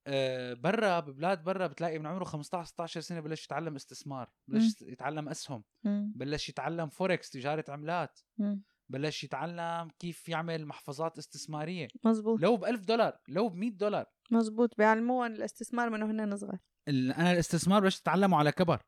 آه، 0.08 0.54
برا 0.54 1.00
ببلاد 1.00 1.44
برا 1.44 1.68
بتلاقي 1.68 2.00
من 2.00 2.06
عمره 2.06 2.24
15 2.24 2.68
16 2.68 3.02
سنة 3.02 3.20
بلش 3.20 3.46
يتعلم 3.46 3.76
استثمار 3.76 4.30
بلش 4.48 4.82
يتعلم 4.82 5.30
أسهم 5.30 5.64
مم. 5.84 6.14
بلش 6.16 6.50
يتعلم 6.50 6.90
فوركس 6.90 7.30
تجارة 7.30 7.66
عملات 7.70 8.20
مم. 8.38 8.64
بلش 8.90 9.24
يتعلم 9.24 9.90
كيف 10.00 10.30
يعمل 10.30 10.66
محفظات 10.66 11.18
استثمارية. 11.18 11.88
مزبوط 12.04 12.42
لو 12.42 12.58
ب 12.58 12.66
1000 12.66 12.86
دولار 12.86 13.20
لو 13.28 13.50
ب 13.50 13.56
100 13.56 13.72
دولار. 13.72 14.06
مزبوط 14.32 14.78
بيعلموهم 14.78 15.32
الاستثمار 15.32 15.90
من 15.90 16.04
هن 16.04 16.38
صغار. 16.38 16.60
أنا 16.88 17.32
الاستثمار 17.32 17.82
بلشت 17.82 18.02
أتعلمه 18.02 18.38
على 18.38 18.52
كبر. 18.52 18.82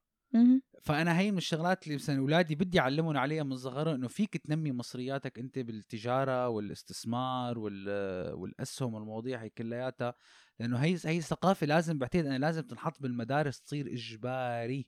فأنا 0.81 1.19
هي 1.19 1.31
من 1.31 1.37
الشغلات 1.37 1.83
اللي 1.83 1.95
مثلا 1.95 2.19
أولادي 2.19 2.55
بدي 2.55 2.79
اعلمهم 2.79 3.17
عليها 3.17 3.43
من 3.43 3.57
صغرهم 3.57 3.95
إنه 3.95 4.07
فيك 4.07 4.37
تنمي 4.37 4.71
مصرياتك 4.71 5.39
أنت 5.39 5.59
بالتجارة 5.59 6.47
والاستثمار 6.49 7.59
وال- 7.59 8.33
والأسهم 8.33 8.93
والمواضيع 8.93 9.41
هي 9.43 9.49
كلياتها 9.49 10.13
لأنه 10.59 10.77
هي 10.77 10.97
هي 11.05 11.21
ثقافه 11.21 11.67
لازم 11.67 11.97
بعتقد 11.97 12.25
إنها 12.25 12.37
لازم 12.37 12.61
تنحط 12.61 13.01
بالمدارس 13.01 13.61
تصير 13.61 13.87
إجباري 13.93 14.87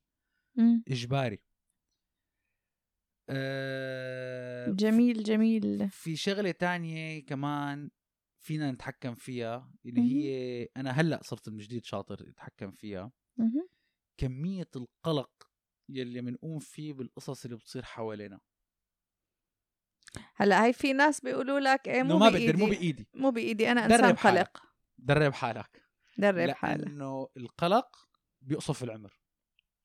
مم. 0.56 0.84
إجباري 0.88 1.44
أه 3.30 4.76
جميل 4.80 5.24
جميل 5.24 5.90
في 5.90 6.16
شغلة 6.16 6.52
تانية 6.52 7.26
كمان 7.26 7.90
فينا 8.42 8.72
نتحكم 8.72 9.16
فيها 9.16 9.72
اللي. 9.98 10.04
هي 10.04 10.64
أنا 10.78 10.92
هلأ 10.92 11.20
صرت 11.24 11.50
من 11.50 11.58
جديد 11.58 11.86
شاطر 11.86 12.30
أتحكم 12.30 12.72
فيها 12.72 13.12
مهم. 13.38 13.68
كمية 14.18 14.70
القلق 14.76 15.32
يلي 15.90 16.22
بنقوم 16.22 16.60
فيه 16.60 16.94
بالقصص 16.94 17.46
اللي 17.46 17.58
بتصير 17.58 17.84
حوالينا. 17.84 18.40
هلأ 20.36 20.66
هي 20.66 20.74
في 20.74 20.94
ناس 20.94 21.22
بيقولوا 21.22 21.60
لك 21.60 21.88
إيه 21.88 22.04
مو 22.04 22.18
ما 22.18 22.30
بقدر 22.30 22.58
مو 22.58 22.66
بإيدي. 22.66 23.08
مو 23.14 23.32
بإيدي 23.32 23.72
أنا 23.72 23.86
إنسان. 23.86 24.16
قلق. 24.16 24.64
درب 24.98 25.34
حالك. 25.34 25.84
درب 26.18 26.52
حالك 26.52 26.88
لأنه 26.88 27.28
القلق 27.38 28.10
بيقصف 28.42 28.84
العمر. 28.84 29.20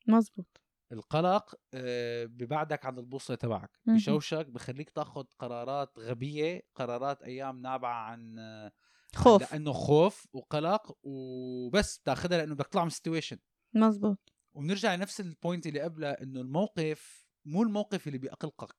مزبوط 0.07 0.61
القلق 0.93 1.55
آه، 1.75 2.25
ببعدك 2.25 2.87
عن 2.87 2.99
البوصلة 2.99 3.37
تبعك. 3.37 3.71
بشوشك 3.87 4.47
بخليك 4.47 4.91
تاخذ 4.91 5.25
قرارات 5.39 5.99
غبية 5.99 6.63
قرارات 6.75 7.23
أيام 7.23 7.61
نابعة 7.63 7.95
عن 8.11 8.39
آه، 8.39 8.73
خوف. 9.15 9.53
لأنه 9.53 9.73
خوف 9.73 10.27
وقلق 10.33 10.99
وبس 11.03 11.99
بتاخذها 11.99 12.39
لأنه 12.39 12.55
بدك 12.55 12.67
تطلع 12.67 12.83
من 12.83 12.87
ال 12.87 12.92
situation 12.92 13.39
مزبوط 13.75 14.33
وبنرجع 14.55 14.95
لنفس 14.95 15.21
ال 15.21 15.29
point 15.29 15.67
اللي 15.67 15.81
قبلها 15.81 16.23
إنه 16.23 16.41
الموقف 16.41 17.29
مو 17.47 17.63
الموقف 17.63 18.07
اللي 18.07 18.19
بيقلقك. 18.19 18.75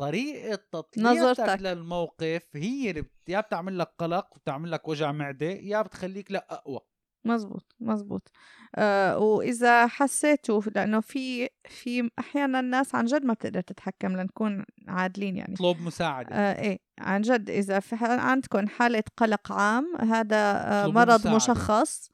طريقة 0.00 0.54
تطليعتك. 0.72 1.60
للموقف 1.62 2.42
هي 2.54 2.90
اللي 2.90 3.02
بت- 3.02 3.28
يا 3.28 3.40
بتعمل 3.40 3.78
لك 3.78 3.92
قلق 3.98 4.36
وبتعمل 4.36 4.70
لك 4.70 4.88
وجع 4.88 5.12
معدة 5.12 5.46
يا 5.46 5.82
بتخليك 5.82 6.30
لا 6.32 6.46
أقوى. 6.50 6.80
مزبوط 7.26 7.76
مزبوط 7.80 8.30
آه 8.76 9.18
وإذا 9.18 9.86
حسيتوا 9.86 10.62
لأنه 10.74 11.00
في 11.00 11.48
في 11.68 12.10
أحيانا 12.18 12.60
الناس 12.60 12.94
عن 12.94 13.04
جد 13.04 13.24
ما 13.24 13.34
بتقدر 13.34 13.60
تتحكم 13.60 14.16
لنكون 14.16 14.64
عادلين 14.88 15.36
يعني. 15.36 15.54
اطلب 15.54 15.80
مساعدة. 15.80 16.36
آه 16.36 16.60
إيه 16.62 16.78
عن 16.98 17.20
جد 17.20 17.50
إذا 17.50 17.80
في 17.80 17.96
عندكم 18.00 18.68
حالة 18.68 19.02
قلق 19.16 19.52
عام 19.52 19.96
هذا 20.00 20.36
آه 20.36 20.86
مرض 20.86 21.20
مساعدة. 21.20 21.36
مشخص. 21.36 22.09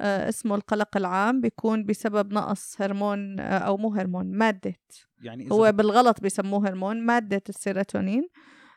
اسمه 0.00 0.54
القلق 0.54 0.96
العام 0.96 1.40
بيكون 1.40 1.84
بسبب 1.84 2.32
نقص 2.32 2.82
هرمون 2.82 3.40
آه 3.40 3.58
أو 3.58 3.76
مو 3.76 3.94
هرمون 3.94 4.26
مادة. 4.26 4.74
يعني 5.22 5.48
هو 5.52 5.72
بالغلط 5.72 6.20
بيسموه 6.20 6.68
هرمون 6.68 7.06
مادة 7.06 7.42
السيروتونين. 7.48 8.28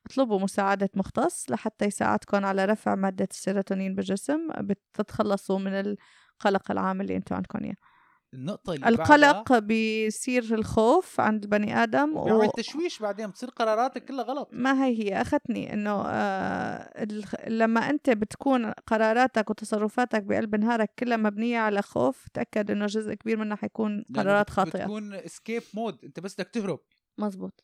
اطلبوا 0.06 0.40
مساعدة 0.40 0.90
مختص 0.96 1.52
لحتى 1.52 1.86
يساعدكم 1.86 2.46
على 2.46 2.66
رفع 2.66 2.96
مادة 2.96 3.28
السيروتونين 3.32 3.96
بالجسم. 3.96 4.48
بتتخلصوا 4.60 5.60
من 5.60 5.74
القلق 5.74 6.72
العام 6.72 7.02
اللي 7.02 7.16
أنتم 7.16 7.36
عندكم 7.36 7.64
إياه. 7.64 7.76
النقطة 8.34 8.74
اللي 8.74 8.88
القلق 8.90 9.58
بيصير 9.60 10.44
الخوف 10.56 11.20
عند 11.20 11.44
البني 11.44 11.84
آدم 11.84 12.14
بعدها 12.16 12.34
بيعمل 12.38 12.52
تشويش 12.58 13.00
بعدين 13.00 13.28
بتصير 13.28 13.50
قراراتك 13.50 14.06
كلها 14.06 14.24
غلط. 14.24 14.50
ما 14.52 14.86
هي 14.86 15.04
هي 15.04 15.22
أخذتني 15.22 15.74
إنه 15.74 16.04
آه 16.08 17.04
الخ- 17.04 17.48
لما 17.48 17.80
أنت 17.90 18.10
بتكون 18.10 18.72
قراراتك 18.72 19.50
وتصرفاتك 19.50 20.24
بقلب 20.24 20.56
نهارك 20.56 20.94
كلها 21.00 21.18
مبنية 21.18 21.58
على 21.60 21.82
خوف 21.82 22.28
تأكد 22.34 22.72
إنه 22.72 22.86
جزء 22.86 23.14
كبير 23.14 23.38
منها 23.38 23.56
حيكون 23.56 23.98
لأنه 24.10 24.24
قرارات 24.24 24.50
خاطئة. 24.50 24.80
بتكون 24.84 25.14
escape 25.14 25.64
mode 25.74 26.06
أنت 26.06 26.20
بس 26.20 26.34
بدك 26.34 26.50
تهرب. 26.50 26.80
مزبوط. 27.20 27.64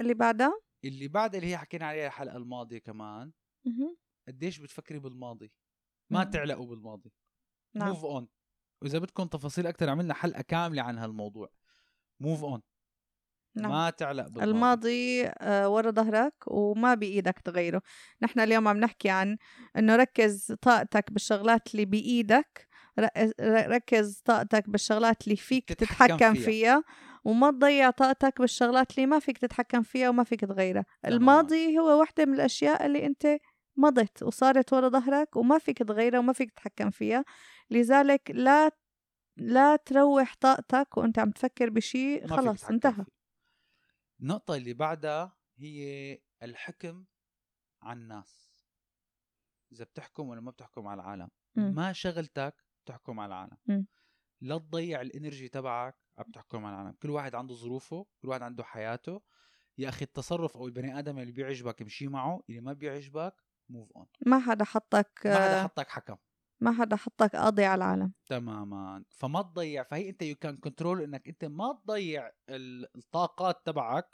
اللي 0.00 0.14
بعدها؟ 0.14 0.60
اللي 0.84 1.08
بعد 1.08 1.34
اللي 1.34 1.46
هي 1.46 1.58
حكينا 1.58 1.86
عليها 1.86 2.06
الحلقة 2.06 2.36
الماضية 2.36 2.78
كمان. 2.78 3.32
قديش 4.28 4.58
بتفكري 4.58 4.98
بالماضي؟ 4.98 5.52
ما 6.10 6.24
مم. 6.24 6.30
تعلقوا 6.30 6.66
بالماضي. 6.66 7.12
نعم. 7.76 7.88
move 7.88 8.04
on 8.04 8.28
وإذا 8.82 8.98
بدكم 8.98 9.24
تفاصيل 9.24 9.66
أكثر 9.66 9.90
عملنا 9.90 10.14
حلقة 10.14 10.42
كاملة 10.42 10.82
عن 10.82 10.98
هالموضوع 10.98 11.48
move 12.20 12.44
on 12.44 12.62
نعم 13.56 13.70
ما 13.70 13.90
تعلق 13.90 14.28
بالماضي 14.28 14.50
الماضي 14.50 15.26
آه، 15.26 15.68
ورا 15.68 15.90
ظهرك 15.90 16.34
وما 16.46 16.94
بإيدك 16.94 17.38
تغيره 17.38 17.82
نحن 18.22 18.40
اليوم 18.40 18.68
عم 18.68 18.76
نحكي 18.76 19.10
عن 19.10 19.36
أنه 19.76 19.96
ركز 19.96 20.52
طاقتك 20.62 21.12
بالشغلات 21.12 21.74
اللي 21.74 21.84
بإيدك 21.84 22.68
ركز 23.40 24.22
طاقتك 24.24 24.70
بالشغلات 24.70 25.24
اللي 25.24 25.36
فيك 25.36 25.68
تتحكم 25.68 26.16
تتحكم 26.16 26.34
فيها. 26.34 26.44
فيها. 26.44 26.84
وما 27.24 27.50
تضيع 27.50 27.90
طاقتك 27.90 28.40
بالشغلات 28.40 28.90
اللي 28.94 29.06
ما 29.06 29.18
فيك 29.18 29.38
تتحكم 29.38 29.82
فيها 29.82 30.08
وما 30.08 30.24
فيك 30.24 30.40
تغيرها. 30.40 30.84
الماضي 31.06 31.78
هو 31.78 32.00
واحدة 32.00 32.24
من 32.24 32.34
الأشياء 32.34 32.86
اللي 32.86 33.06
أنت 33.06 33.26
مضت 33.80 34.22
وصارت 34.22 34.72
ورا 34.72 34.88
ظهرك 34.88 35.36
وما 35.36 35.58
فيك 35.58 35.78
تغيرها 35.78 36.18
وما 36.18 36.32
فيك 36.32 36.50
تتحكم 36.50 36.90
فيها 36.90 37.24
لذلك 37.70 38.30
لا 38.30 38.70
لا 39.36 39.76
تروح 39.76 40.34
طاقتك 40.40 40.96
وأنت 40.96 41.18
عم 41.18 41.30
تفكر 41.30 41.70
بشيء 41.70 42.26
خلص 42.26 42.64
انتهى 42.64 42.92
فيه. 42.92 43.20
النقطة 44.20 44.54
اللي 44.56 44.74
بعدها 44.74 45.36
هي 45.58 46.18
الحكم 46.42 47.04
على 47.82 48.00
الناس 48.00 48.50
إذا 49.72 49.84
بتحكم 49.84 50.28
ولا 50.28 50.40
ما 50.40 50.50
بتحكم 50.50 50.86
على 50.86 51.02
العالم 51.02 51.28
مم. 51.56 51.74
ما 51.76 51.92
شغلتك 51.92 52.54
تحكم 52.86 53.20
على 53.20 53.28
العالم 53.34 53.56
مم. 53.66 53.86
لا 54.40 54.58
تضيع 54.58 55.00
الإنرجي 55.00 55.48
تبعك 55.48 55.96
عم 56.18 56.30
تحكم 56.32 56.64
على 56.64 56.74
العالم 56.74 56.96
كل 57.02 57.10
واحد 57.10 57.34
عنده 57.34 57.54
ظروفه 57.54 58.06
كل 58.22 58.28
واحد 58.28 58.42
عنده 58.42 58.64
حياته 58.64 59.22
يا 59.78 59.88
أخي 59.88 60.04
التصرف 60.04 60.56
أو 60.56 60.66
البني 60.66 60.98
آدم 60.98 61.18
اللي 61.18 61.32
بيعجبك 61.32 61.82
امشي 61.82 62.08
معه 62.08 62.42
اللي 62.48 62.60
ما 62.60 62.72
بيعجبك 62.72 63.34
move 63.70 63.92
on 63.96 64.06
ما 64.26 64.38
حدا 64.38 64.64
حطك 64.64 65.20
ما 65.24 65.34
حدا 65.34 65.62
حطك 65.62 65.88
حكم. 65.88 66.16
ما 66.60 66.72
حدا 66.72 66.96
حطك 66.96 67.36
قاضي 67.36 67.64
على 67.64 67.84
العالم. 67.84 68.12
تماما. 68.26 69.04
فما 69.10 69.42
تضيع. 69.42 69.82
فهي 69.82 70.08
أنت 70.08 70.22
you 70.22 70.34
can 70.36 70.56
control 70.56 71.02
إنك 71.02 71.28
أنت 71.28 71.44
ما 71.44 71.80
تضيع 71.84 72.30
ال- 72.48 72.96
الطاقات 72.96 73.66
تبعك 73.66 74.06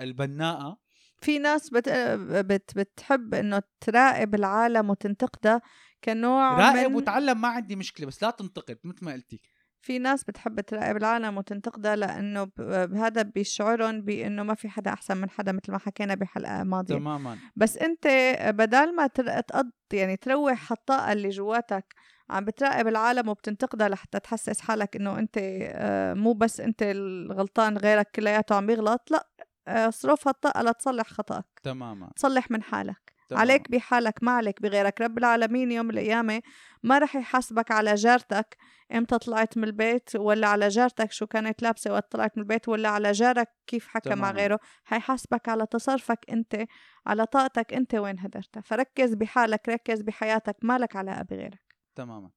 البناءة. 0.00 0.78
في 1.18 1.38
ناس 1.38 1.70
بت... 1.70 1.88
بت... 2.18 2.78
بتحب 2.78 3.34
إنه 3.34 3.62
تراقب 3.80 4.34
العالم 4.34 4.90
وتنتقده 4.90 5.62
كنوع 6.04 6.58
راقب 6.58 6.90
من... 6.90 6.96
وتعلم 6.96 7.40
ما 7.40 7.48
عندي 7.48 7.76
مشكلة 7.76 8.06
بس 8.06 8.22
لا 8.22 8.30
تنتقد 8.30 8.78
مثل 8.84 9.04
ما 9.04 9.12
قلتي. 9.12 9.40
في 9.84 9.98
ناس 9.98 10.24
بتحب 10.24 10.60
تراقب 10.60 10.96
العالم 10.96 11.38
وتنتقده 11.38 11.94
لأنه. 11.94 12.48
هذا 12.94 13.22
بيشعرهم 13.22 14.00
بأنه 14.00 14.42
ما 14.42 14.54
في 14.54 14.68
حدا 14.68 14.92
أحسن 14.92 15.16
من 15.16 15.30
حدا 15.30 15.52
مثل 15.52 15.72
ما 15.72 15.78
حكينا 15.78 16.14
بحلقة 16.14 16.62
ماضية. 16.62 16.94
تماما. 16.94 17.38
بس 17.56 17.78
أنت 17.78 18.06
بدل 18.48 18.94
ما 18.94 19.06
تقض 19.06 19.70
يعني 19.92 20.16
تروح 20.16 20.72
الطاقه 20.72 21.12
اللي 21.12 21.28
جواتك 21.28 21.94
عم 22.30 22.44
بتراقب 22.44 22.88
العالم 22.88 23.28
وبتنتقدها 23.28 23.88
لحتى 23.88 24.20
تحسس 24.20 24.60
حالك 24.60 24.96
إنه 24.96 25.18
أنت 25.18 25.38
آه، 25.38 26.14
مو 26.14 26.32
بس 26.32 26.60
أنت 26.60 26.82
الغلطان 26.82 27.78
غيرك 27.78 28.10
كلياته 28.14 28.54
عم 28.54 28.66
بيغلط 28.66 29.10
لأ 29.10 29.28
آه، 29.68 29.88
اصرف 29.88 30.28
هالطاقه 30.28 30.62
لتصلح 30.62 31.06
خطأك. 31.08 31.46
تماما. 31.62 32.10
تصلح 32.16 32.50
من 32.50 32.62
حالك. 32.62 33.14
تمام. 33.28 33.40
عليك 33.40 33.70
بحالك 33.70 34.22
ما 34.22 34.32
عليك 34.32 34.62
بغيرك. 34.62 35.00
رب 35.00 35.18
العالمين 35.18 35.72
يوم 35.72 35.90
القيامة 35.90 36.42
ما 36.82 36.98
رح 36.98 37.16
يحاسبك 37.16 37.70
على 37.70 37.94
جارتك 37.94 38.56
إمتى 38.94 39.18
طلعت 39.18 39.58
من 39.58 39.64
البيت 39.64 40.16
ولا 40.16 40.48
على 40.48 40.68
جارتك 40.68 41.12
شو 41.12 41.26
كانت 41.26 41.62
لابسة 41.62 41.92
وقت 41.92 42.12
طلعت 42.12 42.36
من 42.36 42.42
البيت 42.42 42.68
ولا 42.68 42.88
على 42.88 43.12
جارك 43.12 43.48
كيف 43.66 43.86
حكى 43.86 44.14
مع. 44.14 44.30
غيره؟ 44.30 44.60
حيحاسبك 44.84 45.48
على 45.48 45.66
تصرفك 45.66 46.30
أنت 46.30 46.66
على 47.06 47.26
طاقتك 47.26 47.74
أنت 47.74 47.94
وين 47.94 48.18
هدرتها. 48.18 48.60
فركز 48.60 49.14
بحالك 49.14 49.68
ركز 49.68 50.02
بحياتك 50.02 50.56
مالك 50.62 50.96
علاقة 50.96 51.22
بغيرك 51.22 51.76
تماما. 51.94 52.30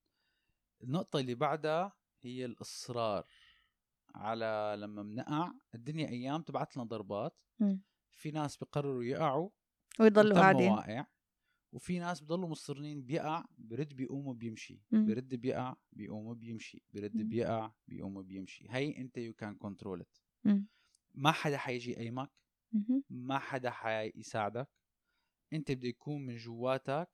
النقطة 0.83 1.19
اللي 1.19 1.35
بعدها 1.35 1.93
هي 2.21 2.45
الإصرار 2.45 3.25
على 4.15 4.75
لما 4.77 5.03
بنقع 5.03 5.51
الدنيا 5.75 6.09
أيام 6.09 6.41
تبعت 6.41 6.77
لنا 6.77 6.85
ضربات. 6.85 7.41
مم. 7.59 7.81
في 8.13 8.31
ناس 8.31 8.57
بيقرروا 8.57 9.03
يقعوا 9.03 9.49
ويضلوا 9.99 10.39
قاعدين. 10.39 10.71
واقع. 10.71 11.05
وفي 11.71 11.99
ناس 11.99 12.21
بضلوا 12.21 12.49
مصرين 12.49 13.01
بيقع 13.01 13.45
برد 13.57 13.93
بيقوم 13.93 14.27
وبيمشي. 14.27 14.81
برد 14.91 15.35
بيقع 15.35 15.75
بيقوم 15.93 16.25
وبيمشي 16.27 16.83
برد. 16.93 17.17
بيقع 17.17 17.71
بيقوم 17.87 18.17
وبيمشي 18.17 18.65
هي 18.69 18.97
انت 18.97 19.17
you 19.17 19.33
can 19.33 19.55
control 19.55 20.05
مم. 20.43 20.67
ما 21.15 21.31
حدا 21.31 21.57
حيجي 21.57 21.91
يقيمك. 21.91 22.31
ما 23.09 23.39
حدا 23.39 23.69
حيساعدك 23.69 24.67
انت 25.53 25.71
بده 25.71 25.87
يكون 25.87 26.25
من 26.25 26.35
جواتك 26.35 27.09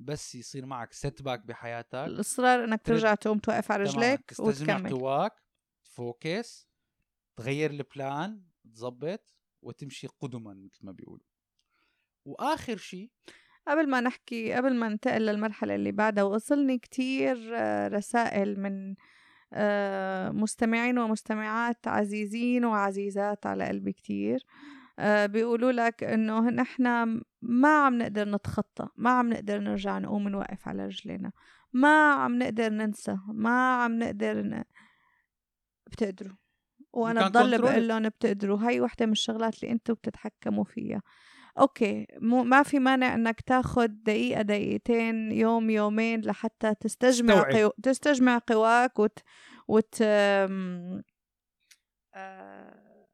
بس 0.00 0.34
يصير 0.34 0.66
معك 0.66 0.92
setback 0.92 1.46
بحياتك 1.46 1.94
الإصرار 1.94 2.64
إنك 2.64 2.82
ترجع 2.82 3.14
تقوم 3.14 3.38
توقف 3.38 3.72
على. 3.72 3.82
رجليك 3.82 4.32
وتكمل 4.38 4.90
قواك 4.90 5.42
ت 5.84 5.98
focus 5.98 6.68
تغير 7.36 7.70
ال 7.70 7.84
plan 7.84 8.42
تظبط 8.64 9.20
وتمشي 9.62 10.06
قدما 10.06 10.54
مثل 10.54 10.86
ما 10.86 10.92
بيقولوا 10.92 11.26
وآخر 12.24 12.76
شيء 12.76 13.10
قبل 13.68 13.90
ما 13.90 14.00
نحكي 14.00 14.52
قبل 14.52 14.74
ما 14.74 14.88
ننتقل 14.88 15.26
للمرحلة 15.26 15.74
اللي 15.74 15.92
بعدها 15.92 16.24
وصلني 16.24 16.78
كتير 16.78 17.50
آه، 17.54 17.88
رسائل 17.88 18.60
من 18.60 18.94
آه، 19.52 20.30
مستمعين 20.30 20.98
ومستمعات 20.98 21.88
عزيزين 21.88 22.64
وعزيزات 22.64 23.46
على 23.46 23.68
قلبي 23.68 23.92
كتير 23.92 24.46
آه، 24.98 25.26
بيقولوا 25.26 25.72
لك 25.72 26.04
إنه 26.04 26.50
نحن 26.50 26.82
ما 27.42 27.84
عم 27.84 27.98
نقدر 27.98 28.28
نتخطى 28.28 28.88
ما 28.96 29.10
عم 29.10 29.30
نقدر 29.30 29.58
نرجع 29.58 29.98
نقوم 29.98 30.28
نوقف 30.28 30.68
على 30.68 30.86
رجلينا 30.86 31.32
ما 31.72 32.12
عم 32.12 32.38
نقدر 32.38 32.68
ننسى 32.68 33.18
ما 33.28 33.82
عم 33.82 33.98
نقدر 33.98 34.42
ن... 34.42 34.64
بتقدروا 35.86 36.36
وأنا 36.92 37.28
بضل 37.28 37.62
بقول. 37.62 37.88
لهم 37.88 38.08
بتقدروا 38.08 38.58
هاي 38.58 38.80
وحدة 38.80 39.06
من 39.06 39.12
الشغلات 39.12 39.62
اللي 39.62 39.72
أنتم 39.72 39.94
بتتحكموا 39.94 40.64
فيها 40.64 41.02
أوكي 41.58 42.06
مو 42.20 42.42
ما 42.42 42.62
في 42.62 42.78
مانع 42.78 43.14
إنك 43.14 43.40
تاخد 43.40 44.02
دقيقة 44.02 44.42
دقيقتين 44.42 45.32
يوم 45.32 45.70
يومين 45.70 46.20
لحتى 46.20 46.74
تستجمع. 46.74 47.42
قو... 47.52 47.68
تستجمع 47.82 48.40
قواك 48.46 48.98
وت 48.98 49.18
وت 49.68 50.02
أم، 50.02 51.02
آه، 52.14 53.06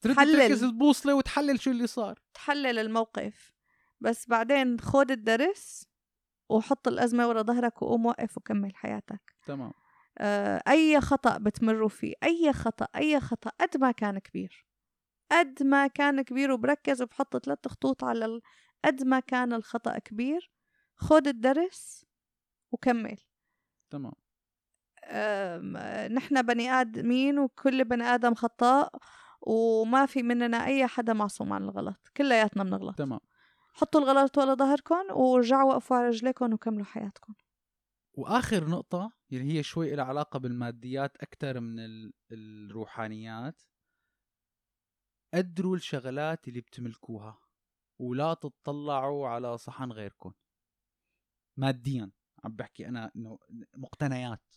ترد. 0.00 0.14
تركز 0.14 0.64
البوصلة 0.64 1.14
وتحلل 1.14 1.60
شو 1.60 1.70
اللي 1.70 1.86
صار. 1.86 2.18
تحلل 2.34 2.78
الموقف. 2.78 3.52
بس 4.00 4.28
بعدين 4.28 4.80
خود 4.80 5.10
الدرس 5.10 5.86
وحط 6.48 6.88
الأزمة 6.88 7.28
ورا 7.28 7.42
ظهرك 7.42 7.82
وقوم 7.82 8.06
وقف 8.06 8.36
وكمل 8.36 8.76
حياتك. 8.76 9.34
تمام. 9.46 9.72
آه، 10.18 10.62
أي 10.68 11.00
خطأ 11.00 11.38
بتمروا 11.38 11.88
فيه 11.88 12.14
أي 12.22 12.52
خطأ 12.52 12.86
أي 12.96 13.20
خطأ 13.20 13.50
قد 13.60 13.76
ما 13.76 13.90
كان 13.90 14.18
كبير. 14.18 14.65
قد 15.30 15.62
ما 15.62 15.86
كان 15.86 16.22
كبير 16.22 16.52
وبركز 16.52 17.02
وبحط 17.02 17.36
ثلاث 17.36 17.68
خطوط 17.68 18.04
على 18.04 18.24
ال... 18.24 18.40
قد 18.84 19.02
ما 19.02 19.20
كان 19.20 19.52
الخطأ 19.52 19.98
كبير 19.98 20.50
خد 20.96 21.26
الدرس 21.26 22.06
وكمل. 22.72 23.18
تمام. 23.90 24.12
نحن 26.12 26.42
بني 26.42 26.70
آدمين 26.70 27.38
وكل 27.38 27.84
بني 27.84 28.04
آدم 28.04 28.34
خطاء 28.34 28.92
وما 29.40 30.06
في 30.06 30.22
مننا 30.22 30.66
أي 30.66 30.86
حدا 30.86 31.12
معصوم 31.12 31.52
عن 31.52 31.62
الغلط 31.62 32.10
كلياتنا 32.16 32.64
بنغلط 32.64 32.98
تمام. 32.98 33.20
حطوا 33.72 34.00
الغلط 34.00 34.38
ورا 34.38 34.54
ظهركم 34.54 35.04
ورجعوا 35.10 35.72
وقفوا 35.72 35.96
على 35.96 36.06
رجليكم 36.08 36.52
وكملوا 36.52 36.84
حياتكم. 36.84 37.34
وآخر 38.14 38.68
نقطة 38.68 39.12
اللي 39.32 39.58
هي 39.58 39.62
شوي 39.62 39.94
لها 39.94 40.04
علاقة 40.04 40.38
بالماديات 40.38 41.16
أكثر 41.16 41.60
من 41.60 41.78
ال- 41.78 42.12
الروحانيات. 42.32 43.62
قدروا 45.36 45.76
الشغلات 45.76 46.48
اللي 46.48 46.60
بتملكوها 46.60 47.38
ولا 47.98 48.34
تطلعوا 48.34 49.28
على 49.28 49.58
صحن 49.58 49.92
غيركم 49.92 50.32
ماديا 51.56 52.10
عم 52.44 52.52
بحكي 52.56 52.88
أنا 52.88 53.10
إنه 53.16 53.38
مقتنيات. 53.76 54.54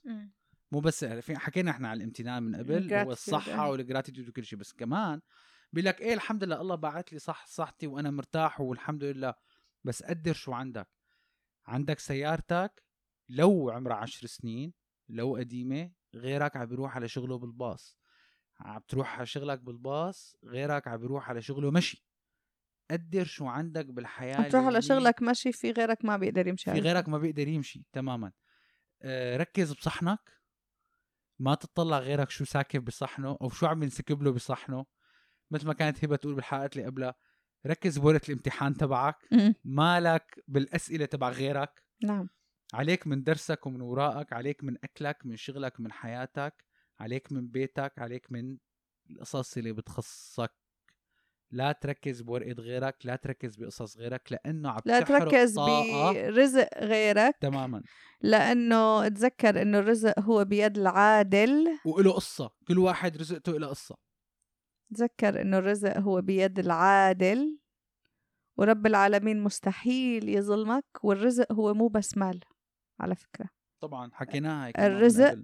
مو 0.71 0.79
بس 0.79 1.05
في 1.05 1.37
حكينا 1.37 1.71
إحنا 1.71 1.89
على 1.89 1.97
الامتنان 1.97 2.43
من 2.43 2.55
قبل 2.55 2.93
هو 2.93 3.11
الصحة 3.11 3.65
إيه. 3.65 3.71
والجراتيتيود 3.71 4.29
وكل 4.29 4.45
شيء 4.45 4.59
بس 4.59 4.73
كمان 4.73 5.21
بيقول 5.73 5.85
لك 5.85 6.01
إيه 6.01 6.13
الحمد 6.13 6.43
لله 6.43 6.61
الله 6.61 6.75
باعت 6.75 7.13
لي 7.13 7.19
صح 7.19 7.45
صحتي 7.45 7.87
وأنا 7.87 8.11
مرتاح 8.11 8.61
والحمد 8.61 9.03
لله. 9.03 9.33
بس 9.83 10.03
قدر 10.03 10.33
شو 10.33 10.53
عندك؟ 10.53 10.89
عندك 11.65 11.99
سيارتك 11.99 12.83
لو 13.29 13.69
عمرها 13.69 13.95
عشر 13.95 14.27
سنين 14.27 14.73
لو 15.09 15.35
قديمة 15.35 15.91
غيرك 16.15 16.55
عم 16.55 16.65
بيروح 16.65 16.95
على 16.95 17.07
شغله 17.07 17.37
بالباص. 17.37 17.98
عم 18.61 18.81
تروح 18.87 19.17
على 19.17 19.25
شغلك 19.25 19.59
بالباص 19.59 20.35
غيرك 20.43 20.87
عم 20.87 20.97
بيروح 20.97 21.29
على 21.29 21.41
شغله 21.41 21.71
مشي. 21.71 22.05
قدر 22.91 23.25
شو 23.25 23.47
عندك 23.47 23.85
بالحياة 23.85 24.35
عم 24.35 24.49
تروح 24.49 24.65
على. 24.65 24.81
شغلك 24.81 25.21
ماشي 25.21 25.51
في 25.51 25.71
غيرك 25.71 26.05
ما 26.05 26.17
بيقدر 26.17 26.47
يمشي 26.47 26.71
في 26.73 26.79
غيرك 26.79 27.09
ما 27.09 27.17
بيقدر 27.17 27.47
يمشي 27.47 27.85
تماما. 27.93 28.31
آه 29.01 29.37
ركز 29.37 29.73
بصحنك. 29.73 30.39
ما 31.39 31.55
تطلع 31.55 31.99
غيرك 31.99 32.29
شو 32.29 32.45
ساكب 32.45 32.85
بصحنه 32.85 33.37
أو 33.41 33.49
شو 33.49 33.65
عم 33.65 33.83
ينسكب 33.83 34.23
له 34.23 34.31
بصحنه. 34.31 34.85
مثل 35.51 35.67
ما 35.67 35.73
كانت 35.73 36.03
هبة 36.03 36.15
تقول 36.15 36.35
بالحلقات 36.35 36.75
اللي 36.75 36.85
قبلها 36.87 37.15
ركز 37.67 37.97
بورقة 37.97 38.21
الامتحان 38.29 38.73
تبعك. 38.73 39.17
مالك 39.63 40.43
بالأسئلة 40.47 41.05
تبع 41.05 41.29
غيرك. 41.29 41.83
نعم. 42.03 42.29
عليك 42.73 43.07
من 43.07 43.23
درسك 43.23 43.65
ومن 43.65 43.81
وراءك 43.81 44.33
عليك 44.33 44.63
من 44.63 44.77
أكلك 44.83 45.25
من 45.25 45.35
شغلك 45.35 45.79
من 45.79 45.91
حياتك. 45.91 46.65
عليك 46.99 47.31
من 47.31 47.47
بيتك 47.47 47.93
عليك 47.97 48.31
من 48.31 48.57
القصص 49.09 49.57
اللي 49.57 49.73
بتخصك. 49.73 50.51
لا 51.51 51.71
تركز 51.71 52.21
بورقة 52.21 52.61
غيرك 52.61 53.05
لا 53.05 53.15
تركز 53.15 53.55
بقصص 53.55 53.97
غيرك 53.97 54.31
لأنه 54.31 54.69
عم 54.69 54.79
لا 54.85 54.99
تركز. 55.01 55.59
برزق 55.59 56.69
غيرك. 56.77 57.37
تماما. 57.41 57.83
لأنه 58.21 59.07
تذكر 59.07 59.61
إنه 59.61 59.79
الرزق 59.79 60.19
هو 60.19 60.45
بيد 60.45 60.77
العادل. 60.77 61.79
وله 61.85 62.11
قصة 62.11 62.51
كل 62.67 62.77
واحد 62.77 63.17
رزقته 63.17 63.59
له 63.59 63.67
قصة. 63.67 63.95
تذكر 64.95 65.41
إنه 65.41 65.57
الرزق 65.57 65.97
هو 65.97 66.21
بيد 66.21 66.59
العادل. 66.59 67.59
ورب 68.57 68.85
العالمين 68.85 69.41
مستحيل 69.41 70.29
يظلمك 70.29 70.85
والرزق 71.03 71.51
هو 71.51 71.73
مو 71.73 71.87
بس 71.87 72.17
مال 72.17 72.39
على 72.99 73.15
فكرة. 73.15 73.49
طبعا 73.79 74.09
حكيناها 74.13 74.87
الرزق. 74.87 75.35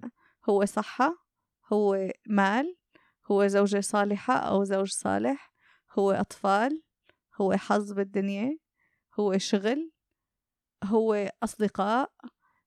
هو 0.50 0.64
صحة. 0.64 1.25
هو 1.72 2.10
مال 2.26 2.76
هو 3.30 3.46
زوجة 3.46 3.80
صالحة 3.80 4.34
أو 4.34 4.64
زوج 4.64 4.90
صالح 4.90 5.52
هو 5.98 6.12
أطفال 6.12 6.82
هو 7.40 7.52
حظ 7.52 7.92
بالدنيا 7.92 8.58
هو 9.20 9.38
شغل 9.38 9.92
هو 10.84 11.30
أصدقاء. 11.42 12.12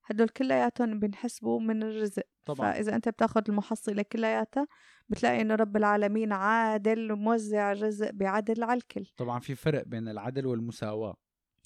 هدول 0.06 0.30
كلياتهم 0.30 1.00
بنحسبوا 1.00 1.60
من 1.60 1.84
الرزق. 1.84 2.24
طبعا. 2.46 2.72
فإذا 2.72 2.96
أنت 2.96 3.10
بتاخد 3.10 3.50
المحصلة 3.50 4.02
كلياتها 4.02 4.68
بتلاقي 5.10 5.42
إنه 5.42 5.56
رب 5.56 5.78
العالمين 5.78 6.34
عادل 6.34 7.12
وموزع 7.12 7.72
الرزق 7.72 8.12
بعدل 8.12 8.64
على 8.64 8.78
الكل. 8.78 9.06
طبعا 9.18 9.40
في 9.40 9.56
فرق 9.56 9.84
بين 9.84 10.08
العدل 10.08 10.46
والمساواة. 10.46 11.16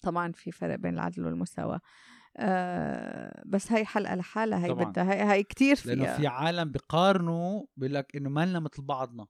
طبعا 0.02 0.32
في 0.32 0.52
فرق 0.52 0.76
بين 0.76 0.94
العدل 0.94 1.26
والمساواة. 1.26 1.82
آه 2.38 3.44
بس 3.46 3.72
هاي 3.72 3.86
حلقة 3.86 4.16
لحالها 4.16 4.66
هي 4.66 4.70
طبعاً. 4.70 4.84
بدها 4.84 5.12
هاي, 5.12 5.22
هاي 5.22 5.44
كتير 5.44 5.76
فيها 5.76 5.96
لأنه 5.96 6.18
في 6.18 6.28
عالم 6.28 6.72
بيقارنوا 6.72 7.66
بيقول 7.78 7.94
لك 7.96 8.16
إنه 8.16 8.30
مالنا 8.30 8.60
مثل 8.60 8.82
بعضنا 8.82 9.28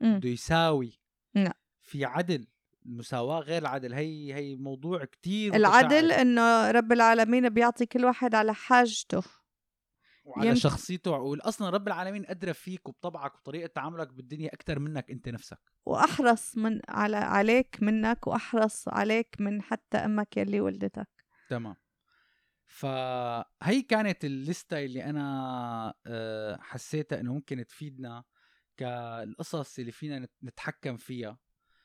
مم. 0.00 0.18
بده 0.18 0.28
يساوي 0.28 1.00
لا. 1.34 1.54
في 1.82 2.04
عدل 2.04 2.46
المساواه 2.86 3.40
غير 3.40 3.62
العدل 3.62 3.92
هي 3.94 4.34
هي 4.34 4.56
موضوع 4.56 5.04
كتير 5.04 5.54
العدل 5.54 6.04
متشعب. 6.04 6.20
إنه 6.20 6.70
رب 6.70 6.92
العالمين 6.92 7.48
بيعطي 7.48 7.86
كل 7.86 8.04
واحد 8.04 8.34
على 8.34 8.54
حاجته 8.54 9.22
وعلى 10.24 10.48
يمكن- 10.48 10.60
شخصيته 10.60 11.10
وعقول 11.10 11.40
أصلا 11.40 11.70
رب 11.70 11.86
العالمين 11.88 12.24
أدرى 12.26 12.52
فيك 12.54 12.88
وبطبعك 12.88 13.34
وطريقة 13.34 13.66
تعاملك 13.66 14.12
بالدنيا 14.12 14.54
أكثر 14.54 14.78
منك 14.78 15.10
أنت 15.10 15.28
نفسك 15.28 15.58
وأحرص 15.86 16.56
من 16.56 16.80
على 16.88 17.16
عليك 17.16 17.78
منك 17.82 18.26
وأحرص 18.26 18.88
عليك 18.88 19.36
من 19.40 19.62
حتى 19.62 19.98
أمك 19.98 20.36
يلي 20.36 20.60
ولدتك 20.60 21.08
تمام 21.48 21.74
فهي 22.70 23.82
كانت 23.88 24.24
الليستة 24.24 24.84
اللي 24.84 25.04
أنا 25.04 25.94
آه، 26.06 26.58
حسيتها 26.62 27.20
إنه 27.20 27.32
ممكن 27.34 27.66
تفيدنا 27.66 28.24
كالقصص 28.76 29.78
اللي 29.78 29.92
فينا 29.92 30.18
نت- 30.18 30.30
نتحكم 30.44 30.96
فيها. 30.96 31.38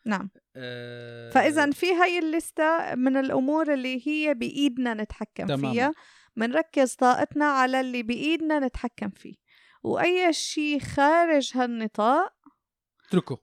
نعم. 0.06 0.30
آه، 0.56 1.30
فإذا 1.32 1.72
في 1.72 1.94
هاي 1.94 2.20
الليستة 2.20 2.96
من 2.96 3.18
الأمور 3.18 3.74
اللي 3.74 4.08
هي 4.08 4.34
بإيدنا 4.34 4.94
نتحكم 4.94 5.46
تماماً. 5.48 5.72
فيها 5.74 5.94
بنركز 6.36 6.94
طاقتنا 6.96 7.46
على 7.46 7.80
اللي 7.80 8.04
بإيدنا 8.04 8.60
نتحكم 8.60 9.10
فيه. 9.10 9.36
وأي 9.84 10.34
شيء 10.34 10.80
خارج 10.80 11.52
هالنطاق 11.56 12.34
اتركه. 13.08 13.38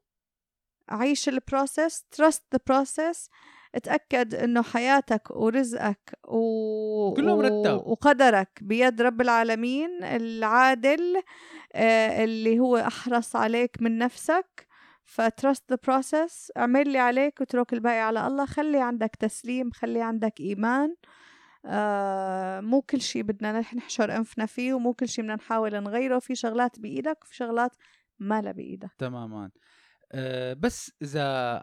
عيش 0.89 1.29
ال 1.29 1.38
process 1.38 2.05
trust 2.11 2.43
the 2.53 2.61
process 2.67 3.29
اتأكد 3.75 4.35
إنه 4.35 4.63
حياتك 4.63 5.31
ورزقك 5.31 6.19
و... 6.29 7.15
كله 7.15 7.37
مرتب. 7.37 7.87
وقدرك 7.87 8.59
بيد 8.63 9.03
رب 9.03 9.21
العالمين 9.21 10.05
العادل 10.05 11.23
آه 11.75 12.25
اللي 12.25 12.59
هو 12.59 12.77
أحرص 12.77 13.37
عليك 13.37 13.77
من 13.81 13.99
نفسك. 13.99 14.67
ف 15.05 15.16
trust 15.16 15.71
the 15.71 15.79
process 15.87 16.53
اعمل 16.57 16.81
اللي 16.81 16.99
عليك 16.99 17.41
واترك 17.41 17.73
الباقي 17.73 18.01
على 18.01 18.27
الله. 18.27 18.47
خلي 18.47 18.81
عندك 18.81 19.17
تسليم 19.21 19.71
خلي 19.71 20.03
عندك 20.03 20.41
إيمان. 20.41 20.95
آه 21.67 22.61
مو 22.61 22.83
كل 22.83 23.01
شيء 23.01 23.23
بدنا 23.23 23.63
نح- 23.63 23.75
نحشر 23.75 24.17
أنفنا 24.17 24.47
فيه 24.47 24.75
ومو 24.75 24.95
كل 24.95 25.09
شيء 25.09 25.25
بدنا 25.25 25.37
نحاول 25.37 25.83
نغيره. 25.83 26.19
في 26.19 26.35
شغلات 26.35 26.81
بإيدك 26.81 27.25
وفي 27.25 27.37
شغلات 27.37 27.71
ما 28.19 28.41
لها 28.41 28.53
بإيدك. 28.53 28.91
تماما. 28.99 29.51
أه 30.13 30.53
بس 30.53 30.93
إذا 31.03 31.63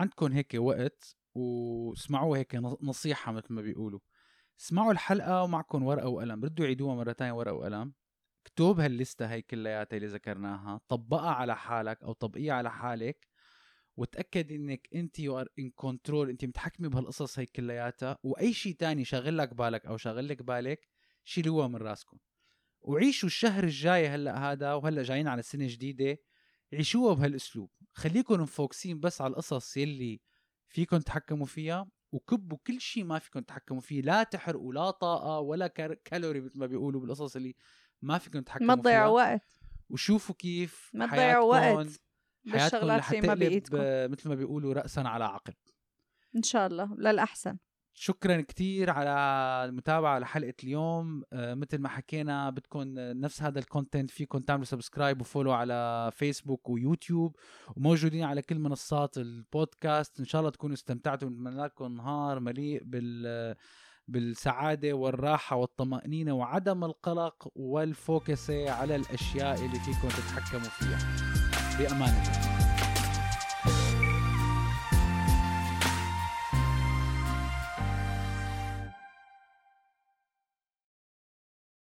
عندكم 0.00 0.32
هيك 0.32 0.54
وقت 0.58 1.17
واسمعوها 1.34 2.38
هيك 2.38 2.54
نصيحة 2.82 3.32
مثل 3.32 3.54
ما 3.54 3.62
بيقولوا. 3.62 4.00
اسمعوا 4.60 4.92
الحلقة 4.92 5.42
ومعكم 5.42 5.82
ورقة 5.82 6.08
وقلم. 6.08 6.44
ردوا 6.44 6.66
عيدوها 6.66 6.94
مرة 6.94 7.12
ثانية 7.12 7.32
ورقة 7.32 7.54
وقلم. 7.54 7.92
اكتب 8.46 8.80
هالليسته 8.80 9.26
هي 9.26 9.42
كلياتها 9.42 9.96
اللي 9.96 10.08
ذكرناها. 10.08 10.80
طبقها 10.88 11.30
على 11.30 11.56
حالك 11.56 12.02
أو 12.02 12.12
طبقيها 12.12 12.54
على 12.54 12.70
حالك. 12.70 13.28
وتأكد 13.96 14.52
إنك 14.52 14.88
أنت 14.94 15.18
you 15.18 15.40
are 15.40 15.48
in 15.58 15.70
control 15.70 16.30
أنت 16.30 16.44
متحكمة 16.44 16.88
بهالقصص 16.88 17.38
هي 17.38 17.46
كلياتها. 17.46 18.18
وأي 18.22 18.52
شيء 18.52 18.74
تاني 18.74 19.04
شاغل 19.04 19.38
لك 19.38 19.54
بالك 19.54 19.86
أو 19.86 19.96
شاغل 19.96 20.28
لك 20.28 20.42
بالك 20.42 20.88
شيلوها 21.24 21.68
من 21.68 21.76
راسكم. 21.76 22.18
وعيشوا 22.80 23.26
الشهر 23.26 23.64
الجاي 23.64 24.08
هلأ 24.08 24.52
هذا 24.52 24.74
وهلأ 24.74 25.02
جايين 25.02 25.28
على 25.28 25.42
سنة 25.42 25.66
جديدة. 25.68 26.18
عيشوها 26.72 27.14
بهالأسلوب. 27.14 27.70
خليكم 27.92 28.40
مفوكسين 28.42 29.00
بس 29.00 29.20
على 29.20 29.30
القصص 29.30 29.76
يلي 29.76 30.20
فيكم 30.68 30.98
تتحكموا 30.98 31.46
فيها 31.46 31.86
وكبوا 32.12 32.58
كل 32.66 32.80
شيء 32.80 33.04
ما 33.04 33.18
فيكم 33.18 33.40
تتحكموا 33.40 33.80
فيه 33.80 34.02
لا 34.02 34.22
تحرقوا 34.22 34.72
لا 34.72 34.90
طاقة 34.90 35.40
ولا 35.40 35.66
كالوري 36.04 36.40
مثل 36.40 36.58
ما 36.58 36.66
بيقولوا 36.66 37.00
بالقصص 37.00 37.36
اللي 37.36 37.54
ما 38.02 38.18
فيكم 38.18 38.40
تتحكموا 38.40 38.68
ما 38.68 38.74
تضيعوا 38.74 39.14
وقت. 39.14 39.60
وشوفوا 39.90 40.34
كيف 40.34 40.90
ما 40.94 41.06
تضيعوا 41.06 41.44
وقت 41.44 42.00
بالشغلات 42.44 43.12
اللي 43.12 43.28
ما 43.28 43.34
بإيدكم. 43.34 43.76
مثل 44.12 44.28
ما 44.28 44.34
بيقولوا 44.34 44.74
راسا 44.74 45.00
على 45.00 45.24
عقب. 45.24 45.54
إن 46.36 46.42
شاء 46.42 46.66
الله 46.66 46.94
للأحسن. 46.94 47.58
شكرا 48.00 48.40
كتير 48.40 48.90
على 48.90 49.10
المتابعة 49.68 50.18
لحلقة 50.18 50.54
اليوم. 50.64 51.22
آه 51.32 51.54
مثل 51.54 51.78
ما 51.78 51.88
حكينا 51.88 52.50
بدكم 52.50 52.82
نفس 52.96 53.42
هذا 53.42 53.58
ال 53.58 53.64
content 53.64 54.10
فيكم 54.10 54.38
تعملوا 54.38 54.64
subscribe 54.64 55.20
و 55.20 55.25
follow 55.25 55.52
على 55.52 56.10
فيسبوك 56.14 56.68
ويوتيوب 56.68 57.36
وموجودين 57.76 58.24
على 58.24 58.42
كل 58.42 58.58
منصات 58.58 59.18
البودكاست 59.18 60.20
إن 60.20 60.24
شاء 60.24 60.40
الله 60.40 60.50
تكونوا 60.50 60.74
استمتعتوا. 60.74 61.28
نتمنى 61.28 61.64
لكم 61.64 61.96
نهار 61.96 62.40
مليء 62.40 62.82
بال 62.84 63.54
بالسعادة 64.08 64.92
والراحة 64.92 65.56
والطمأنينة 65.56 66.32
وعدم 66.32 66.84
القلق 66.84 67.48
والفوكسة 67.54 68.70
على 68.70 68.96
الأشياء 68.96 69.54
اللي 69.54 69.78
فيكم 69.78 70.08
تتحكموا 70.08 70.70
فيها. 70.70 70.98
بأمان 71.78 72.08
الله. 72.08 72.47